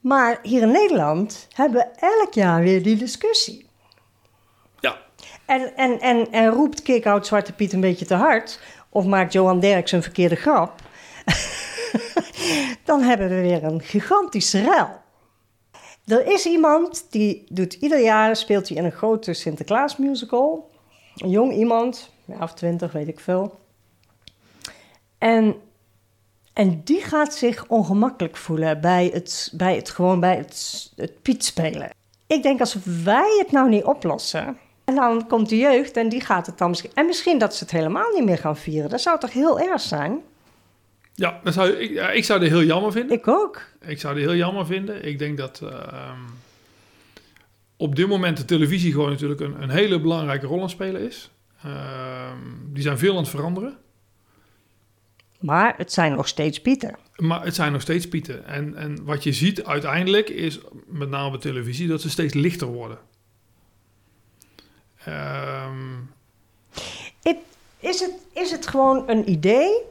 Maar 0.00 0.38
hier 0.42 0.62
in 0.62 0.70
Nederland 0.70 1.48
hebben 1.54 1.80
we 1.80 2.06
elk 2.06 2.34
jaar 2.34 2.62
weer 2.62 2.82
die 2.82 2.96
discussie. 2.96 3.66
Ja, 4.80 4.98
En, 5.46 5.76
en, 5.76 6.00
en, 6.00 6.32
en 6.32 6.48
roept 6.48 6.82
Kick-Out 6.82 7.26
Zwarte 7.26 7.52
Piet 7.52 7.72
een 7.72 7.80
beetje 7.80 8.06
te 8.06 8.14
hard... 8.14 8.60
of 8.88 9.04
maakt 9.04 9.32
Johan 9.32 9.60
Derks 9.60 9.92
een 9.92 10.02
verkeerde 10.02 10.34
grap... 10.36 10.72
dan 12.84 13.02
hebben 13.02 13.28
we 13.28 13.40
weer 13.40 13.64
een 13.64 13.80
gigantische 13.80 14.64
ruil. 14.64 15.00
Er 16.06 16.26
is 16.26 16.46
iemand 16.46 17.06
die 17.10 17.44
doet 17.48 17.72
ieder 17.72 18.00
jaar... 18.00 18.36
speelt 18.36 18.68
hij 18.68 18.76
in 18.76 18.84
een 18.84 18.92
grote 18.92 19.32
Sinterklaas 19.32 19.96
musical. 19.96 20.70
Een 21.16 21.30
jong 21.30 21.54
iemand, 21.54 22.12
ja, 22.26 22.36
of 22.40 22.54
twintig, 22.54 22.92
weet 22.92 23.08
ik 23.08 23.20
veel. 23.20 23.58
En 25.18 25.54
en 26.52 26.80
die 26.84 27.00
gaat 27.00 27.34
zich 27.34 27.66
ongemakkelijk 27.66 28.36
voelen 28.36 28.80
bij 28.80 29.10
het, 29.12 29.52
bij 29.52 29.76
het, 29.76 29.90
gewoon 29.90 30.20
bij 30.20 30.36
het, 30.36 30.92
het 30.96 31.22
Piet 31.22 31.44
spelen. 31.44 31.90
Ik 32.26 32.42
denk 32.42 32.60
als 32.60 32.76
wij 33.04 33.36
het 33.38 33.52
nou 33.52 33.68
niet 33.68 33.84
oplossen. 33.84 34.58
En 34.84 34.94
dan 34.94 35.26
komt 35.26 35.48
de 35.48 35.56
jeugd 35.58 35.96
en 35.96 36.08
die 36.08 36.20
gaat 36.20 36.46
het 36.46 36.58
dan 36.58 36.68
misschien. 36.68 36.90
En 36.94 37.06
misschien 37.06 37.38
dat 37.38 37.54
ze 37.54 37.64
het 37.64 37.72
helemaal 37.72 38.12
niet 38.14 38.24
meer 38.24 38.38
gaan 38.38 38.56
vieren. 38.56 38.90
Dat 38.90 39.00
zou 39.00 39.18
toch 39.20 39.32
heel 39.32 39.60
erg 39.60 39.80
zijn? 39.80 40.22
ja, 41.16 41.40
dat 41.44 41.54
zou, 41.54 41.70
ik, 41.70 42.14
ik 42.14 42.24
zou 42.24 42.40
het 42.40 42.48
heel 42.48 42.62
jammer 42.62 42.92
vinden. 42.92 43.16
Ik 43.16 43.28
ook. 43.28 43.62
Ik 43.86 44.00
zou 44.00 44.14
het 44.14 44.24
heel 44.24 44.36
jammer 44.36 44.66
vinden. 44.66 45.04
Ik 45.04 45.18
denk 45.18 45.36
dat 45.36 45.60
ehm, 45.62 46.20
op 47.76 47.96
dit 47.96 48.08
moment 48.08 48.36
de 48.36 48.44
televisie 48.44 48.92
gewoon 48.92 49.10
natuurlijk 49.10 49.40
een, 49.40 49.62
een 49.62 49.70
hele 49.70 50.00
belangrijke 50.00 50.46
rol 50.46 50.62
aan 50.62 50.70
spelen 50.70 51.00
is. 51.00 51.30
Ehm, 51.66 52.38
die 52.66 52.82
zijn 52.82 52.98
veel 52.98 53.12
aan 53.12 53.22
het 53.22 53.28
veranderen. 53.28 53.76
Maar 55.40 55.74
het 55.76 55.92
zijn 55.92 56.12
nog 56.12 56.28
steeds 56.28 56.60
Pieten. 56.60 56.96
Maar 57.16 57.44
het 57.44 57.54
zijn 57.54 57.72
nog 57.72 57.80
steeds 57.80 58.08
pieten. 58.08 58.46
En, 58.46 58.74
en 58.74 59.04
wat 59.04 59.22
je 59.22 59.32
ziet 59.32 59.64
uiteindelijk 59.64 60.28
is, 60.28 60.58
met 60.86 61.08
name 61.08 61.34
op 61.34 61.40
televisie, 61.40 61.88
dat 61.88 62.00
ze 62.00 62.10
steeds 62.10 62.34
lichter 62.34 62.66
worden. 62.66 62.98
Ehm, 65.04 65.94
is, 67.78 68.00
het, 68.00 68.12
is 68.32 68.50
het 68.50 68.66
gewoon 68.66 69.08
een 69.08 69.30
idee? 69.30 69.82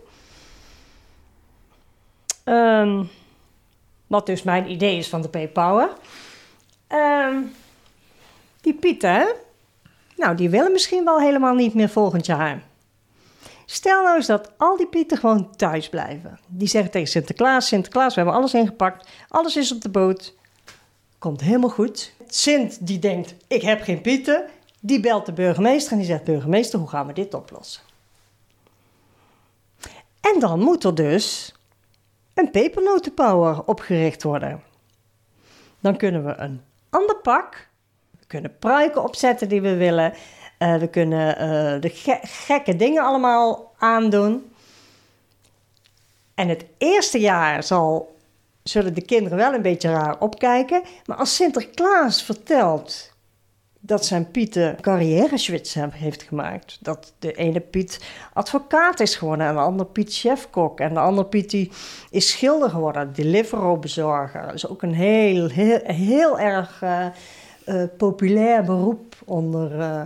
Ehm, 2.44 3.04
wat 4.08 4.26
dus 4.26 4.44
mijn 4.44 4.72
idee 4.72 4.98
is 4.98 5.08
van 5.08 5.22
de 5.22 5.30
P-Power. 5.30 5.90
Die 8.62 8.74
Pieten, 8.74 9.14
hè? 9.14 9.26
Nou, 10.16 10.36
die 10.36 10.50
willen 10.50 10.72
misschien 10.72 11.06
wel 11.06 11.20
helemaal 11.20 11.54
niet 11.54 11.74
meer 11.74 11.90
volgend 11.90 12.26
jaar. 12.26 12.64
Stel 13.66 14.04
nou 14.04 14.16
eens 14.16 14.26
dat 14.26 14.52
al 14.58 14.78
die 14.78 14.88
Pieten 14.88 15.18
gewoon 15.18 15.56
thuis 15.56 15.90
blijven. 15.90 16.40
Die 16.48 16.68
zeggen 16.68 16.92
tegen 16.92 17.08
Sinterklaas: 17.08 17.68
Sinterklaas, 17.68 18.16
we 18.16 18.22
hebben 18.22 18.40
alles 18.40 18.54
ingepakt, 18.54 19.08
alles 19.30 19.56
is 19.56 19.72
op 19.72 19.82
de 19.82 19.90
boot. 19.90 20.34
Komt 21.18 21.42
helemaal 21.42 21.70
goed. 21.70 22.14
Sint 22.28 22.88
die 22.88 23.00
denkt: 23.00 23.36
ik 23.48 23.62
heb 23.62 23.82
geen 23.82 24.02
Pieten. 24.02 24.46
Die 24.80 25.00
belt 25.00 25.26
de 25.26 25.34
burgemeester 25.34 25.92
en 25.92 25.98
die 25.98 26.08
zegt: 26.08 26.24
burgemeester, 26.24 26.80
hoe 26.80 26.90
gaan 26.90 27.08
we 27.08 27.14
dit 27.14 27.34
oplossen? 27.34 27.82
En 30.22 30.40
dan 30.40 30.60
moet 30.60 30.84
er 30.84 30.96
dus 30.96 31.54
een 32.34 32.52
pepernotenpower 32.52 33.64
opgericht 33.64 34.24
worden. 34.24 34.64
Dan 35.80 35.98
kunnen 35.98 36.26
we 36.26 36.36
een 36.38 36.62
ander 36.90 37.16
pak, 37.16 37.68
kunnen 38.36 38.60
pruiken 38.60 39.04
opzetten 39.04 39.50
die 39.50 39.62
we 39.62 39.76
willen, 39.76 40.14
eh, 40.58 40.76
we 40.76 40.88
kunnen 40.88 41.38
eh, 41.38 41.82
de 41.82 41.90
ge- 41.90 42.20
gekke 42.22 42.76
dingen 42.76 43.04
allemaal 43.04 43.74
aandoen. 43.78 44.54
En 46.34 46.50
het 46.50 46.66
eerste 46.78 47.20
jaar 47.20 47.64
zal, 47.64 48.16
zullen 48.64 48.94
de 48.94 49.06
kinderen 49.06 49.38
wel 49.38 49.54
een 49.54 49.62
beetje 49.62 49.90
raar 49.90 50.20
opkijken, 50.20 50.84
maar 51.06 51.18
als 51.18 51.36
Sinterklaas 51.36 52.24
vertelt 52.24 53.14
dat 53.80 54.06
zijn 54.06 54.32
Piet 54.32 54.56
een 54.56 54.82
carrière-switch 54.82 55.74
heeft 55.92 56.24
gemaakt. 56.24 56.78
Dat 56.82 57.14
de 57.20 57.34
ene 57.34 57.60
Piet 57.60 58.00
advocaat 58.34 59.00
is 59.00 59.16
geworden 59.16 59.48
en 59.48 59.54
de 59.54 59.60
andere 59.60 59.90
Piet 59.90 60.14
chefkok. 60.14 60.80
En 60.80 60.94
de 60.94 61.00
andere 61.00 61.28
Piet 61.28 61.50
die 61.50 61.72
is 62.10 62.30
schilder 62.30 62.70
geworden, 62.70 63.14
Deliveroo-bezorger. 63.14 64.46
Dat 64.46 64.54
is 64.54 64.68
ook 64.68 64.82
een 64.82 64.94
heel, 64.94 65.48
heel, 65.48 65.80
heel 65.84 66.40
erg 66.40 66.82
eh, 66.82 67.06
eh, 67.66 67.84
populair 67.98 68.64
beroep 68.64 69.16
onder, 69.26 69.80
eh, 69.80 70.06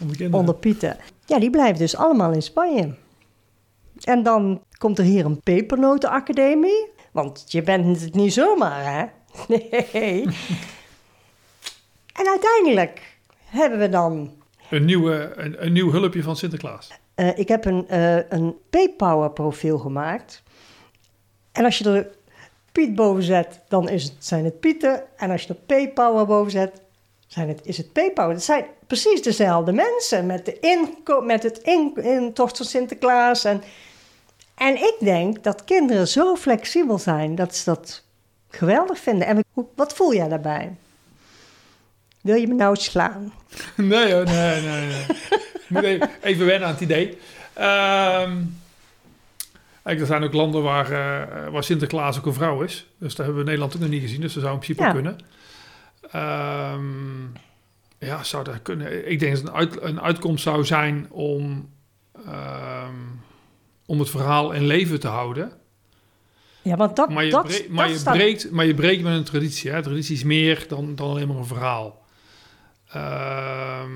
Onder 0.00 0.34
onder 0.34 0.54
Pieten. 0.54 0.96
Ja, 1.26 1.38
die 1.38 1.50
blijven 1.50 1.78
dus 1.78 1.96
allemaal 1.96 2.32
in 2.32 2.42
Spanje. 2.42 2.94
En 4.00 4.22
dan 4.22 4.62
komt 4.78 4.98
er 4.98 5.04
hier 5.04 5.24
een 5.24 5.40
pepernotenacademie. 5.40 6.86
Want 7.12 7.44
je 7.46 7.62
bent 7.62 8.00
het 8.00 8.14
niet 8.14 8.32
zomaar, 8.32 8.84
hè? 8.84 9.04
Nee. 9.48 10.24
en 12.12 12.26
uiteindelijk 12.28 13.16
hebben 13.44 13.78
we 13.78 13.88
dan... 13.88 14.30
Een, 14.70 14.84
nieuwe, 14.84 15.32
een, 15.36 15.64
een 15.66 15.72
nieuw 15.72 15.90
hulpje 15.90 16.22
van 16.22 16.36
Sinterklaas. 16.36 16.88
eh, 17.14 17.38
ik 17.38 17.48
heb 17.48 17.64
een, 17.64 17.88
eh 17.88 18.30
een 18.30 18.56
Paypower 18.70 19.30
profiel 19.30 19.78
gemaakt. 19.78 20.42
En 21.52 21.64
als 21.64 21.78
je 21.78 21.90
er 21.90 22.08
Piet 22.72 22.94
boven 22.94 23.22
zet, 23.22 23.60
dan 23.68 23.88
is 23.88 24.04
het, 24.04 24.12
zijn 24.18 24.44
het 24.44 24.60
Pieten. 24.60 25.02
En 25.16 25.30
als 25.30 25.42
je 25.42 25.48
er 25.48 25.54
Paypower 25.54 26.26
boven 26.26 26.50
zet, 26.50 26.80
zijn 27.26 27.48
het, 27.48 27.60
is 27.64 27.76
het 27.76 27.92
Paypower. 27.92 28.34
Het 28.34 28.44
zijn 28.44 28.64
precies 28.86 29.22
dezelfde 29.22 29.72
mensen 29.72 30.26
met, 30.26 30.44
de 30.44 30.58
inko 30.60 31.20
met 31.20 31.42
het 31.42 31.58
in, 31.58 31.96
intocht 31.96 32.56
van 32.56 32.66
Sinterklaas. 32.66 33.44
En, 33.44 33.62
en 34.54 34.76
ik 34.76 34.96
denk 35.00 35.44
dat 35.44 35.64
kinderen 35.64 36.08
zo 36.08 36.36
flexibel 36.36 36.98
zijn 36.98 37.34
dat 37.34 37.56
ze 37.56 37.64
dat 37.64 38.02
geweldig 38.50 38.98
vinden. 38.98 39.26
En 39.26 39.44
wat 39.74 39.92
voel 39.92 40.14
jij 40.14 40.28
daarbij? 40.28 40.74
Wil 42.20 42.34
je 42.36 42.46
me 42.46 42.54
nou 42.54 42.76
slaan? 42.76 43.32
Nee 43.76 44.12
hoor, 44.12 44.24
nee, 44.24 44.60
nee, 44.60 44.86
nee. 44.86 45.04
Ik 45.52 45.68
moet 45.68 45.82
even, 45.82 46.10
even 46.22 46.46
wennen 46.46 46.68
aan 46.68 46.74
het 46.74 46.82
idee. 46.82 47.18
Ehm, 47.52 48.36
er 49.82 50.06
zijn 50.06 50.22
ook 50.22 50.32
landen 50.32 50.62
waar, 50.62 50.84
eh, 50.90 51.48
waar 51.52 51.64
Sinterklaas 51.64 52.18
ook 52.18 52.26
een 52.26 52.34
vrouw 52.34 52.62
is. 52.62 52.86
Dus 52.98 53.14
dat 53.14 53.16
hebben 53.26 53.34
we 53.34 53.40
in 53.40 53.44
Nederland 53.46 53.74
ook 53.74 53.80
nog 53.80 53.90
niet 53.90 54.02
gezien. 54.02 54.20
Dus 54.20 54.32
dat 54.32 54.42
zou 54.42 54.54
in 54.54 54.60
principe 54.60 54.82
Ja. 54.86 54.92
kunnen. 54.92 55.18
Ehm, 56.10 57.22
ja, 57.98 58.22
zou 58.22 58.44
dat 58.44 58.62
kunnen. 58.62 59.10
Ik 59.10 59.18
denk 59.20 59.34
dat 59.36 59.44
een, 59.46 59.52
uit, 59.52 59.82
een 59.82 60.00
uitkomst 60.00 60.42
zou 60.42 60.64
zijn 60.64 61.06
om, 61.10 61.68
ehm, 62.26 62.94
om 63.86 63.98
het 63.98 64.10
verhaal 64.10 64.52
in 64.52 64.66
leven 64.66 65.00
te 65.00 65.08
houden. 65.08 65.52
Ja, 66.62 66.76
want 66.76 66.96
dat, 66.96 67.08
Maar 67.10 67.24
je, 67.24 67.30
dat, 67.30 67.46
breekt, 67.46 67.68
maar, 67.68 67.84
dat 67.84 67.94
je 67.94 68.00
staat- 68.00 68.14
breekt, 68.14 68.50
maar 68.50 68.66
je 68.66 68.74
breekt 68.74 69.02
met 69.02 69.12
een 69.12 69.24
traditie. 69.24 69.70
Hè? 69.70 69.82
Traditie 69.82 70.14
is 70.16 70.24
meer 70.24 70.64
dan, 70.68 70.94
dan 70.94 71.08
alleen 71.10 71.28
maar 71.28 71.36
een 71.36 71.44
verhaal. 71.46 72.00
Ehm, 72.88 73.90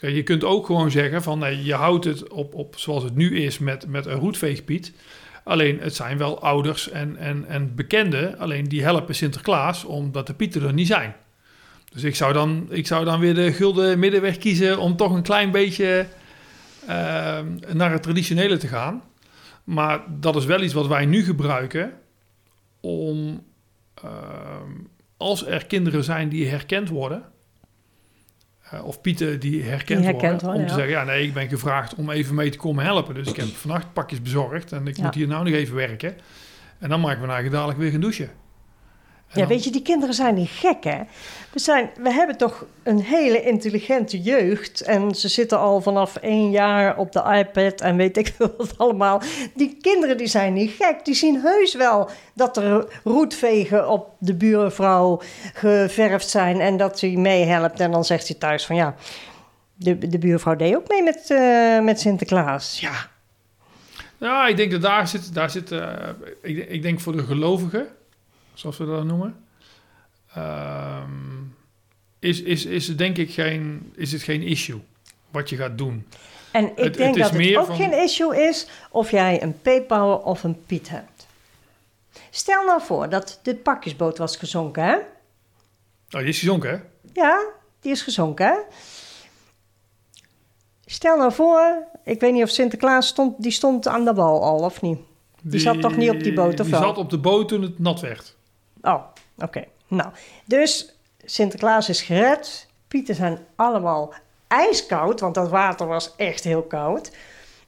je 0.00 0.22
kunt 0.22 0.44
ook 0.44 0.66
gewoon 0.66 0.90
zeggen 0.90 1.22
van 1.22 1.38
nee, 1.38 1.64
je 1.64 1.74
houdt 1.74 2.04
het 2.04 2.28
op, 2.28 2.54
op 2.54 2.78
zoals 2.78 3.02
het 3.02 3.14
nu 3.14 3.40
is 3.40 3.58
met, 3.58 3.86
met 3.86 4.06
een 4.06 4.18
roetveegpiet. 4.18 4.92
Alleen 5.44 5.80
het 5.80 5.94
zijn 5.94 6.18
wel 6.18 6.42
ouders 6.42 6.90
en, 6.90 7.16
en, 7.16 7.44
en 7.48 7.74
bekenden. 7.74 8.38
Alleen 8.38 8.64
die 8.64 8.82
helpen 8.82 9.14
Sinterklaas 9.14 9.84
omdat 9.84 10.26
de 10.26 10.34
pieten 10.34 10.62
er 10.62 10.72
niet 10.72 10.86
zijn. 10.86 11.14
Dus 11.92 12.02
ik 12.02 12.16
zou 12.16 12.32
dan, 12.32 12.66
ik 12.70 12.86
zou 12.86 13.04
dan 13.04 13.20
weer 13.20 13.34
de 13.34 13.52
gulden 13.52 13.98
middenweg 13.98 14.38
kiezen 14.38 14.78
om 14.78 14.96
toch 14.96 15.12
een 15.12 15.22
klein 15.22 15.50
beetje 15.50 16.06
ehm, 16.86 17.46
naar 17.72 17.92
het 17.92 18.02
traditionele 18.02 18.56
te 18.56 18.66
gaan. 18.66 19.02
Maar 19.64 20.02
dat 20.08 20.36
is 20.36 20.44
wel 20.44 20.62
iets 20.62 20.74
wat 20.74 20.86
wij 20.86 21.06
nu 21.06 21.24
gebruiken 21.24 21.92
om, 22.80 23.44
ehm, 23.94 24.72
als 25.16 25.46
er 25.46 25.66
kinderen 25.66 26.04
zijn 26.04 26.28
die 26.28 26.48
herkend 26.48 26.88
worden, 26.88 27.22
eh, 28.70 28.84
of 28.84 29.00
pieten 29.00 29.40
die 29.40 29.62
herkend, 29.62 29.98
Die 29.98 30.06
herkend 30.08 30.22
worden, 30.42 30.46
worden, 30.46 30.60
om 30.60 30.66
te 30.66 30.72
ja. 30.72 30.78
zeggen, 30.78 30.94
ja 30.98 31.04
nee, 31.04 31.26
ik 31.26 31.32
ben 31.34 31.48
gevraagd 31.48 31.94
om 31.94 32.10
even 32.10 32.34
mee 32.34 32.50
te 32.50 32.58
komen 32.58 32.84
helpen. 32.84 33.14
Dus 33.14 33.28
ik 33.28 33.36
heb 33.36 33.46
vannacht 33.46 33.92
pakjes 33.92 34.22
bezorgd 34.22 34.72
en 34.72 34.86
ik 34.86 34.96
Ja. 34.96 35.02
moet 35.04 35.14
hier 35.14 35.26
nou 35.26 35.44
nog 35.44 35.54
even 35.54 35.74
werken. 35.74 36.14
En 36.78 36.88
dan 36.88 37.00
maken 37.00 37.20
we 37.20 37.24
eigenlijk 37.26 37.54
dadelijk 37.54 37.78
weer 37.78 37.90
gaan 37.90 38.00
douchen. 38.00 38.30
Ja, 39.32 39.46
weet 39.46 39.64
je, 39.64 39.70
die 39.70 39.82
kinderen 39.82 40.14
zijn 40.14 40.34
niet 40.34 40.50
gek, 40.50 40.84
hè? 40.84 40.98
We, 41.52 41.58
zijn, 41.58 41.90
we 41.96 42.12
hebben 42.12 42.36
toch 42.36 42.64
een 42.82 43.00
hele 43.00 43.42
intelligente 43.42 44.20
jeugd. 44.20 44.80
En 44.80 45.14
ze 45.14 45.28
zitten 45.28 45.58
al 45.58 45.80
vanaf 45.80 46.16
één 46.16 46.50
jaar 46.50 46.96
op 46.96 47.12
de 47.12 47.22
iPad 47.38 47.80
en 47.80 47.96
weet 47.96 48.16
ik 48.16 48.26
veel 48.36 48.54
wat 48.56 48.78
allemaal. 48.78 49.22
Die 49.54 49.76
kinderen 49.80 50.16
die 50.16 50.26
zijn 50.26 50.52
niet 50.52 50.70
gek. 50.78 51.04
Die 51.04 51.14
zien 51.14 51.40
heus 51.40 51.74
wel 51.74 52.10
dat 52.34 52.56
er 52.56 53.00
roetvegen 53.04 53.88
op 53.88 54.14
de 54.18 54.34
buurvrouw 54.34 55.20
geverfd 55.54 56.28
zijn... 56.28 56.60
en 56.60 56.76
dat 56.76 57.00
hij 57.00 57.10
meehelpt. 57.10 57.80
En 57.80 57.90
dan 57.90 58.04
zegt 58.04 58.28
hij 58.28 58.36
thuis 58.36 58.66
van 58.66 58.76
ja, 58.76 58.94
de, 59.74 60.08
de 60.08 60.18
buurvrouw 60.18 60.56
deed 60.56 60.76
ook 60.76 60.88
mee 60.88 61.02
met, 61.02 61.30
eh, 61.30 61.80
met 61.80 62.00
Sinterklaas. 62.00 62.80
Ja, 62.80 63.08
Ja, 64.18 64.46
ik 64.46 64.56
denk 64.56 64.70
dat 64.70 64.82
daar 64.82 65.08
zit, 65.08 65.34
daar 65.34 65.50
zit 65.50 65.72
eh, 65.72 65.92
ik, 66.42 66.68
ik 66.68 66.82
denk 66.82 67.00
voor 67.00 67.16
de 67.16 67.22
gelovigen, 67.22 67.86
zoals 68.60 68.76
we 68.78 68.86
dat 68.86 69.04
noemen, 69.04 69.44
ehm, 70.34 71.10
is, 72.18 72.42
is, 72.42 72.64
is 72.64 72.88
het 72.88 72.98
denk 72.98 73.16
ik 73.16 73.30
geen, 73.30 73.92
is 73.96 74.12
het 74.12 74.22
geen 74.22 74.42
issue 74.42 74.80
wat 75.30 75.48
je 75.48 75.56
gaat 75.56 75.78
doen. 75.78 76.06
En 76.52 76.64
ik 76.64 76.76
Het- 76.76 76.94
denk 76.94 77.14
het 77.14 77.22
dat 77.32 77.42
het 77.42 77.56
ook 77.56 77.66
van- 77.66 77.76
geen 77.76 78.02
issue 78.02 78.36
is 78.48 78.66
of 78.90 79.10
jij 79.10 79.42
een 79.42 79.60
Paypower 79.60 80.18
of 80.18 80.42
een 80.44 80.64
Piet 80.66 80.88
hebt. 80.88 81.26
Stel 82.30 82.64
nou 82.64 82.80
voor 82.82 83.08
dat 83.08 83.40
de 83.42 83.54
pakjesboot 83.56 84.18
was 84.18 84.36
gezonken, 84.36 84.84
hè? 84.84 84.96
Nou, 86.08 86.24
die 86.24 86.32
is 86.32 86.38
gezonken, 86.38 86.70
hè? 86.70 86.76
Ja, 87.12 87.44
die 87.80 87.92
is 87.92 88.02
gezonken, 88.02 88.46
hè? 88.46 88.56
Stel 90.86 91.16
nou 91.16 91.32
voor, 91.32 91.86
ik 92.04 92.20
weet 92.20 92.32
niet 92.32 92.42
of 92.42 92.48
Sinterklaas 92.50 93.06
stond, 93.06 93.42
die 93.42 93.50
stond 93.52 93.86
aan 93.88 94.04
de 94.04 94.14
wal 94.14 94.42
al, 94.42 94.58
of 94.58 94.80
niet? 94.80 94.98
Die 95.42 95.60
zat 95.60 95.80
toch 95.80 95.96
niet 95.96 96.10
op 96.10 96.20
die 96.22 96.32
boot, 96.32 96.60
of 96.60 96.66
Die 96.66 96.70
wel? 96.74 96.82
zat 96.82 96.98
op 96.98 97.10
de 97.10 97.18
boot 97.18 97.48
toen 97.48 97.62
het 97.62 97.78
nat 97.78 98.00
werd. 98.00 98.36
Oh, 98.82 99.02
oké. 99.38 99.64
Nou, 99.88 100.10
dus 100.44 100.94
Sinterklaas 101.24 101.88
is 101.88 102.02
gered. 102.02 102.68
Pieten 102.88 103.14
zijn 103.14 103.38
allemaal 103.56 104.14
ijskoud, 104.46 105.20
want 105.20 105.34
dat 105.34 105.48
water 105.48 105.86
was 105.86 106.16
echt 106.16 106.44
heel 106.44 106.62
koud. 106.62 107.10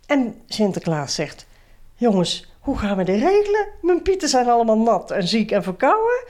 En 0.07 0.43
Sinterklaas 0.47 1.15
zegt: 1.15 1.47
Jongens, 1.95 2.51
hoe 2.61 2.79
gaan 2.79 2.97
we 2.97 3.05
dit 3.05 3.21
regelen? 3.21 3.69
Mijn 3.81 4.03
pieten 4.03 4.29
zijn 4.29 4.49
allemaal 4.49 4.79
nat 4.79 5.11
en 5.11 5.29
ziek 5.29 5.51
en 5.51 5.63
verkouden. 5.63 6.25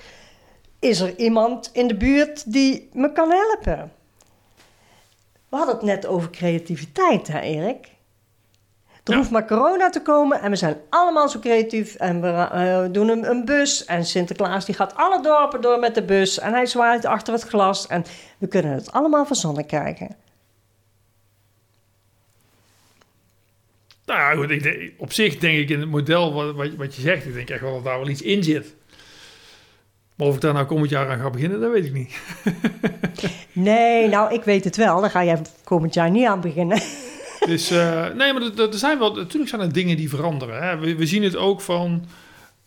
Is 0.79 1.01
er 1.01 1.17
iemand 1.17 1.71
in 1.73 1.87
de 1.87 1.97
buurt 1.97 2.53
die 2.53 2.89
me 2.93 3.13
kan 3.13 3.31
helpen? 3.31 3.93
We 5.49 5.57
hadden 5.57 5.75
het 5.75 5.85
net 5.85 6.07
over 6.07 6.31
creativiteit, 6.31 7.29
hè, 7.29 7.41
Erik? 7.41 7.92
Er 9.05 9.13
Ja. 9.13 9.17
hoeft 9.19 9.31
maar 9.31 9.47
corona 9.47 9.91
te 9.91 10.03
komen 10.03 10.41
en 10.41 10.51
we 10.51 10.57
zijn 10.57 10.77
allemaal 10.89 11.29
zo 11.29 11.39
creatief. 11.39 11.95
En 11.95 12.21
we 12.21 12.29
eh, 12.29 12.85
doen 12.91 13.09
een, 13.09 13.31
een 13.31 13.45
bus. 13.45 13.85
En 13.85 14.05
Sinterklaas 14.05 14.65
die 14.65 14.75
gaat 14.75 14.95
alle 14.97 15.23
dorpen 15.23 15.61
door 15.61 15.79
met 15.79 15.95
de 15.95 16.03
bus. 16.03 16.39
En 16.39 16.53
hij 16.53 16.67
zwaait 16.67 17.05
achter 17.05 17.33
het 17.33 17.43
glas. 17.43 17.87
En 17.87 18.05
we 18.39 18.47
kunnen 18.47 18.73
het 18.73 18.93
allemaal 18.93 19.27
verzonnen 19.27 19.67
krijgen. 19.67 20.17
Nou 24.07 24.21
ja, 24.21 24.35
goed, 24.35 24.51
ik 24.51 24.93
op 24.99 25.13
zich 25.13 25.39
denk 25.39 25.59
ik 25.59 25.69
in 25.71 25.81
het 25.81 25.89
model 25.89 26.33
wat, 26.33 26.55
wat, 26.55 26.75
wat 26.77 26.95
je 26.95 27.01
zegt, 27.01 27.27
ik 27.27 27.35
denk 27.35 27.51
echt 27.51 27.61
wel 27.61 27.73
dat 27.75 27.85
daar 27.85 27.99
wel 27.99 28.09
iets 28.09 28.23
in 28.23 28.43
zit. 28.45 28.75
Maar 30.15 30.27
of 30.27 30.35
ik 30.35 30.41
daar 30.41 30.53
nou 30.53 30.67
komend 30.67 30.91
jaar 30.91 31.09
aan 31.09 31.19
ga 31.19 31.31
beginnen, 31.31 31.61
dat 31.61 31.71
weet 31.71 31.85
ik 31.85 31.93
niet. 31.93 32.15
Nee, 33.53 34.09
nou, 34.09 34.35
ik 34.35 34.45
weet 34.45 34.65
het 34.65 34.77
wel. 34.77 35.01
Daar 35.01 35.11
ga 35.11 35.25
jij 35.25 35.41
komend 35.65 35.95
jaar 35.95 36.11
niet 36.11 36.27
aan 36.27 36.41
beginnen. 36.41 36.81
Dus 37.47 37.71
eh, 37.71 38.09
nee, 38.09 38.33
maar 38.33 38.43
er, 38.43 38.75
zijn 38.75 38.99
wel, 38.99 39.15
natuurlijk 39.15 39.51
zijn 39.51 39.63
er 39.63 39.73
dingen 39.73 39.97
die 39.97 40.09
veranderen. 40.09 40.63
Hè. 40.63 40.79
We, 40.79 40.95
we 40.97 41.07
zien 41.07 41.23
het 41.23 41.37
ook 41.37 41.61
van. 41.61 42.07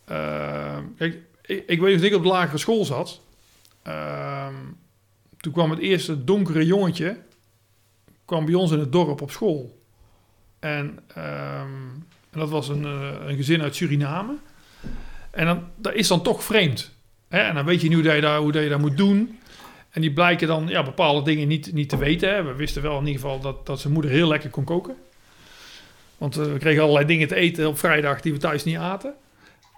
eh, 0.06 0.78
kijk, 0.98 1.18
ik, 1.46 1.64
ik 1.68 1.80
weet 1.80 1.96
dat 1.96 2.04
ik 2.04 2.16
op 2.16 2.24
de 2.24 2.28
lagere 2.28 2.58
school 2.58 2.86
zat. 2.86 3.22
Ehm, 3.84 4.54
toen 5.40 5.54
kwam 5.54 5.70
het 5.70 5.80
eerste 5.80 6.24
donkere 6.24 6.66
jongetje 6.66 7.18
kwam 8.26 8.46
bij 8.46 8.54
ons 8.54 8.72
in 8.72 8.80
het 8.80 8.92
dorp 8.92 9.22
op 9.22 9.32
school. 9.32 9.80
En, 10.60 11.00
ehm, 11.08 11.74
en 12.32 12.40
dat 12.40 12.50
was 12.50 12.70
een, 12.70 12.86
eh, 12.86 13.28
een 13.28 13.36
gezin 13.36 13.62
uit 13.62 13.76
Suriname. 13.76 14.34
En 15.32 15.46
dan, 15.46 15.64
dat 15.76 15.94
is 15.94 16.08
dan 16.08 16.22
toch 16.24 16.44
vreemd. 16.44 16.92
Hè? 17.28 17.40
En 17.40 17.56
dan 17.56 17.66
weet 17.66 17.82
je 17.82 17.88
niet 17.88 17.96
hoe 17.98 18.06
dat 18.06 18.16
je, 18.16 18.22
daar, 18.22 18.40
hoe 18.40 18.52
dat 18.52 18.64
je 18.64 18.70
dat 18.70 18.80
moet 18.80 18.98
doen. 18.98 19.40
En 19.96 20.02
die 20.02 20.14
blijken 20.14 20.48
dan 20.48 20.68
ja, 20.68 20.84
bepaalde 20.84 21.22
dingen 21.22 21.48
niet, 21.48 21.74
niet 21.74 21.90
te 21.90 21.98
weten. 21.98 22.30
Hè. 22.30 22.44
We 22.44 22.54
wisten 22.54 22.82
wel 22.82 23.00
in 23.00 23.06
ieder 23.06 23.22
geval 23.22 23.40
dat, 23.40 23.66
dat 23.66 23.80
zijn 23.80 23.94
moeder 23.94 24.12
heel 24.12 24.28
lekker 24.28 24.50
kon 24.50 24.64
koken. 24.64 24.96
Want 26.18 26.38
eh, 26.38 26.46
we 26.46 26.58
kregen 26.58 26.82
allerlei 26.82 27.06
dingen 27.06 27.28
te 27.28 27.36
eten 27.36 27.68
op 27.68 27.78
vrijdag 27.78 28.22
die 28.22 28.34
we 28.34 28.40
thuis 28.40 28.64
niet 28.64 28.78
aten. 28.78 29.14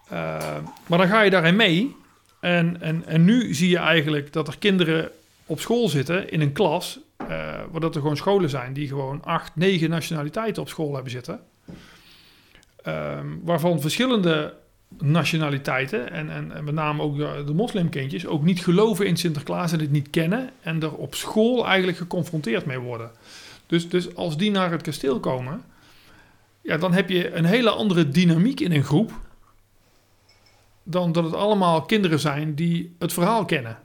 Eh, 0.09 0.57
maar 0.87 0.97
dan 0.97 1.07
ga 1.07 1.21
je 1.21 1.29
daarin 1.29 1.55
mee. 1.55 1.95
En, 2.39 2.81
en, 2.81 3.05
en 3.05 3.25
nu 3.25 3.53
zie 3.53 3.69
je 3.69 3.77
eigenlijk 3.77 4.33
dat 4.33 4.47
er 4.47 4.57
kinderen 4.57 5.11
op 5.45 5.59
school 5.59 5.89
zitten 5.89 6.31
in 6.31 6.41
een 6.41 6.53
klas. 6.53 6.99
eh 7.17 7.27
waar 7.71 7.81
dat 7.81 7.95
er 7.95 8.01
gewoon 8.01 8.17
scholen 8.17 8.49
zijn 8.49 8.73
die 8.73 8.87
gewoon 8.87 9.23
acht, 9.23 9.55
negen 9.55 9.89
nationaliteiten 9.89 10.61
op 10.61 10.69
school 10.69 10.93
hebben 10.93 11.11
zitten. 11.11 11.39
Ehm, 12.83 13.27
waarvan 13.43 13.81
verschillende 13.81 14.53
nationaliteiten 15.01 16.11
en, 16.11 16.29
en, 16.29 16.63
met 16.63 16.73
name 16.73 17.01
ook 17.01 17.17
de, 17.17 17.53
moslimkindjes 17.53 18.25
ook 18.25 18.43
niet 18.43 18.63
geloven 18.63 19.07
in 19.07 19.17
Sinterklaas 19.17 19.71
en 19.71 19.79
het 19.79 19.91
niet 19.91 20.09
kennen 20.09 20.49
en 20.61 20.81
er 20.81 20.95
op 20.95 21.15
school 21.15 21.67
eigenlijk 21.67 21.97
geconfronteerd 21.97 22.65
mee 22.65 22.79
worden. 22.79 23.11
Dus, 23.65 23.89
dus 23.89 24.15
als 24.15 24.37
die 24.37 24.51
naar 24.51 24.71
het 24.71 24.81
kasteel 24.81 25.19
komen, 25.19 25.63
ja, 26.61 26.77
dan 26.77 26.93
heb 26.93 27.09
je 27.09 27.33
een 27.33 27.45
hele 27.45 27.69
andere 27.69 28.09
dynamiek 28.09 28.59
in 28.59 28.71
een 28.71 28.83
groep 28.83 29.11
dan 30.83 31.11
dat 31.11 31.23
het 31.23 31.33
allemaal 31.33 31.81
kinderen 31.81 32.19
zijn 32.19 32.55
die 32.55 32.95
het 32.99 33.13
verhaal 33.13 33.45
kennen. 33.45 33.79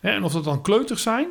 En 0.00 0.24
of 0.24 0.32
dat 0.32 0.44
dan 0.44 0.62
kleuters 0.62 1.02
zijn 1.02 1.28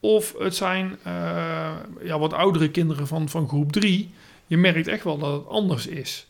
of 0.00 0.34
het 0.38 0.56
zijn 0.56 0.98
eh, 1.02 1.72
ja, 2.02 2.18
wat 2.18 2.32
oudere 2.32 2.70
kinderen 2.70 3.06
van, 3.06 3.28
van 3.28 3.48
groep 3.48 3.72
3, 3.72 4.10
je 4.46 4.56
merkt 4.56 4.88
echt 4.88 5.04
wel 5.04 5.18
dat 5.18 5.32
het 5.32 5.48
anders 5.48 5.86
is. 5.86 6.26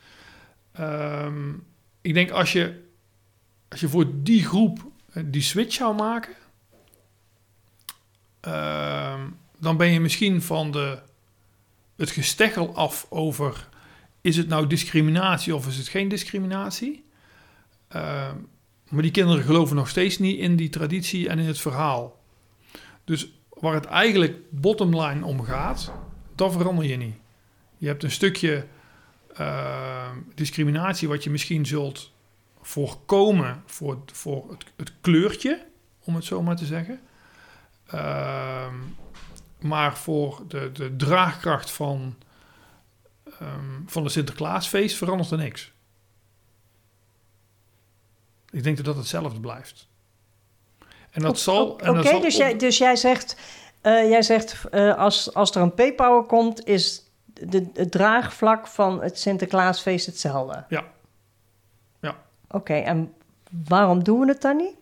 Ehm, 0.72 1.52
ik 2.00 2.14
denk 2.14 2.30
als 2.30 2.52
je, 2.52 2.82
als 3.68 3.80
je 3.80 3.88
voor 3.88 4.06
die 4.22 4.44
groep 4.44 4.90
eh, 5.12 5.22
die 5.26 5.42
switch 5.42 5.74
zou 5.74 5.94
maken, 5.94 6.34
ehm, 8.40 9.20
dan 9.58 9.76
ben 9.76 9.90
je 9.90 10.00
misschien 10.00 10.42
van 10.42 10.70
de, 10.70 10.98
het 11.96 12.10
gesteggel 12.10 12.74
af 12.74 13.06
over 13.08 13.68
is 14.20 14.36
het 14.36 14.48
nou 14.48 14.66
discriminatie 14.66 15.54
of 15.54 15.66
is 15.66 15.76
het 15.76 15.88
geen 15.88 16.08
discriminatie. 16.08 17.04
Ehm, 17.88 18.36
maar 18.88 19.02
die 19.02 19.10
kinderen 19.10 19.44
geloven 19.44 19.76
nog 19.76 19.88
steeds 19.88 20.18
niet 20.18 20.38
in 20.38 20.56
die 20.56 20.68
traditie 20.68 21.28
en 21.28 21.38
in 21.38 21.46
het 21.46 21.60
verhaal. 21.60 22.20
Dus 23.04 23.32
waar 23.48 23.74
het 23.74 23.84
eigenlijk 23.84 24.36
bottomline 24.50 25.24
om 25.24 25.42
gaat, 25.42 25.92
dat 26.34 26.52
verander 26.52 26.84
je 26.84 26.96
niet. 26.96 27.16
Je 27.76 27.86
hebt 27.86 28.02
een 28.02 28.10
stukje 28.10 28.66
uh, 29.41 30.11
discriminatie 30.35 31.09
wat 31.09 31.24
je 31.24 31.30
misschien 31.30 31.66
zult 31.66 32.12
voorkomen 32.62 33.62
voor, 33.66 33.99
voor 34.12 34.51
het, 34.51 34.64
het, 34.76 34.93
kleurtje, 35.01 35.66
om 36.05 36.14
het 36.14 36.24
zo 36.24 36.43
maar 36.43 36.57
te 36.57 36.66
zeggen. 36.66 37.01
Uh, 37.95 38.72
maar 39.59 39.97
voor 39.97 40.43
de, 40.49 40.72
de 40.72 40.97
draagkracht 40.97 41.70
van, 41.70 42.16
um, 43.43 43.85
van 43.87 44.03
het 44.03 44.12
Sinterklaasfeest 44.12 44.97
verandert 44.97 45.30
er 45.30 45.39
niks. 45.39 45.72
Ik 48.51 48.62
denk 48.62 48.76
dat 48.76 48.85
dat 48.85 48.97
hetzelfde 48.97 49.41
blijft. 49.41 49.89
En 51.11 51.22
dat 51.22 51.39
zal. 51.39 51.68
Oké, 51.68 52.20
dus, 52.20 52.37
jij, 52.37 52.57
dus 52.57 52.78
jij 52.78 52.97
zegt, 52.97 53.37
uh, 53.83 54.09
jij 54.09 54.22
zegt 54.22 54.61
uh, 54.70 54.99
als, 54.99 55.35
als 55.35 55.55
er 55.55 55.62
een 55.62 55.74
P-Power 55.74 56.22
komt, 56.22 56.66
is 56.66 57.01
de, 57.33 57.66
het 57.74 57.91
draagvlak 57.91 58.66
van 58.66 59.03
het 59.03 59.18
Sinterklaasfeest 59.18 60.07
hetzelfde? 60.07 60.64
Ja. 60.68 60.85
Ja. 62.01 62.16
Oké, 62.49 62.74
en 62.74 63.12
waarom 63.66 64.05
doen 64.05 64.20
we 64.20 64.26
het 64.26 64.41
dan 64.43 64.57
niet? 64.57 64.74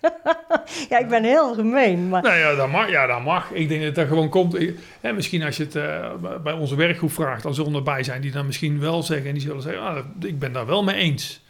ja, 0.90 0.98
ik 0.98 1.08
ben 1.08 1.24
heel 1.24 1.54
gemeen. 1.54 2.08
Maar... 2.08 2.22
Nou 2.22 2.36
ja, 2.36 2.54
dat 2.54 2.68
mag. 2.68 2.90
Ja, 2.90 3.06
dat 3.06 3.24
mag. 3.24 3.50
Ik 3.50 3.68
denk 3.68 3.82
dat 3.82 3.94
dat 3.94 4.06
gewoon 4.06 4.28
komt. 4.28 4.58
Hè, 5.00 5.12
misschien 5.12 5.42
als 5.42 5.56
je 5.56 5.64
het 5.64 5.74
uh, 5.74 6.12
bij 6.42 6.52
onze 6.52 6.76
werkgroep 6.76 7.12
vraagt, 7.12 7.42
dan 7.42 7.54
zullen 7.54 7.74
erbij 7.74 8.02
zijn 8.02 8.20
die 8.20 8.32
dan 8.32 8.46
misschien 8.46 8.80
wel 8.80 9.02
zeggen. 9.02 9.26
En 9.26 9.32
die 9.32 9.42
zullen 9.42 9.62
zeggen, 9.62 9.82
ah, 9.82 9.98
ik 10.20 10.38
ben 10.38 10.52
daar 10.52 10.66
wel 10.66 10.84
mee 10.84 10.96
eens. 10.96 11.44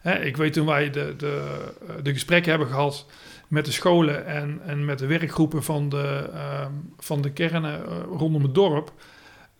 Hè, 0.00 0.18
ik 0.18 0.36
weet 0.36 0.52
toen 0.52 0.66
wij 0.66 0.90
de, 0.90 1.14
de, 1.16 1.64
de 2.02 2.12
gesprekken 2.12 2.50
hebben 2.50 2.68
gehad 2.68 3.06
met 3.54 3.64
de 3.64 3.72
scholen 3.72 4.26
en, 4.26 4.60
en 4.64 4.84
met 4.84 4.98
de 4.98 5.06
werkgroepen 5.06 5.62
van 5.62 5.88
de, 5.88 6.30
uh, 6.34 6.66
van 6.98 7.22
de 7.22 7.32
kernen 7.32 7.82
uh, 7.88 7.96
rondom 8.18 8.42
het 8.42 8.54
dorp, 8.54 8.92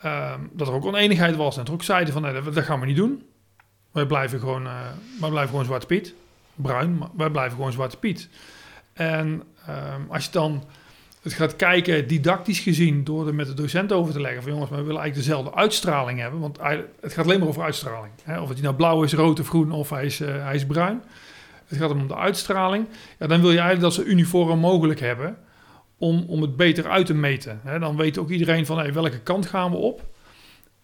uh, 0.04 0.34
dat 0.52 0.68
er 0.68 0.74
ook 0.74 0.84
oneenigheid 0.84 1.36
was. 1.36 1.56
En 1.56 1.64
er 1.64 1.72
ook 1.72 1.82
zeiden 1.82 2.12
van, 2.12 2.22
nee, 2.22 2.32
dat, 2.32 2.54
dat, 2.54 2.64
gaan 2.64 2.80
we 2.80 2.86
niet 2.86 2.96
doen. 2.96 3.22
Wij 3.92 4.06
blijven 4.06 4.38
gewoon, 4.38 4.66
eh, 4.66 4.72
wij 5.20 5.30
blijven 5.30 5.50
gewoon 5.50 5.64
Zwarte 5.64 5.86
Piet. 5.86 6.14
Bruin, 6.54 7.02
wij 7.16 7.30
blijven 7.30 7.56
gewoon 7.56 7.72
Zwarte 7.72 7.96
Piet. 7.96 8.28
En 8.92 9.42
ehm, 9.66 10.00
als 10.08 10.24
je 10.24 10.30
dan 10.30 10.64
het 11.22 11.32
gaat 11.32 11.56
kijken, 11.56 12.08
didactisch 12.08 12.60
gezien, 12.60 13.04
door 13.04 13.26
er 13.26 13.34
met 13.34 13.46
de 13.46 13.54
docent 13.54 13.92
over 13.92 14.12
te 14.12 14.20
leggen 14.20 14.42
van 14.42 14.52
jongens, 14.52 14.70
we 14.70 14.76
willen 14.76 15.00
eigenlijk 15.00 15.26
dezelfde 15.28 15.54
uitstraling 15.54 16.18
hebben. 16.20 16.40
Want 16.40 16.58
het 17.00 17.12
gaat 17.12 17.24
alleen 17.24 17.38
maar 17.38 17.48
over 17.48 17.62
uitstraling. 17.62 18.12
Hè? 18.22 18.40
Of 18.40 18.48
het 18.48 18.62
nou 18.62 18.74
blauw 18.74 19.02
is, 19.02 19.12
rood 19.12 19.40
of 19.40 19.48
groen, 19.48 19.72
of 19.72 19.90
hij 19.90 20.04
is, 20.04 20.20
uh, 20.20 20.44
hij 20.44 20.54
is 20.54 20.66
bruin. 20.66 21.02
Het 21.66 21.78
gaat 21.78 21.90
om 21.90 22.08
de 22.08 22.16
uitstraling. 22.16 22.86
Ja, 23.18 23.26
dan 23.26 23.40
wil 23.40 23.50
je 23.50 23.58
eigenlijk 23.58 23.94
dat 23.94 24.04
ze 24.04 24.10
uniform 24.10 24.58
mogelijk 24.58 25.00
hebben 25.00 25.36
om, 25.98 26.24
om 26.28 26.42
het 26.42 26.56
beter 26.56 26.90
uit 26.90 27.06
te 27.06 27.14
meten. 27.14 27.60
Dan 27.80 27.96
weet 27.96 28.18
ook 28.18 28.30
iedereen 28.30 28.66
van 28.66 28.92
welke 28.92 29.20
kant 29.20 29.46
gaan 29.46 29.70
we 29.70 29.76
op. 29.76 30.02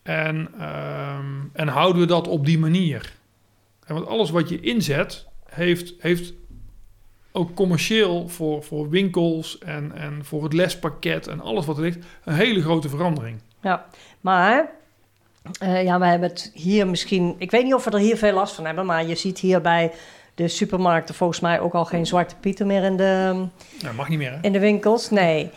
En, 0.02 0.36
um, 0.36 1.50
en 1.52 1.68
houden 1.68 2.00
we 2.00 2.06
dat 2.06 2.28
op 2.28 2.46
die 2.46 2.58
manier. 2.58 3.12
Want 3.86 4.06
alles 4.06 4.30
wat 4.30 4.48
je 4.48 4.60
inzet, 4.60 5.26
heeft, 5.48 5.94
heeft 5.98 6.32
ook 7.32 7.54
commercieel 7.54 8.28
voor, 8.28 8.62
voor 8.62 8.88
winkels 8.88 9.58
en, 9.58 9.92
en 9.94 10.24
voor 10.24 10.42
het 10.42 10.52
lespakket 10.52 11.26
en 11.26 11.40
alles 11.40 11.66
wat 11.66 11.76
er 11.76 11.82
ligt, 11.82 12.06
een 12.24 12.34
hele 12.34 12.62
grote 12.62 12.88
verandering. 12.88 13.40
Ja, 13.62 13.86
maar 14.20 14.70
uh, 15.62 15.84
ja, 15.84 15.98
we 15.98 16.06
hebben 16.06 16.28
het 16.28 16.50
hier 16.54 16.88
misschien, 16.88 17.34
ik 17.38 17.50
weet 17.50 17.64
niet 17.64 17.74
of 17.74 17.84
we 17.84 17.90
er 17.90 17.98
hier 17.98 18.16
veel 18.16 18.32
last 18.32 18.54
van 18.54 18.66
hebben, 18.66 18.86
maar 18.86 19.06
je 19.06 19.14
ziet 19.14 19.38
hier 19.38 19.60
bij 19.60 19.92
de 20.40 20.48
supermarkten 20.48 21.14
volgens 21.14 21.40
mij 21.40 21.60
ook 21.60 21.74
al 21.74 21.84
geen 21.84 22.06
zwarte 22.06 22.36
pieten 22.36 22.66
meer 22.66 22.82
in 22.82 22.96
de, 22.96 23.44
ja, 23.78 23.92
mag 23.92 24.08
niet 24.08 24.18
meer, 24.18 24.30
hè? 24.30 24.38
in 24.40 24.52
de 24.52 24.58
winkels. 24.58 25.10
Nee. 25.10 25.50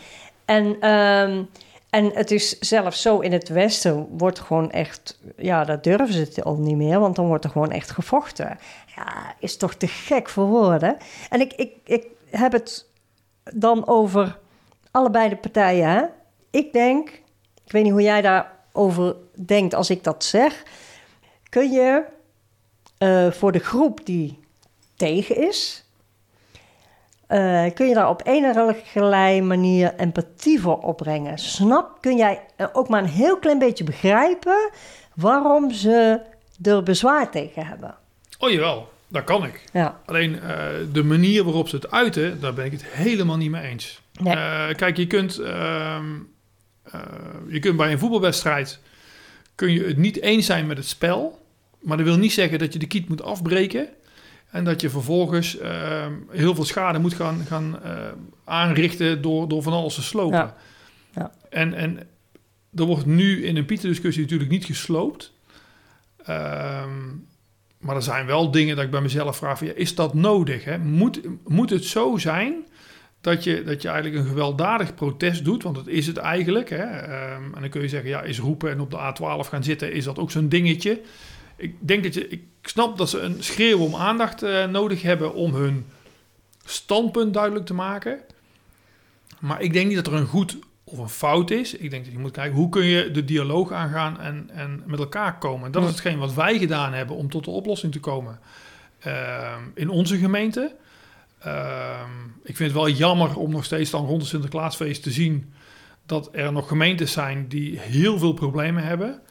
En, 0.45 0.89
um, 0.89 1.49
en 1.89 2.11
het 2.13 2.31
is 2.31 2.59
zelfs 2.59 3.01
zo 3.01 3.19
in 3.19 3.31
het 3.31 3.49
Westen 3.49 4.07
wordt 4.17 4.39
gewoon 4.39 4.71
echt, 4.71 5.19
ja, 5.37 5.63
dat 5.63 5.83
durven 5.83 6.13
ze 6.13 6.19
het 6.19 6.43
al 6.43 6.55
niet 6.55 6.75
meer, 6.75 6.99
want 6.99 7.15
dan 7.15 7.27
wordt 7.27 7.43
er 7.43 7.49
gewoon 7.49 7.71
echt 7.71 7.91
gevochten. 7.91 8.57
Ja, 8.95 9.35
is 9.39 9.57
toch 9.57 9.73
te 9.73 9.87
gek 9.87 10.29
voor 10.29 10.45
woorden. 10.45 10.97
En 11.29 11.41
ik, 11.41 11.53
ik, 11.53 11.71
ik 11.83 12.07
heb 12.29 12.51
het 12.51 12.85
dan 13.53 13.87
over 13.87 14.39
allebei 14.91 15.29
de 15.29 15.35
partijen. 15.35 15.89
Hè? 15.89 16.03
Ik 16.51 16.73
denk, 16.73 17.09
ik 17.65 17.71
weet 17.71 17.83
niet 17.83 17.91
hoe 17.91 18.01
jij 18.01 18.21
daarover 18.21 19.15
denkt 19.45 19.73
als 19.73 19.89
ik 19.89 20.03
dat 20.03 20.23
zeg. 20.23 20.63
Kun 21.49 21.71
je 21.71 22.03
uh, 22.99 23.31
voor 23.31 23.51
de 23.51 23.59
groep 23.59 24.05
die 24.05 24.42
tegen 24.95 25.47
is, 25.47 25.85
uh, 27.29 27.65
kun 27.73 27.87
je 27.87 27.93
daar 27.93 28.09
op 28.09 28.21
enige 28.25 29.41
manier 29.41 29.93
empathie 29.95 30.61
voor 30.61 30.79
opbrengen? 30.79 31.37
Snap, 31.37 32.01
kun 32.01 32.17
jij 32.17 32.41
ook 32.73 32.89
maar 32.89 33.03
een 33.03 33.09
heel 33.09 33.37
klein 33.37 33.59
beetje 33.59 33.83
begrijpen 33.83 34.69
waarom 35.15 35.71
ze 35.71 36.21
er 36.61 36.83
bezwaar 36.83 37.31
tegen 37.31 37.65
hebben? 37.65 37.95
Oh 38.39 38.51
jawel, 38.51 38.91
dat 39.07 39.23
kan 39.23 39.45
ik. 39.45 39.63
Ja. 39.73 39.99
Alleen 40.05 40.31
uh, 40.33 40.65
de 40.91 41.03
manier 41.03 41.43
waarop 41.43 41.67
ze 41.67 41.75
het 41.75 41.91
uiten, 41.91 42.39
daar 42.39 42.53
ben 42.53 42.65
ik 42.65 42.71
het 42.71 42.85
helemaal 42.85 43.37
niet 43.37 43.51
mee 43.51 43.63
eens. 43.63 44.01
Nee. 44.19 44.35
Uh, 44.35 44.69
kijk, 44.75 44.97
je 44.97 45.07
kunt, 45.07 45.35
je 47.47 47.59
kunt 47.59 47.77
bij 47.77 47.91
een 47.91 47.99
voetbalwedstrijd 47.99 48.79
kun 49.55 49.71
je 49.71 49.83
het 49.83 49.97
niet 49.97 50.21
eens 50.21 50.45
zijn 50.45 50.67
met 50.67 50.77
het 50.77 50.87
spel. 50.87 51.41
Maar 51.79 51.97
dat 51.97 52.05
wil 52.05 52.17
niet 52.17 52.33
zeggen 52.33 52.59
dat 52.59 52.73
je 52.73 52.79
de 52.79 52.87
kiet 52.87 53.09
moet 53.09 53.23
afbreken. 53.23 53.87
En 54.53 54.63
dat 54.63 54.81
je 54.81 54.89
vervolgens 54.89 55.59
uh, 55.59 56.05
heel 56.29 56.55
veel 56.55 56.65
schade 56.65 56.99
moet 56.99 57.13
gaan, 57.13 57.45
gaan 57.47 57.79
uh, 57.85 57.91
aanrichten 58.43 59.21
door, 59.21 59.47
door 59.47 59.63
van 59.63 59.73
alles 59.73 59.95
te 59.95 60.01
slopen. 60.01 60.37
Ja. 60.37 60.55
Ja. 61.15 61.31
En, 61.49 61.73
en 61.73 61.97
er 62.75 62.85
wordt 62.85 63.05
nu 63.05 63.45
in 63.45 63.57
een 63.57 63.65
Pieter-discussie 63.65 64.21
natuurlijk 64.21 64.49
niet 64.49 64.65
gesloopt. 64.65 65.33
Um, 66.29 67.27
maar 67.77 67.95
er 67.95 68.01
zijn 68.01 68.25
wel 68.25 68.51
dingen 68.51 68.75
dat 68.75 68.85
ik 68.85 68.91
bij 68.91 69.01
mezelf 69.01 69.37
vraag: 69.37 69.57
van, 69.57 69.67
ja, 69.67 69.73
is 69.73 69.95
dat 69.95 70.13
nodig? 70.13 70.63
Hè? 70.63 70.77
Moet, 70.77 71.21
moet 71.47 71.69
het 71.69 71.85
zo 71.85 72.17
zijn 72.17 72.53
dat 73.21 73.43
je, 73.43 73.63
dat 73.63 73.81
je 73.81 73.87
eigenlijk 73.87 74.23
een 74.23 74.29
gewelddadig 74.29 74.95
protest 74.95 75.45
doet? 75.45 75.63
Want 75.63 75.75
dat 75.75 75.87
is 75.87 76.07
het 76.07 76.17
eigenlijk. 76.17 76.69
Hè? 76.69 77.03
Um, 77.35 77.53
en 77.55 77.61
dan 77.61 77.69
kun 77.69 77.81
je 77.81 77.87
zeggen: 77.87 78.09
ja, 78.09 78.21
is 78.21 78.39
roepen 78.39 78.71
en 78.71 78.79
op 78.79 78.91
de 78.91 78.97
A12 78.97 79.49
gaan 79.49 79.63
zitten, 79.63 79.93
is 79.93 80.03
dat 80.03 80.19
ook 80.19 80.31
zo'n 80.31 80.49
dingetje? 80.49 81.01
Ik 81.55 81.75
denk 81.79 82.03
dat 82.03 82.13
je. 82.13 82.27
Ik 82.27 82.43
snap 82.61 82.97
dat 82.97 83.09
ze 83.09 83.19
een 83.19 83.43
schreeuw 83.43 83.79
om 83.79 83.95
aandacht 83.95 84.43
uh, 84.43 84.65
nodig 84.65 85.01
hebben 85.01 85.33
om 85.33 85.53
hun 85.53 85.85
standpunt 86.65 87.33
duidelijk 87.33 87.65
te 87.65 87.73
maken. 87.73 88.19
Maar 89.39 89.61
ik 89.61 89.73
denk 89.73 89.87
niet 89.87 89.95
dat 89.95 90.07
er 90.07 90.13
een 90.13 90.25
goed 90.25 90.57
of 90.83 90.97
een 90.97 91.09
fout 91.09 91.51
is. 91.51 91.73
Ik 91.73 91.89
denk 91.89 92.03
dat 92.03 92.13
je 92.13 92.19
moet 92.19 92.31
kijken 92.31 92.55
hoe 92.55 92.69
kun 92.69 92.85
je 92.85 93.11
de 93.11 93.25
dialoog 93.25 93.71
aangaan 93.71 94.19
en, 94.19 94.49
en 94.53 94.83
met 94.85 94.99
elkaar 94.99 95.37
komen. 95.37 95.71
Dat 95.71 95.83
is 95.83 95.89
hetgeen 95.89 96.17
wat 96.17 96.33
wij 96.33 96.59
gedaan 96.59 96.93
hebben 96.93 97.15
om 97.15 97.29
tot 97.29 97.43
de 97.43 97.51
oplossing 97.51 97.91
te 97.91 97.99
komen 97.99 98.39
uh, 99.07 99.55
in 99.73 99.89
onze 99.89 100.17
gemeente. 100.17 100.75
Uh, 101.45 102.01
ik 102.43 102.55
vind 102.55 102.71
het 102.71 102.79
wel 102.79 102.89
jammer 102.89 103.37
om 103.37 103.51
nog 103.51 103.65
steeds 103.65 103.89
dan 103.89 104.05
rond 104.05 104.21
het 104.21 104.29
Sinterklaasfeest 104.29 105.03
te 105.03 105.11
zien 105.11 105.53
dat 106.05 106.29
er 106.31 106.51
nog 106.51 106.67
gemeentes 106.67 107.11
zijn 107.11 107.47
die 107.47 107.79
heel 107.79 108.17
veel 108.17 108.33
problemen 108.33 108.83
hebben. 108.83 109.21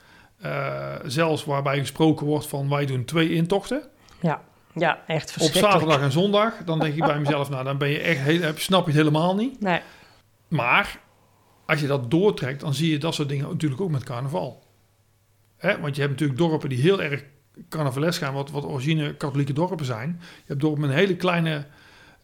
Uh, 0.45 0.95
zelfs 1.05 1.45
waarbij 1.45 1.79
gesproken 1.79 2.27
wordt 2.27 2.47
van 2.47 2.69
wij 2.69 2.87
doen 2.87 3.05
twee 3.05 3.33
intochten. 3.33 3.83
Ja, 4.21 4.43
ja 4.75 4.99
echt 5.07 5.37
Op 5.39 5.51
zaterdag 5.51 6.01
en 6.01 6.13
zondag. 6.13 6.55
Dan 6.65 6.79
denk 6.79 6.95
ik 6.95 7.05
bij 7.05 7.19
mezelf, 7.19 7.51
nou 7.51 7.65
dan 7.65 7.79
ben 7.79 7.89
je 7.89 7.99
echt, 7.99 8.21
heel, 8.21 8.53
snap 8.57 8.81
je 8.81 8.91
het 8.91 9.01
helemaal 9.01 9.35
niet. 9.35 9.61
Nee. 9.61 9.81
Maar 10.49 11.01
als 11.67 11.81
je 11.81 11.87
dat 11.87 12.11
doortrekt, 12.11 12.61
dan 12.61 12.75
zie 12.75 12.91
je 12.91 12.99
dat 12.99 13.15
soort 13.15 13.29
dingen 13.29 13.49
natuurlijk 13.49 13.81
ook 13.81 13.91
met 13.91 14.05
carnaval. 14.05 14.63
Hè? 15.57 15.81
Want 15.81 15.95
je 15.95 16.01
hebt 16.01 16.13
natuurlijk 16.13 16.39
dorpen 16.39 16.69
die 16.69 16.81
heel 16.81 17.03
erg 17.03 17.25
carnavales 17.69 18.19
gaan, 18.19 18.35
wat, 18.35 18.51
wat 18.51 18.65
origine 18.65 19.15
katholieke 19.15 19.53
dorpen 19.53 19.87
zijn. 19.87 20.09
Je 20.21 20.45
hebt 20.47 20.61
dorpen 20.61 20.81
met 20.81 20.91
een 20.91 20.97
hele 20.97 21.17
kleine 21.17 21.67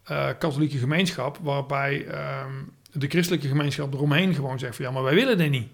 eh, 0.04 0.28
katholieke 0.38 0.78
gemeenschap, 0.78 1.38
waarbij 1.42 2.06
ehm, 2.06 2.52
de 2.92 3.08
christelijke 3.08 3.48
gemeenschap 3.48 3.94
eromheen 3.94 4.34
gewoon 4.34 4.58
zegt 4.58 4.76
van 4.76 4.84
ja, 4.84 4.90
maar 4.90 5.02
wij 5.02 5.14
willen 5.14 5.38
dit 5.38 5.50
niet. 5.50 5.68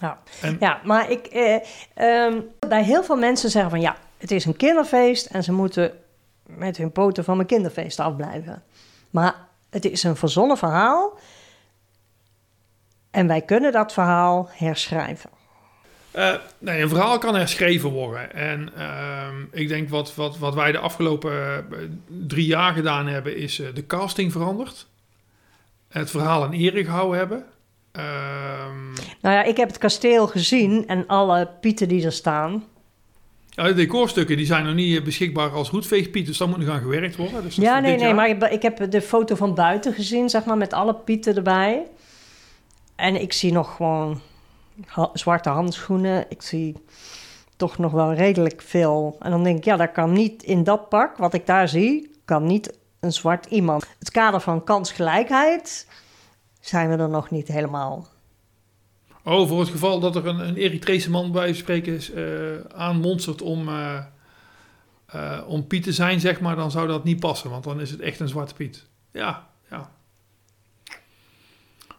Ja, 0.00 0.18
En- 0.40 0.56
ja 0.60 0.80
maar 0.84 1.10
ik, 1.10 1.26
eh, 1.26 1.58
ehm, 1.94 2.40
bij 2.68 2.84
heel 2.84 3.04
veel 3.04 3.16
mensen 3.16 3.50
zeggen 3.50 3.70
van 3.70 3.80
ja, 3.80 3.96
het 4.18 4.30
is 4.30 4.44
een 4.44 4.56
kinderfeest 4.56 5.26
en 5.26 5.42
ze 5.42 5.52
moeten 5.52 5.92
met 6.46 6.76
hun 6.76 6.92
poten 6.92 7.24
van 7.24 7.36
mijn 7.36 7.48
kinderfeest 7.48 8.00
afblijven. 8.00 8.62
Maar 9.10 9.34
het 9.70 9.84
is 9.84 10.02
een 10.02 10.16
verzonnen 10.16 10.56
verhaal 10.56 11.18
en 13.10 13.26
wij 13.26 13.40
kunnen 13.40 13.72
dat 13.72 13.92
verhaal 13.92 14.48
herschrijven. 14.52 15.30
Eh, 16.10 16.34
nee, 16.58 16.82
een 16.82 16.88
verhaal 16.88 17.18
kan 17.18 17.34
herschreven 17.34 17.90
worden. 17.90 18.32
En 18.34 18.70
ehm, 18.76 19.34
ik 19.50 19.68
denk 19.68 19.88
wat, 19.88 20.14
wat, 20.14 20.38
wat 20.38 20.54
wij 20.54 20.72
de 20.72 20.78
afgelopen 20.78 21.32
eh, 21.32 21.78
drie 22.06 22.46
jaar 22.46 22.72
gedaan 22.72 23.06
hebben, 23.06 23.36
is 23.36 23.58
eh, 23.58 23.74
de 23.74 23.86
casting 23.86 24.32
veranderd. 24.32 24.86
Het 25.88 26.10
verhaal 26.10 26.44
in 26.44 26.52
ere 26.52 26.84
gehouden 26.84 27.18
hebben. 27.18 27.44
Ehm, 27.96 28.92
Nou 29.20 29.34
ja, 29.34 29.42
ik 29.42 29.56
heb 29.56 29.68
het 29.68 29.78
kasteel 29.78 30.26
gezien 30.26 30.84
en 30.86 31.06
alle 31.06 31.48
pieten 31.60 31.88
die 31.88 32.04
er 32.04 32.12
staan. 32.12 32.64
ja, 33.48 33.64
de 33.64 33.74
decorstukken 33.74 34.36
die 34.36 34.46
zijn 34.46 34.64
nog 34.64 34.74
niet 34.74 34.98
eh, 34.98 35.04
beschikbaar 35.04 35.50
als 35.50 35.70
roetveegpiet, 35.70 36.26
dus 36.26 36.38
dat 36.38 36.48
moet 36.48 36.58
nog 36.58 36.68
aan 36.68 36.80
gewerkt 36.80 37.16
worden. 37.16 37.42
Dus 37.42 37.56
Ja, 37.56 37.80
nee, 37.80 37.96
nee, 37.96 38.04
jaar. 38.04 38.14
maar 38.14 38.28
ik, 38.28 38.42
ik 38.42 38.62
heb 38.62 38.90
de 38.90 39.02
foto 39.02 39.34
van 39.34 39.54
buiten 39.54 39.92
gezien, 39.92 40.30
zeg 40.30 40.44
maar, 40.44 40.56
met 40.56 40.72
alle 40.72 40.94
pieten 40.94 41.36
erbij. 41.36 41.82
En 42.96 43.20
ik 43.20 43.32
zie 43.32 43.52
nog 43.52 43.76
gewoon 43.76 44.20
ha- 44.86 45.10
zwarte 45.12 45.48
handschoenen. 45.48 46.24
Ik 46.28 46.42
zie 46.42 46.74
toch 47.56 47.78
nog 47.78 47.92
wel 47.92 48.12
redelijk 48.14 48.62
veel. 48.62 49.16
En 49.20 49.30
dan 49.30 49.42
denk 49.44 49.58
ik, 49.58 49.64
ja, 49.64 49.76
dat 49.76 49.92
kan 49.92 50.12
niet 50.12 50.42
in 50.42 50.64
dat 50.64 50.88
pak, 50.88 51.16
wat 51.16 51.34
ik 51.34 51.46
daar 51.46 51.68
zie, 51.68 52.10
kan 52.24 52.46
niet 52.46 52.78
een 53.00 53.12
zwart 53.12 53.46
iemand. 53.46 53.86
Het 53.98 54.10
kader 54.10 54.40
van 54.40 54.64
kansgelijkheid 54.64 55.86
zijn 56.68 56.88
we 56.90 56.96
er 56.96 57.08
nog 57.08 57.30
niet 57.30 57.48
helemaal. 57.48 58.06
Oh, 59.22 59.48
voor 59.48 59.60
het 59.60 59.68
geval 59.68 60.00
dat 60.00 60.16
er 60.16 60.26
een, 60.26 60.38
een 60.38 60.56
Eritrese 60.56 61.10
man 61.10 61.32
bij 61.32 61.52
spreken 61.52 61.94
is, 61.94 62.10
eh, 62.10 62.24
aanmonstert 62.74 63.42
om, 63.42 63.68
eh, 63.68 64.04
eh, 65.06 65.42
om 65.46 65.66
Piet 65.66 65.82
te 65.82 65.92
zijn, 65.92 66.20
zeg 66.20 66.40
maar, 66.40 66.56
dan 66.56 66.70
zou 66.70 66.86
dat 66.86 67.04
niet 67.04 67.20
passen, 67.20 67.50
want 67.50 67.64
dan 67.64 67.80
is 67.80 67.90
het 67.90 68.00
echt 68.00 68.20
een 68.20 68.28
zwarte 68.28 68.54
Piet. 68.54 68.86
Ja, 69.12 69.48
ja. 69.70 69.90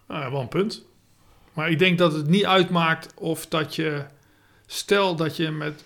Nou, 0.08 0.32
wel 0.32 0.42
een 0.42 0.48
punt. 0.48 0.86
Maar 1.54 1.72
ik 1.72 1.80
denk 1.80 1.98
dat 1.98 2.14
het 2.14 2.28
niet 2.28 2.46
uitmaakt 2.46 3.14
of 3.16 3.48
dat 3.48 3.76
je, 3.76 4.06
stel 4.66 5.16
dat 5.16 5.36
je 5.36 5.52
met 5.52 5.84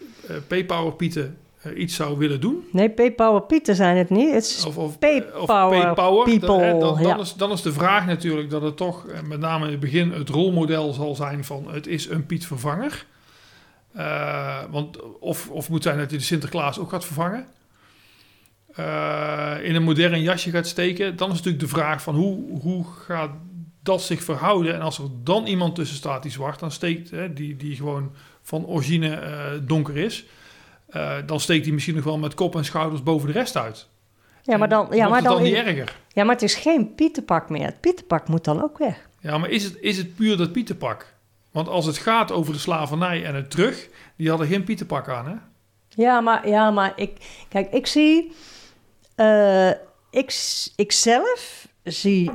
P-Power 0.47 0.93
Pieten 0.93 1.37
iets 1.75 1.95
zou 1.95 2.17
willen 2.17 2.41
doen, 2.41 2.67
Nee, 2.71 2.89
P-Power 2.89 3.41
pieten 3.41 3.75
zijn 3.75 3.97
het 3.97 4.09
niet. 4.09 4.33
Het 4.33 4.43
is 4.43 4.65
of, 4.65 4.77
of, 4.77 4.85
of 4.85 4.97
P-Power, 4.97 6.23
people, 6.23 6.69
dan, 6.69 6.79
dan, 6.79 7.01
ja. 7.01 7.17
is, 7.17 7.33
dan 7.33 7.51
is 7.51 7.61
de 7.61 7.73
vraag 7.73 8.05
natuurlijk 8.05 8.49
dat 8.49 8.61
het 8.61 8.77
toch 8.77 9.07
eh, 9.07 9.21
met 9.21 9.39
name 9.39 9.65
in 9.65 9.71
het 9.71 9.79
begin 9.79 10.11
het 10.11 10.29
rolmodel 10.29 10.93
zal 10.93 11.15
zijn 11.15 11.45
van 11.45 11.71
het 11.71 11.87
is 11.87 12.09
een 12.09 12.25
Piet 12.25 12.45
vervanger. 12.45 13.05
Eh, 13.93 14.59
want 14.69 15.19
of, 15.19 15.49
of 15.49 15.69
moet 15.69 15.83
zijn 15.83 15.97
dat 15.97 16.09
hij 16.09 16.17
de 16.17 16.23
Sinterklaas 16.23 16.79
ook 16.79 16.89
gaat 16.89 17.05
vervangen. 17.05 17.45
Eh, 18.75 19.55
in 19.63 19.75
een 19.75 19.83
modern 19.83 20.21
jasje 20.21 20.49
gaat 20.49 20.67
steken. 20.67 21.15
Dan 21.15 21.29
is 21.29 21.35
natuurlijk 21.35 21.63
de 21.63 21.69
vraag 21.69 22.01
van 22.01 22.15
hoe, 22.15 22.59
hoe 22.61 22.85
gaat 22.85 23.31
dat 23.83 24.01
zich 24.01 24.23
verhouden. 24.23 24.73
En 24.73 24.81
als 24.81 24.97
er 24.97 25.07
dan 25.23 25.45
iemand 25.45 25.75
tussen 25.75 25.97
staat 25.97 26.23
die 26.23 26.31
zwart, 26.31 26.59
dan 26.59 26.71
steekt, 26.71 27.11
hè, 27.11 27.33
die, 27.33 27.55
die 27.55 27.75
gewoon 27.75 28.11
van 28.41 28.65
origine 28.65 29.15
eh, 29.15 29.51
donker 29.61 29.97
is. 29.97 30.25
Eh, 30.91 31.17
dan 31.25 31.39
steekt 31.39 31.65
hij 31.65 31.73
misschien 31.73 31.95
nog 31.95 32.03
wel 32.03 32.17
met 32.17 32.33
kop 32.33 32.55
en 32.55 32.65
schouders 32.65 33.03
boven 33.03 33.27
de 33.27 33.33
rest 33.33 33.57
uit. 33.57 33.87
Ja, 34.43 34.57
maar 34.57 34.69
dan, 34.69 34.87
ja, 34.91 35.07
maar 35.07 35.23
dan 35.23 35.33
dan 35.33 35.43
niet 35.43 35.53
erger? 35.53 35.95
ja, 36.07 36.23
maar 36.23 36.33
het 36.33 36.43
is 36.43 36.55
geen 36.55 36.95
pietenpak 36.95 37.49
meer. 37.49 37.65
Het 37.65 37.79
pietenpak 37.79 38.27
moet 38.27 38.43
dan 38.43 38.63
ook 38.63 38.77
weg. 38.77 39.09
Ja, 39.19 39.37
maar 39.37 39.49
is 39.49 39.63
het, 39.63 39.77
is 39.79 39.97
het 39.97 40.15
puur 40.15 40.37
dat 40.37 40.51
Pieterpak? 40.51 41.13
Want 41.51 41.67
als 41.67 41.85
het 41.85 41.97
gaat 41.97 42.31
over 42.31 42.53
de 42.53 42.59
slavernij 42.59 43.25
en 43.25 43.35
het 43.35 43.51
terug, 43.51 43.89
die 44.15 44.29
hadden 44.29 44.47
geen 44.47 44.63
Pieterpak 44.63 45.09
aan, 45.09 45.27
hè? 45.27 45.35
Ja, 45.89 46.21
maar, 46.21 46.47
ja, 46.47 46.71
maar 46.71 46.93
ik, 46.95 47.45
kijk, 47.49 47.71
ik 47.71 47.87
zie, 47.87 48.31
eh, 49.15 49.69
ik, 50.09 50.33
ik 50.75 50.91
zelf 50.91 51.67
zie 51.83 52.31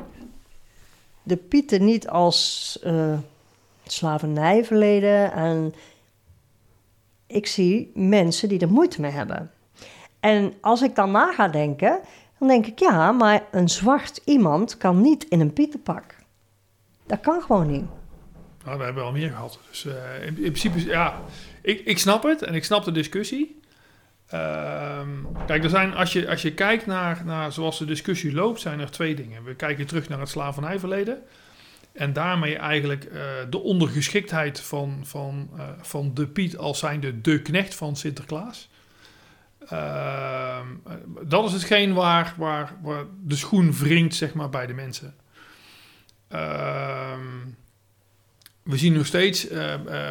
de 1.22 1.36
Pieten 1.36 1.84
niet 1.84 2.08
als 2.08 2.78
eh 2.82 3.18
slavernijverleden 3.88 5.32
en 5.32 5.74
ik 7.26 7.46
zie 7.46 7.90
mensen 7.94 8.48
die 8.48 8.60
er 8.60 8.70
moeite 8.70 9.00
mee 9.00 9.10
hebben. 9.10 9.50
En 10.20 10.52
als 10.60 10.82
ik 10.82 10.94
dan 10.94 11.10
na 11.10 11.32
ga 11.32 11.48
denken, 11.48 12.00
dan 12.38 12.48
denk 12.48 12.66
ik 12.66 12.78
ja, 12.78 13.12
maar 13.12 13.42
een 13.50 13.68
zwart 13.68 14.20
iemand 14.24 14.76
kan 14.76 15.00
niet 15.00 15.24
in 15.24 15.40
een 15.40 15.52
Pietenpak. 15.52 16.14
Dat 17.06 17.20
kan 17.20 17.42
gewoon 17.42 17.70
niet. 17.70 17.84
Nou, 18.64 18.78
we 18.78 18.84
hebben 18.84 19.04
al 19.04 19.12
meer 19.12 19.30
gehad. 19.30 19.58
Dus 19.68 19.86
eh, 19.86 19.94
in, 20.20 20.26
in 20.26 20.34
principe, 20.34 20.84
ja, 20.84 21.22
ik, 21.62 21.80
ik 21.80 21.98
snap 21.98 22.22
het 22.22 22.42
en 22.42 22.54
ik 22.54 22.64
snap 22.64 22.84
de 22.84 22.92
discussie. 22.92 23.60
Ehm, 24.26 25.08
kijk, 25.46 25.64
er 25.64 25.70
zijn, 25.70 25.94
als, 25.94 26.12
je, 26.12 26.28
als 26.28 26.42
je 26.42 26.54
kijkt 26.54 26.86
naar, 26.86 27.22
naar 27.24 27.52
zoals 27.52 27.78
de 27.78 27.84
discussie 27.84 28.32
loopt, 28.32 28.60
zijn 28.60 28.80
er 28.80 28.90
twee 28.90 29.14
dingen. 29.14 29.44
We 29.44 29.54
kijken 29.54 29.86
terug 29.86 30.08
naar 30.08 30.20
het 30.20 30.28
slavernijverleden. 30.28 31.22
En 31.96 32.12
daarmee 32.12 32.56
eigenlijk 32.56 33.04
eh, 33.04 33.20
de 33.50 33.58
ondergeschiktheid 33.58 34.60
van, 34.60 35.00
van, 35.02 35.50
eh, 35.56 35.68
van 35.80 36.14
de 36.14 36.26
Piet 36.26 36.56
als 36.56 36.78
zijnde 36.78 37.20
de 37.20 37.42
knecht 37.42 37.74
van 37.74 37.96
Sinterklaas. 37.96 38.68
Ehm, 39.68 40.66
eh, 40.84 40.92
dat 41.22 41.44
is 41.44 41.52
hetgeen 41.52 41.94
waar, 41.94 42.34
waar, 42.36 42.76
waar 42.82 43.04
de 43.22 43.36
schoen 43.36 43.72
wringt, 43.72 44.14
zeg 44.14 44.34
maar, 44.34 44.50
bij 44.50 44.66
de 44.66 44.74
mensen. 44.74 45.14
Ehm, 46.28 47.20
we 48.62 48.76
zien 48.76 48.92
nog 48.92 49.06
steeds 49.06 49.46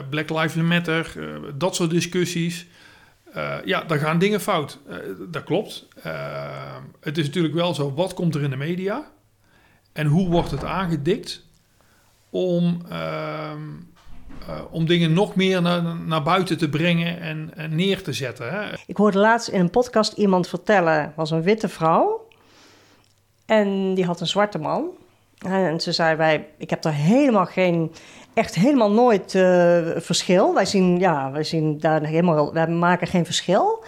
Black 0.10 0.30
Lives 0.30 0.54
Matter, 0.54 1.14
dat 1.58 1.76
soort 1.76 1.90
discussies. 1.90 2.68
Ja, 3.66 3.84
daar 3.84 4.00
gaan 4.00 4.20
dingen 4.20 4.42
fout. 4.42 4.80
Dat 5.30 5.44
klopt. 5.44 5.88
Eh, 6.04 6.76
het 7.00 7.18
is 7.18 7.26
natuurlijk 7.26 7.54
wel 7.54 7.74
zo, 7.74 7.94
wat 7.94 8.14
komt 8.14 8.36
er 8.36 8.44
in 8.44 8.50
de 8.50 8.56
media? 8.56 9.12
En 9.94 10.08
hoe 10.08 10.30
wordt 10.30 10.52
het 10.52 10.64
aangedikt 10.64 11.45
om, 12.36 12.82
ehm, 12.90 13.62
eh, 14.48 14.62
om 14.72 14.86
dingen 14.86 15.14
nog 15.14 15.36
meer 15.36 15.62
naar, 15.62 15.82
naar 16.06 16.24
buiten 16.24 16.58
te 16.58 16.70
brengen 16.70 17.22
en, 17.22 17.52
en 17.56 17.76
neer 17.76 18.04
te 18.04 18.14
zetten? 18.14 18.52
Hè? 18.52 18.74
Ik 18.88 18.98
hoorde 18.98 19.18
laatst 19.18 19.48
in 19.48 19.60
een 19.60 19.70
podcast 19.70 20.14
iemand 20.14 20.48
vertellen, 20.48 21.14
was 21.16 21.32
een 21.32 21.42
witte 21.42 21.70
vrouw. 21.70 22.28
En 23.46 23.94
die 23.94 24.06
had 24.06 24.20
een 24.20 24.28
zwarte 24.28 24.58
man. 24.58 24.90
En 25.38 25.80
ze 25.80 25.92
zei, 25.92 26.16
wij, 26.16 26.48
ik 26.58 26.70
heb 26.70 26.82
daar 26.82 26.94
helemaal 26.94 27.46
geen, 27.46 27.92
echt 28.34 28.56
helemaal 28.56 28.92
nooit 28.92 29.36
eh, 29.36 29.88
verschil. 29.96 30.54
Wij 30.54 30.66
zien, 30.66 31.00
ja, 31.00 31.32
wij 31.32 31.44
zien 31.44 31.80
daar 31.80 32.06
helemaal, 32.06 32.54
wij 32.54 32.68
maken 32.68 33.08
geen 33.08 33.26
verschil. 33.26 33.84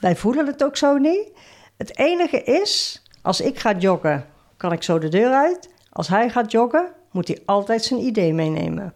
Wij 0.00 0.16
voelen 0.16 0.46
het 0.46 0.64
ook 0.64 0.76
zo 0.76 0.96
niet. 0.96 1.32
Het 1.76 1.98
enige 1.98 2.42
is, 2.42 3.02
als 3.22 3.40
ik 3.40 3.58
ga 3.58 3.72
joggen, 3.72 4.26
kan 4.56 4.72
ik 4.72 4.82
zo 4.82 4.98
de 4.98 5.08
deur 5.08 5.32
uit. 5.32 5.68
Als 5.90 6.08
hij 6.08 6.30
gaat 6.30 6.50
joggen, 6.50 6.92
moet 7.14 7.28
hij 7.28 7.38
altijd 7.44 7.84
zijn 7.84 8.00
idee 8.00 8.32
meenemen. 8.32 8.94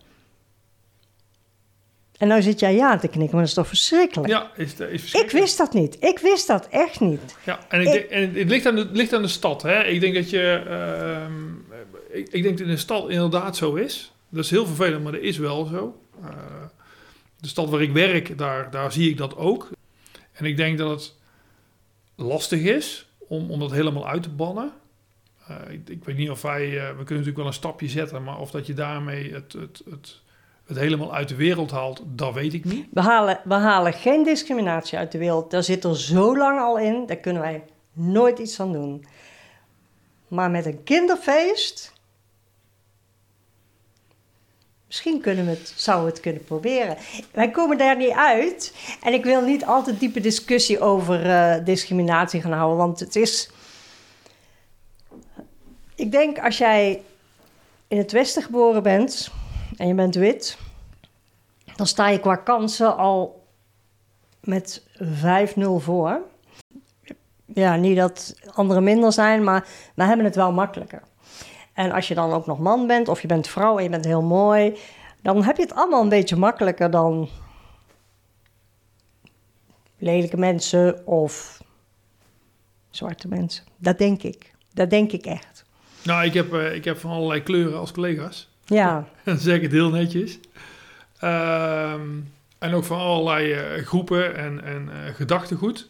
En 2.19 2.29
nou 2.29 2.43
zit 2.43 2.61
jij 2.61 2.75
ja 2.75 2.99
te 2.99 3.09
knikken, 3.09 3.31
maar 3.31 3.41
dat 3.41 3.49
is 3.49 3.55
toch 3.55 3.67
verschrikkelijk? 3.69 4.29
Ja, 4.29 4.51
is, 4.57 4.65
is 4.65 4.71
Ik 4.73 5.01
verschrikkelijk. 5.01 5.45
wist 5.45 5.59
dat 5.59 5.73
niet. 5.73 5.97
Ik 6.01 6.19
wist 6.19 6.47
dat 6.47 6.69
echt 6.71 7.01
niet. 7.01 7.37
Ja, 7.45 7.59
en, 7.69 7.81
ik 7.81 7.95
Ik- 7.95 8.11
en 8.11 8.35
het 8.35 8.49
ligt 8.49 8.67
aan 8.67 8.75
de, 8.75 8.89
ligt 8.93 9.13
aan 9.13 9.23
de 9.23 9.29
stad. 9.29 9.63
Hè? 9.63 9.85
Ik 9.85 10.01
denk 10.01 10.15
dat 10.15 10.31
je. 10.31 10.63
ehm, 10.69 11.53
ik, 12.19 12.29
ik 12.29 12.43
denk 12.43 12.59
dat 12.59 12.67
in 12.67 12.73
de 12.73 12.79
stad 12.81 13.09
inderdaad 13.11 13.57
zo 13.57 13.75
is. 13.75 14.13
Dat 14.29 14.45
is 14.45 14.51
heel 14.51 14.67
vervelend, 14.67 15.03
maar 15.03 15.13
dat 15.13 15.21
is 15.21 15.39
wel 15.39 15.65
zo. 15.65 16.01
Eh, 16.23 16.29
de 17.41 17.49
stad 17.49 17.69
waar 17.69 17.83
ik 17.83 17.93
werk, 17.93 18.39
daar, 18.39 18.71
daar 18.71 18.93
zie 18.93 19.11
ik 19.11 19.17
dat 19.17 19.37
ook. 19.37 19.69
En 20.33 20.45
ik 20.45 20.57
denk 20.57 20.79
dat 20.79 20.91
het 20.91 21.15
lastig 22.17 22.61
is 22.61 23.07
om, 23.19 23.51
om 23.51 23.61
dat 23.61 23.71
helemaal 23.73 24.09
uit 24.09 24.23
te 24.23 24.29
bannen. 24.31 24.73
Eh, 25.49 25.73
ik, 25.87 26.05
weet 26.05 26.17
niet 26.17 26.31
of 26.31 26.43
wij. 26.43 26.65
eh, 26.65 26.71
we 26.71 26.79
kunnen 26.79 27.09
natuurlijk 27.09 27.37
wel 27.37 27.47
een 27.47 27.53
stapje 27.53 27.89
zetten, 27.89 28.23
maar 28.25 28.39
of 28.39 28.51
dat 28.51 28.67
je 28.67 28.75
daarmee 28.75 29.33
het, 29.33 29.53
het, 29.53 29.83
het, 29.91 30.21
het 30.67 30.79
helemaal 30.79 31.15
uit 31.15 31.29
de 31.29 31.35
wereld 31.35 31.71
haalt, 31.71 32.03
dat 32.07 32.35
weet 32.35 32.55
ik 32.55 32.65
niet. 32.65 32.87
We 32.91 33.01
halen, 33.01 33.41
we 33.45 33.55
halen 33.55 33.93
geen 33.93 34.25
discriminatie 34.25 34.99
uit 34.99 35.13
de 35.13 35.19
wereld. 35.19 35.51
Daar 35.51 35.63
zit 35.63 35.85
er 35.85 35.97
zo 35.97 36.37
lang 36.37 36.61
al 36.61 36.79
in. 36.79 37.07
Daar 37.07 37.17
kunnen 37.17 37.43
wij 37.43 37.65
nooit 37.93 38.39
iets 38.39 38.61
aan 38.61 38.73
doen. 38.73 39.05
Maar 40.29 40.51
met 40.51 40.67
een 40.67 40.83
kinderfeest. 40.83 41.93
Misschien 44.87 45.21
kunnen 45.21 45.45
we 45.45 45.51
het, 45.51 45.73
zouden 45.77 46.07
we 46.07 46.13
het 46.13 46.21
kunnen 46.23 46.45
proberen. 46.45 46.97
Wij 47.33 47.51
komen 47.51 47.79
daar 47.79 47.97
niet 47.97 48.15
uit. 48.17 48.75
En 49.03 49.13
ik 49.13 49.25
wil 49.25 49.41
niet 49.41 49.65
altijd 49.65 50.01
diepe 50.01 50.21
discussie 50.21 50.81
over 50.81 51.31
eh, 51.31 51.65
discriminatie 51.65 52.41
gaan 52.41 52.53
houden. 52.53 52.79
Want 52.79 53.01
het 53.01 53.17
is. 53.17 53.51
Ik 55.99 56.13
denk 56.13 56.39
als 56.39 56.59
jij 56.59 57.03
in 57.89 57.99
het 57.99 58.13
Westen 58.13 58.43
geboren 58.43 58.83
bent 58.83 59.31
en 59.77 59.87
je 59.87 59.95
bent 59.95 60.15
wit, 60.15 60.59
dan 61.77 61.87
sta 61.87 62.09
je 62.09 62.21
qua 62.21 62.37
kansen 62.37 62.97
al 62.97 63.47
met 64.41 64.83
5-0 65.03 65.61
voor. 65.77 66.21
Ja, 67.45 67.77
niet 67.77 67.97
dat 67.97 68.35
anderen 68.55 68.85
minder 68.85 69.13
zijn, 69.13 69.45
maar 69.45 69.67
we 69.95 70.05
hebben 70.05 70.25
het 70.25 70.35
wel 70.35 70.53
makkelijker. 70.53 71.03
En 71.73 71.93
als 71.93 72.09
je 72.09 72.15
dan 72.15 72.33
ook 72.33 72.47
nog 72.47 72.59
man 72.59 72.87
bent 72.87 73.09
of 73.09 73.21
je 73.21 73.29
bent 73.29 73.49
vrouw 73.49 73.77
en 73.77 73.83
je 73.83 73.91
bent 73.91 74.05
heel 74.05 74.23
mooi, 74.23 74.79
dan 75.23 75.45
heb 75.45 75.57
je 75.57 75.63
het 75.63 75.75
allemaal 75.75 76.03
een 76.03 76.09
beetje 76.09 76.37
makkelijker 76.37 76.91
dan 76.91 77.29
lelijke 79.97 80.37
mensen 80.37 81.07
of 81.07 81.63
zwarte 82.91 83.29
mensen. 83.29 83.65
Dat 83.77 83.99
denk 83.99 84.23
ik. 84.23 84.55
Dat 84.73 84.91
denk 84.91 85.13
ik 85.13 85.27
echt. 85.27 85.58
Nou, 86.03 86.25
ik 86.25 86.35
heb, 86.35 86.53
eh, 86.53 86.75
ik 86.75 86.85
heb 86.85 86.99
van 86.99 87.11
allerlei 87.11 87.43
kleuren 87.43 87.79
als 87.79 87.93
collega's. 87.93 88.49
Ja, 88.65 89.09
Dan 89.25 89.39
zeg 89.39 89.57
ik 89.57 89.63
het 89.63 89.73
heel 89.73 89.91
netjes. 89.91 90.39
Ehm, 91.19 92.07
en 92.59 92.75
ook 92.75 92.85
van 92.85 92.99
allerlei 92.99 93.53
eh, 93.53 93.87
groepen 93.87 94.37
en, 94.37 94.65
en 94.65 94.91
eh, 94.93 95.15
gedachtegoed. 95.15 95.89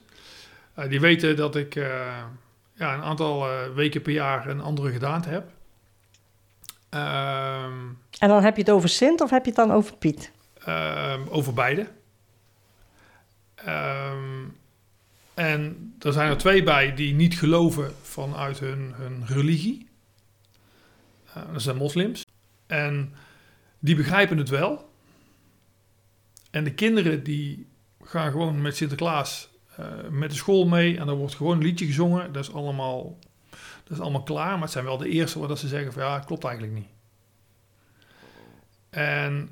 Die 0.89 1.01
weten 1.01 1.37
dat 1.37 1.57
ik 1.57 1.75
ja, 2.75 2.95
een 2.95 3.03
aantal 3.03 3.47
weken 3.75 4.03
per 4.03 4.13
jaar 4.13 4.49
een 4.49 4.61
andere 4.61 4.93
gedaante 4.93 5.29
heb. 5.29 5.51
Ehm, 6.89 7.73
en 8.19 8.29
dan 8.29 8.43
heb 8.43 8.57
je 8.57 8.63
het 8.63 8.71
over 8.71 8.89
Sint 8.89 9.21
of 9.21 9.31
heb 9.31 9.45
je 9.45 9.51
het 9.51 9.59
dan 9.59 9.73
over 9.73 9.97
Piet? 9.97 10.33
ehm, 10.65 11.21
over 11.29 11.55
beide. 11.55 11.87
En 15.35 15.95
er 16.01 16.13
zijn 16.13 16.31
er 16.31 16.37
twee 16.37 16.63
bij 16.63 16.95
die 16.95 17.15
niet 17.15 17.39
geloven 17.39 17.95
vanuit 18.03 18.59
hun, 18.59 18.93
hun 18.97 19.23
religie. 19.27 19.88
Eh, 21.47 21.53
dat 21.53 21.63
zijn 21.63 21.77
moslims. 21.77 22.25
En 22.67 23.15
die 23.79 23.97
begrijpen 23.97 24.39
het 24.39 24.49
wel. 24.49 24.91
En 26.51 26.65
de 26.65 26.75
kinderen 26.75 27.23
die 27.23 27.67
gaan 28.05 28.31
gewoon 28.31 28.63
met 28.63 28.77
Sinterklaas 28.77 29.49
eh, 29.77 29.87
met 30.11 30.31
de 30.31 30.37
school 30.37 30.67
mee. 30.67 30.99
En 30.99 31.07
dan 31.07 31.17
wordt 31.17 31.35
gewoon 31.35 31.57
een 31.57 31.63
liedje 31.63 31.87
gezongen. 31.87 32.33
Dat 32.33 32.43
is 32.43 32.53
allemaal, 32.53 33.19
dat 33.85 33.97
is 33.97 34.01
allemaal 34.01 34.23
klaar. 34.23 34.53
Maar 34.53 34.63
het 34.63 34.71
zijn 34.71 34.85
wel 34.85 34.99
de 34.99 35.09
eerste 35.09 35.39
waar 35.39 35.49
dat 35.49 35.59
ze 35.59 35.69
zeggen 35.69 35.93
van 35.93 36.03
ja, 36.03 36.19
klopt 36.19 36.45
eigenlijk 36.45 36.75
niet. 36.75 36.89
En 38.91 39.51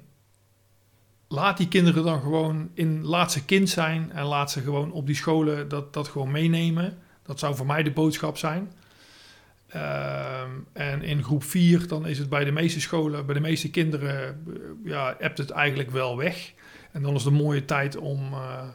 laat 1.29 1.57
die 1.57 1.69
kinderen 1.69 2.05
dan 2.05 2.21
gewoon 2.21 2.71
in 2.75 3.05
laat 3.05 3.33
ze 3.33 3.45
kind 3.45 3.69
zijn 3.69 4.13
en 4.13 4.25
laat 4.25 4.51
ze 4.51 4.61
gewoon 4.61 4.93
op 4.93 5.07
die 5.07 5.17
scholen 5.17 5.69
dat, 5.69 5.93
dat 5.93 6.09
gewoon 6.09 6.31
meenemen. 6.31 6.99
Dat 7.23 7.39
zou 7.39 7.57
voor 7.57 7.67
mij 7.67 7.83
de 7.83 7.91
boodschap 7.91 8.39
zijn. 8.39 8.73
Ehm, 9.69 10.51
en 10.73 11.03
in 11.03 11.23
groep 11.23 11.45
4, 11.45 11.89
dan 11.89 12.07
is 12.07 12.19
het 12.19 12.29
bij 12.29 12.45
de 12.45 12.53
meeste 12.53 12.81
scholen, 12.81 13.27
bij 13.27 13.35
de 13.35 13.41
meeste 13.41 13.71
kinderen, 13.71 14.45
eh, 14.47 14.63
ja, 14.85 15.17
appt 15.21 15.39
het 15.39 15.51
eigenlijk 15.51 15.91
wel 15.91 16.17
weg. 16.17 16.53
En 16.93 17.03
dan 17.03 17.15
is 17.15 17.25
een 17.25 17.33
mooie 17.33 17.65
tijd 17.65 17.97
om, 17.97 18.33
eh, 18.33 18.69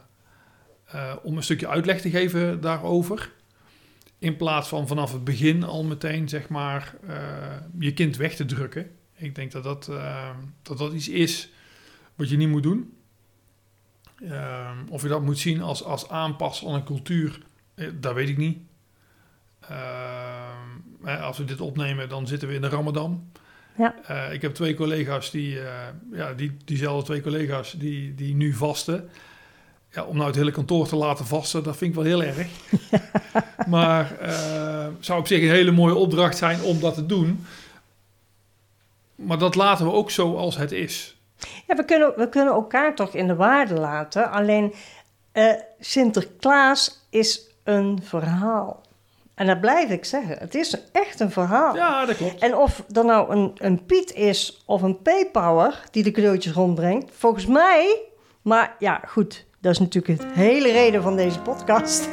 eh, 0.84 1.16
om 1.22 1.36
een 1.36 1.42
stukje 1.42 1.68
uitleg 1.68 2.00
te 2.00 2.10
geven 2.10 2.60
daarover. 2.60 3.32
In 4.18 4.36
plaats 4.36 4.68
van 4.68 4.86
vanaf 4.86 5.12
het 5.12 5.24
begin 5.24 5.62
al 5.62 5.84
meteen, 5.84 6.28
zeg 6.28 6.48
maar, 6.48 6.94
je 7.78 7.92
kind 7.92 8.16
weg 8.16 8.34
te 8.34 8.44
drukken. 8.44 8.90
Ik 9.22 9.34
denk 9.34 9.52
dat 9.52 9.62
dat, 9.62 9.88
eh, 9.88 10.30
dat 10.62 10.78
dat 10.78 10.92
iets 10.92 11.08
is 11.08 11.50
wat 12.14 12.28
je 12.28 12.36
niet 12.36 12.48
moet 12.48 12.62
doen. 12.62 12.96
Ehm, 14.22 14.76
of 14.88 15.02
je 15.02 15.08
dat 15.08 15.22
moet 15.22 15.38
zien 15.38 15.62
als, 15.62 15.84
als 15.84 16.08
aanpassen 16.08 16.68
aan 16.68 16.74
een 16.74 16.84
cultuur, 16.84 17.42
dat 18.00 18.14
weet 18.14 18.28
ik 18.28 18.36
niet. 18.36 18.58
Ehm, 19.60 20.61
als 21.04 21.38
we 21.38 21.44
dit 21.44 21.60
opnemen, 21.60 22.08
dan 22.08 22.26
zitten 22.26 22.48
we 22.48 22.54
in 22.54 22.60
de 22.60 22.68
Ramadan. 22.68 23.30
Ja. 23.76 23.94
Eh, 24.06 24.32
ik 24.32 24.42
heb 24.42 24.54
twee 24.54 24.74
collega's 24.74 25.30
die, 25.30 25.60
eh, 25.60 25.66
ja, 26.12 26.32
die, 26.32 26.56
diezelfde 26.64 27.04
twee 27.04 27.20
collega's 27.20 27.72
die, 27.72 28.14
die 28.14 28.34
nu 28.34 28.54
vasten. 28.54 29.10
Ja, 29.90 30.04
om 30.04 30.16
nou 30.16 30.26
het 30.26 30.36
hele 30.36 30.50
kantoor 30.50 30.88
te 30.88 30.96
laten 30.96 31.26
vasten, 31.26 31.62
dat 31.62 31.76
vind 31.76 31.90
ik 31.90 31.96
wel 31.96 32.04
heel 32.04 32.22
erg. 32.22 32.46
maar 33.66 34.18
eh 34.18 34.86
zou 35.00 35.20
op 35.20 35.26
zich 35.26 35.42
een 35.42 35.48
hele 35.48 35.70
mooie 35.70 35.94
opdracht 35.94 36.36
zijn 36.36 36.62
om 36.62 36.80
dat 36.80 36.94
te 36.94 37.06
doen. 37.06 37.46
Maar 39.14 39.38
dat 39.38 39.54
laten 39.54 39.86
we 39.86 39.92
ook 39.92 40.10
zo 40.10 40.36
als 40.36 40.56
het 40.56 40.72
is. 40.72 41.16
Ja, 41.66 41.76
we 41.76 41.84
kunnen, 41.84 42.12
we 42.16 42.28
kunnen 42.28 42.54
elkaar 42.54 42.94
toch 42.94 43.14
in 43.14 43.26
de 43.26 43.34
waarde 43.34 43.74
laten. 43.74 44.30
Alleen 44.30 44.74
Sinterklaas 45.80 47.06
is 47.10 47.40
een 47.64 47.98
verhaal. 48.02 48.82
En 49.34 49.46
dat 49.46 49.60
blijf 49.60 49.90
ik 49.90 50.04
zeggen. 50.04 50.36
Het 50.38 50.54
is 50.54 50.76
echt 50.92 51.20
een 51.20 51.30
verhaal. 51.30 51.76
Ja, 51.76 52.06
dat 52.06 52.16
klopt. 52.16 52.38
En 52.42 52.56
of 52.56 52.84
er 52.92 53.04
nou 53.04 53.32
een, 53.32 53.52
een 53.56 53.84
Piet 53.86 54.12
is 54.14 54.62
of 54.66 54.82
een 54.82 54.98
P-Power 55.02 55.80
die 55.90 56.02
de 56.02 56.10
cadeautjes 56.10 56.52
rondbrengt, 56.52 57.10
volgens 57.18 57.46
mij. 57.46 57.98
Maar 58.42 58.74
ja, 58.78 59.00
goed. 59.08 59.46
Dat 59.60 59.72
is 59.72 59.78
natuurlijk 59.78 60.20
de 60.20 60.26
hele 60.40 60.72
reden 60.72 61.02
van 61.02 61.16
deze 61.16 61.40
podcast. 61.40 62.08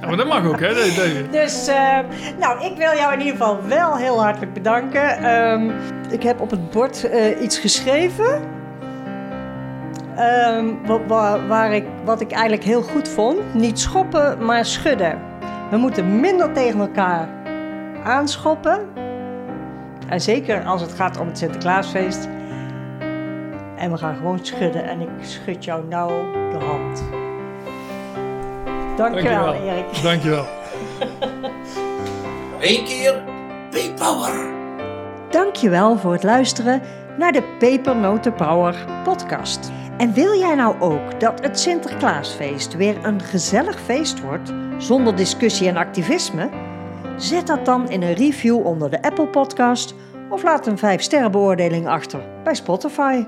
Ja, 0.00 0.06
maar 0.06 0.16
dat 0.16 0.26
mag 0.26 0.46
ook, 0.46 0.60
hè? 0.60 0.74
Dat- 0.74 0.94
dat- 0.96 1.32
Dus, 1.32 1.66
eh, 1.66 1.98
nou, 2.38 2.64
ik 2.64 2.76
wil 2.76 2.92
jou 2.94 3.12
in 3.12 3.18
ieder 3.18 3.32
geval 3.36 3.62
wel 3.66 3.96
heel 3.96 4.22
hartelijk 4.22 4.52
bedanken. 4.52 5.18
Ehm, 5.18 5.70
ik 6.10 6.22
heb 6.22 6.40
op 6.40 6.50
het 6.50 6.70
bord 6.70 7.04
eh, 7.10 7.42
iets 7.42 7.58
geschreven. 7.58 8.42
Ehm, 10.16 10.66
wa- 10.86 11.06
wa- 11.06 11.46
waar 11.46 11.72
ik, 11.74 11.84
wat 12.04 12.20
ik 12.20 12.30
eigenlijk 12.30 12.64
heel 12.64 12.82
goed 12.82 13.08
vond. 13.08 13.54
Niet 13.54 13.78
schoppen, 13.78 14.44
maar 14.44 14.64
schudden. 14.64 15.18
We 15.70 15.76
moeten 15.76 16.20
minder 16.20 16.52
tegen 16.52 16.80
elkaar 16.80 17.28
aanschoppen. 18.04 18.88
En 20.08 20.20
zeker 20.20 20.64
als 20.64 20.80
het 20.80 20.92
gaat 20.92 21.18
om 21.18 21.26
het 21.26 21.38
Sinterklaasfeest. 21.38 22.28
En 23.76 23.90
we 23.90 23.96
gaan 23.96 24.16
gewoon 24.16 24.38
schudden. 24.42 24.84
En 24.84 25.00
ik 25.00 25.08
schud 25.20 25.64
jou 25.64 25.84
nou 25.88 26.10
de 26.32 26.64
hand. 26.64 27.02
Dankjewel, 28.96 29.54
Erik. 29.54 30.02
Dankjewel. 30.02 30.44
Eén 32.60 32.84
keer 32.84 33.22
P-Power. 33.70 34.46
Dankjewel 35.30 35.98
voor 35.98 36.12
het 36.12 36.22
luisteren 36.22 36.82
naar 37.18 37.32
de 37.32 37.42
Pepernoten 37.58 38.34
Power 38.34 38.74
podcast. 39.04 39.70
En 39.96 40.12
wil 40.12 40.38
jij 40.38 40.54
nou 40.54 40.80
ook 40.80 41.20
dat 41.20 41.40
het 41.40 41.60
Sinterklaasfeest 41.60 42.76
weer 42.76 43.04
een 43.04 43.20
gezellig 43.20 43.80
feest 43.80 44.20
wordt, 44.20 44.52
zonder 44.78 45.16
discussie 45.16 45.68
en 45.68 45.76
activisme? 45.76 46.48
Zet 47.16 47.46
dat 47.46 47.64
dan 47.64 47.90
in 47.90 48.02
een 48.02 48.14
review 48.14 48.66
onder 48.66 48.90
de 48.90 49.02
Apple 49.02 49.26
podcast 49.26 49.94
of 50.30 50.42
laat 50.42 50.66
een 50.66 50.78
5 50.78 51.02
sterren 51.02 51.30
beoordeling 51.30 51.86
achter 51.86 52.20
bij 52.44 52.54
Spotify. 52.54 53.24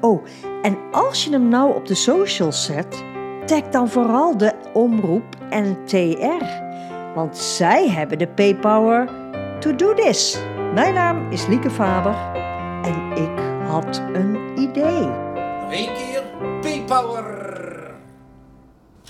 Oh, 0.00 0.24
en 0.62 0.78
als 0.92 1.24
je 1.24 1.30
hem 1.30 1.48
nou 1.48 1.74
op 1.74 1.86
de 1.86 1.94
socials 1.94 2.64
zet, 2.64 3.04
tag 3.46 3.68
dan 3.68 3.88
vooral 3.88 4.36
de 4.36 4.52
omroep 4.72 5.36
NTR. 5.50 6.44
Want 7.14 7.36
zij 7.36 7.88
hebben 7.88 8.18
de 8.18 8.26
P-Power 8.26 9.08
to 9.58 9.76
do 9.76 9.94
this. 9.94 10.38
Mijn 10.74 10.94
naam 10.94 11.30
is 11.30 11.46
Lieke 11.46 11.70
Faber 11.70 12.14
en 12.82 13.22
ik 13.22 13.68
had 13.68 14.02
een 14.12 14.38
idee. 14.58 15.08
Nog 15.60 15.72
één 15.72 15.90
keer 15.94 16.22
P-Power. 16.60 17.59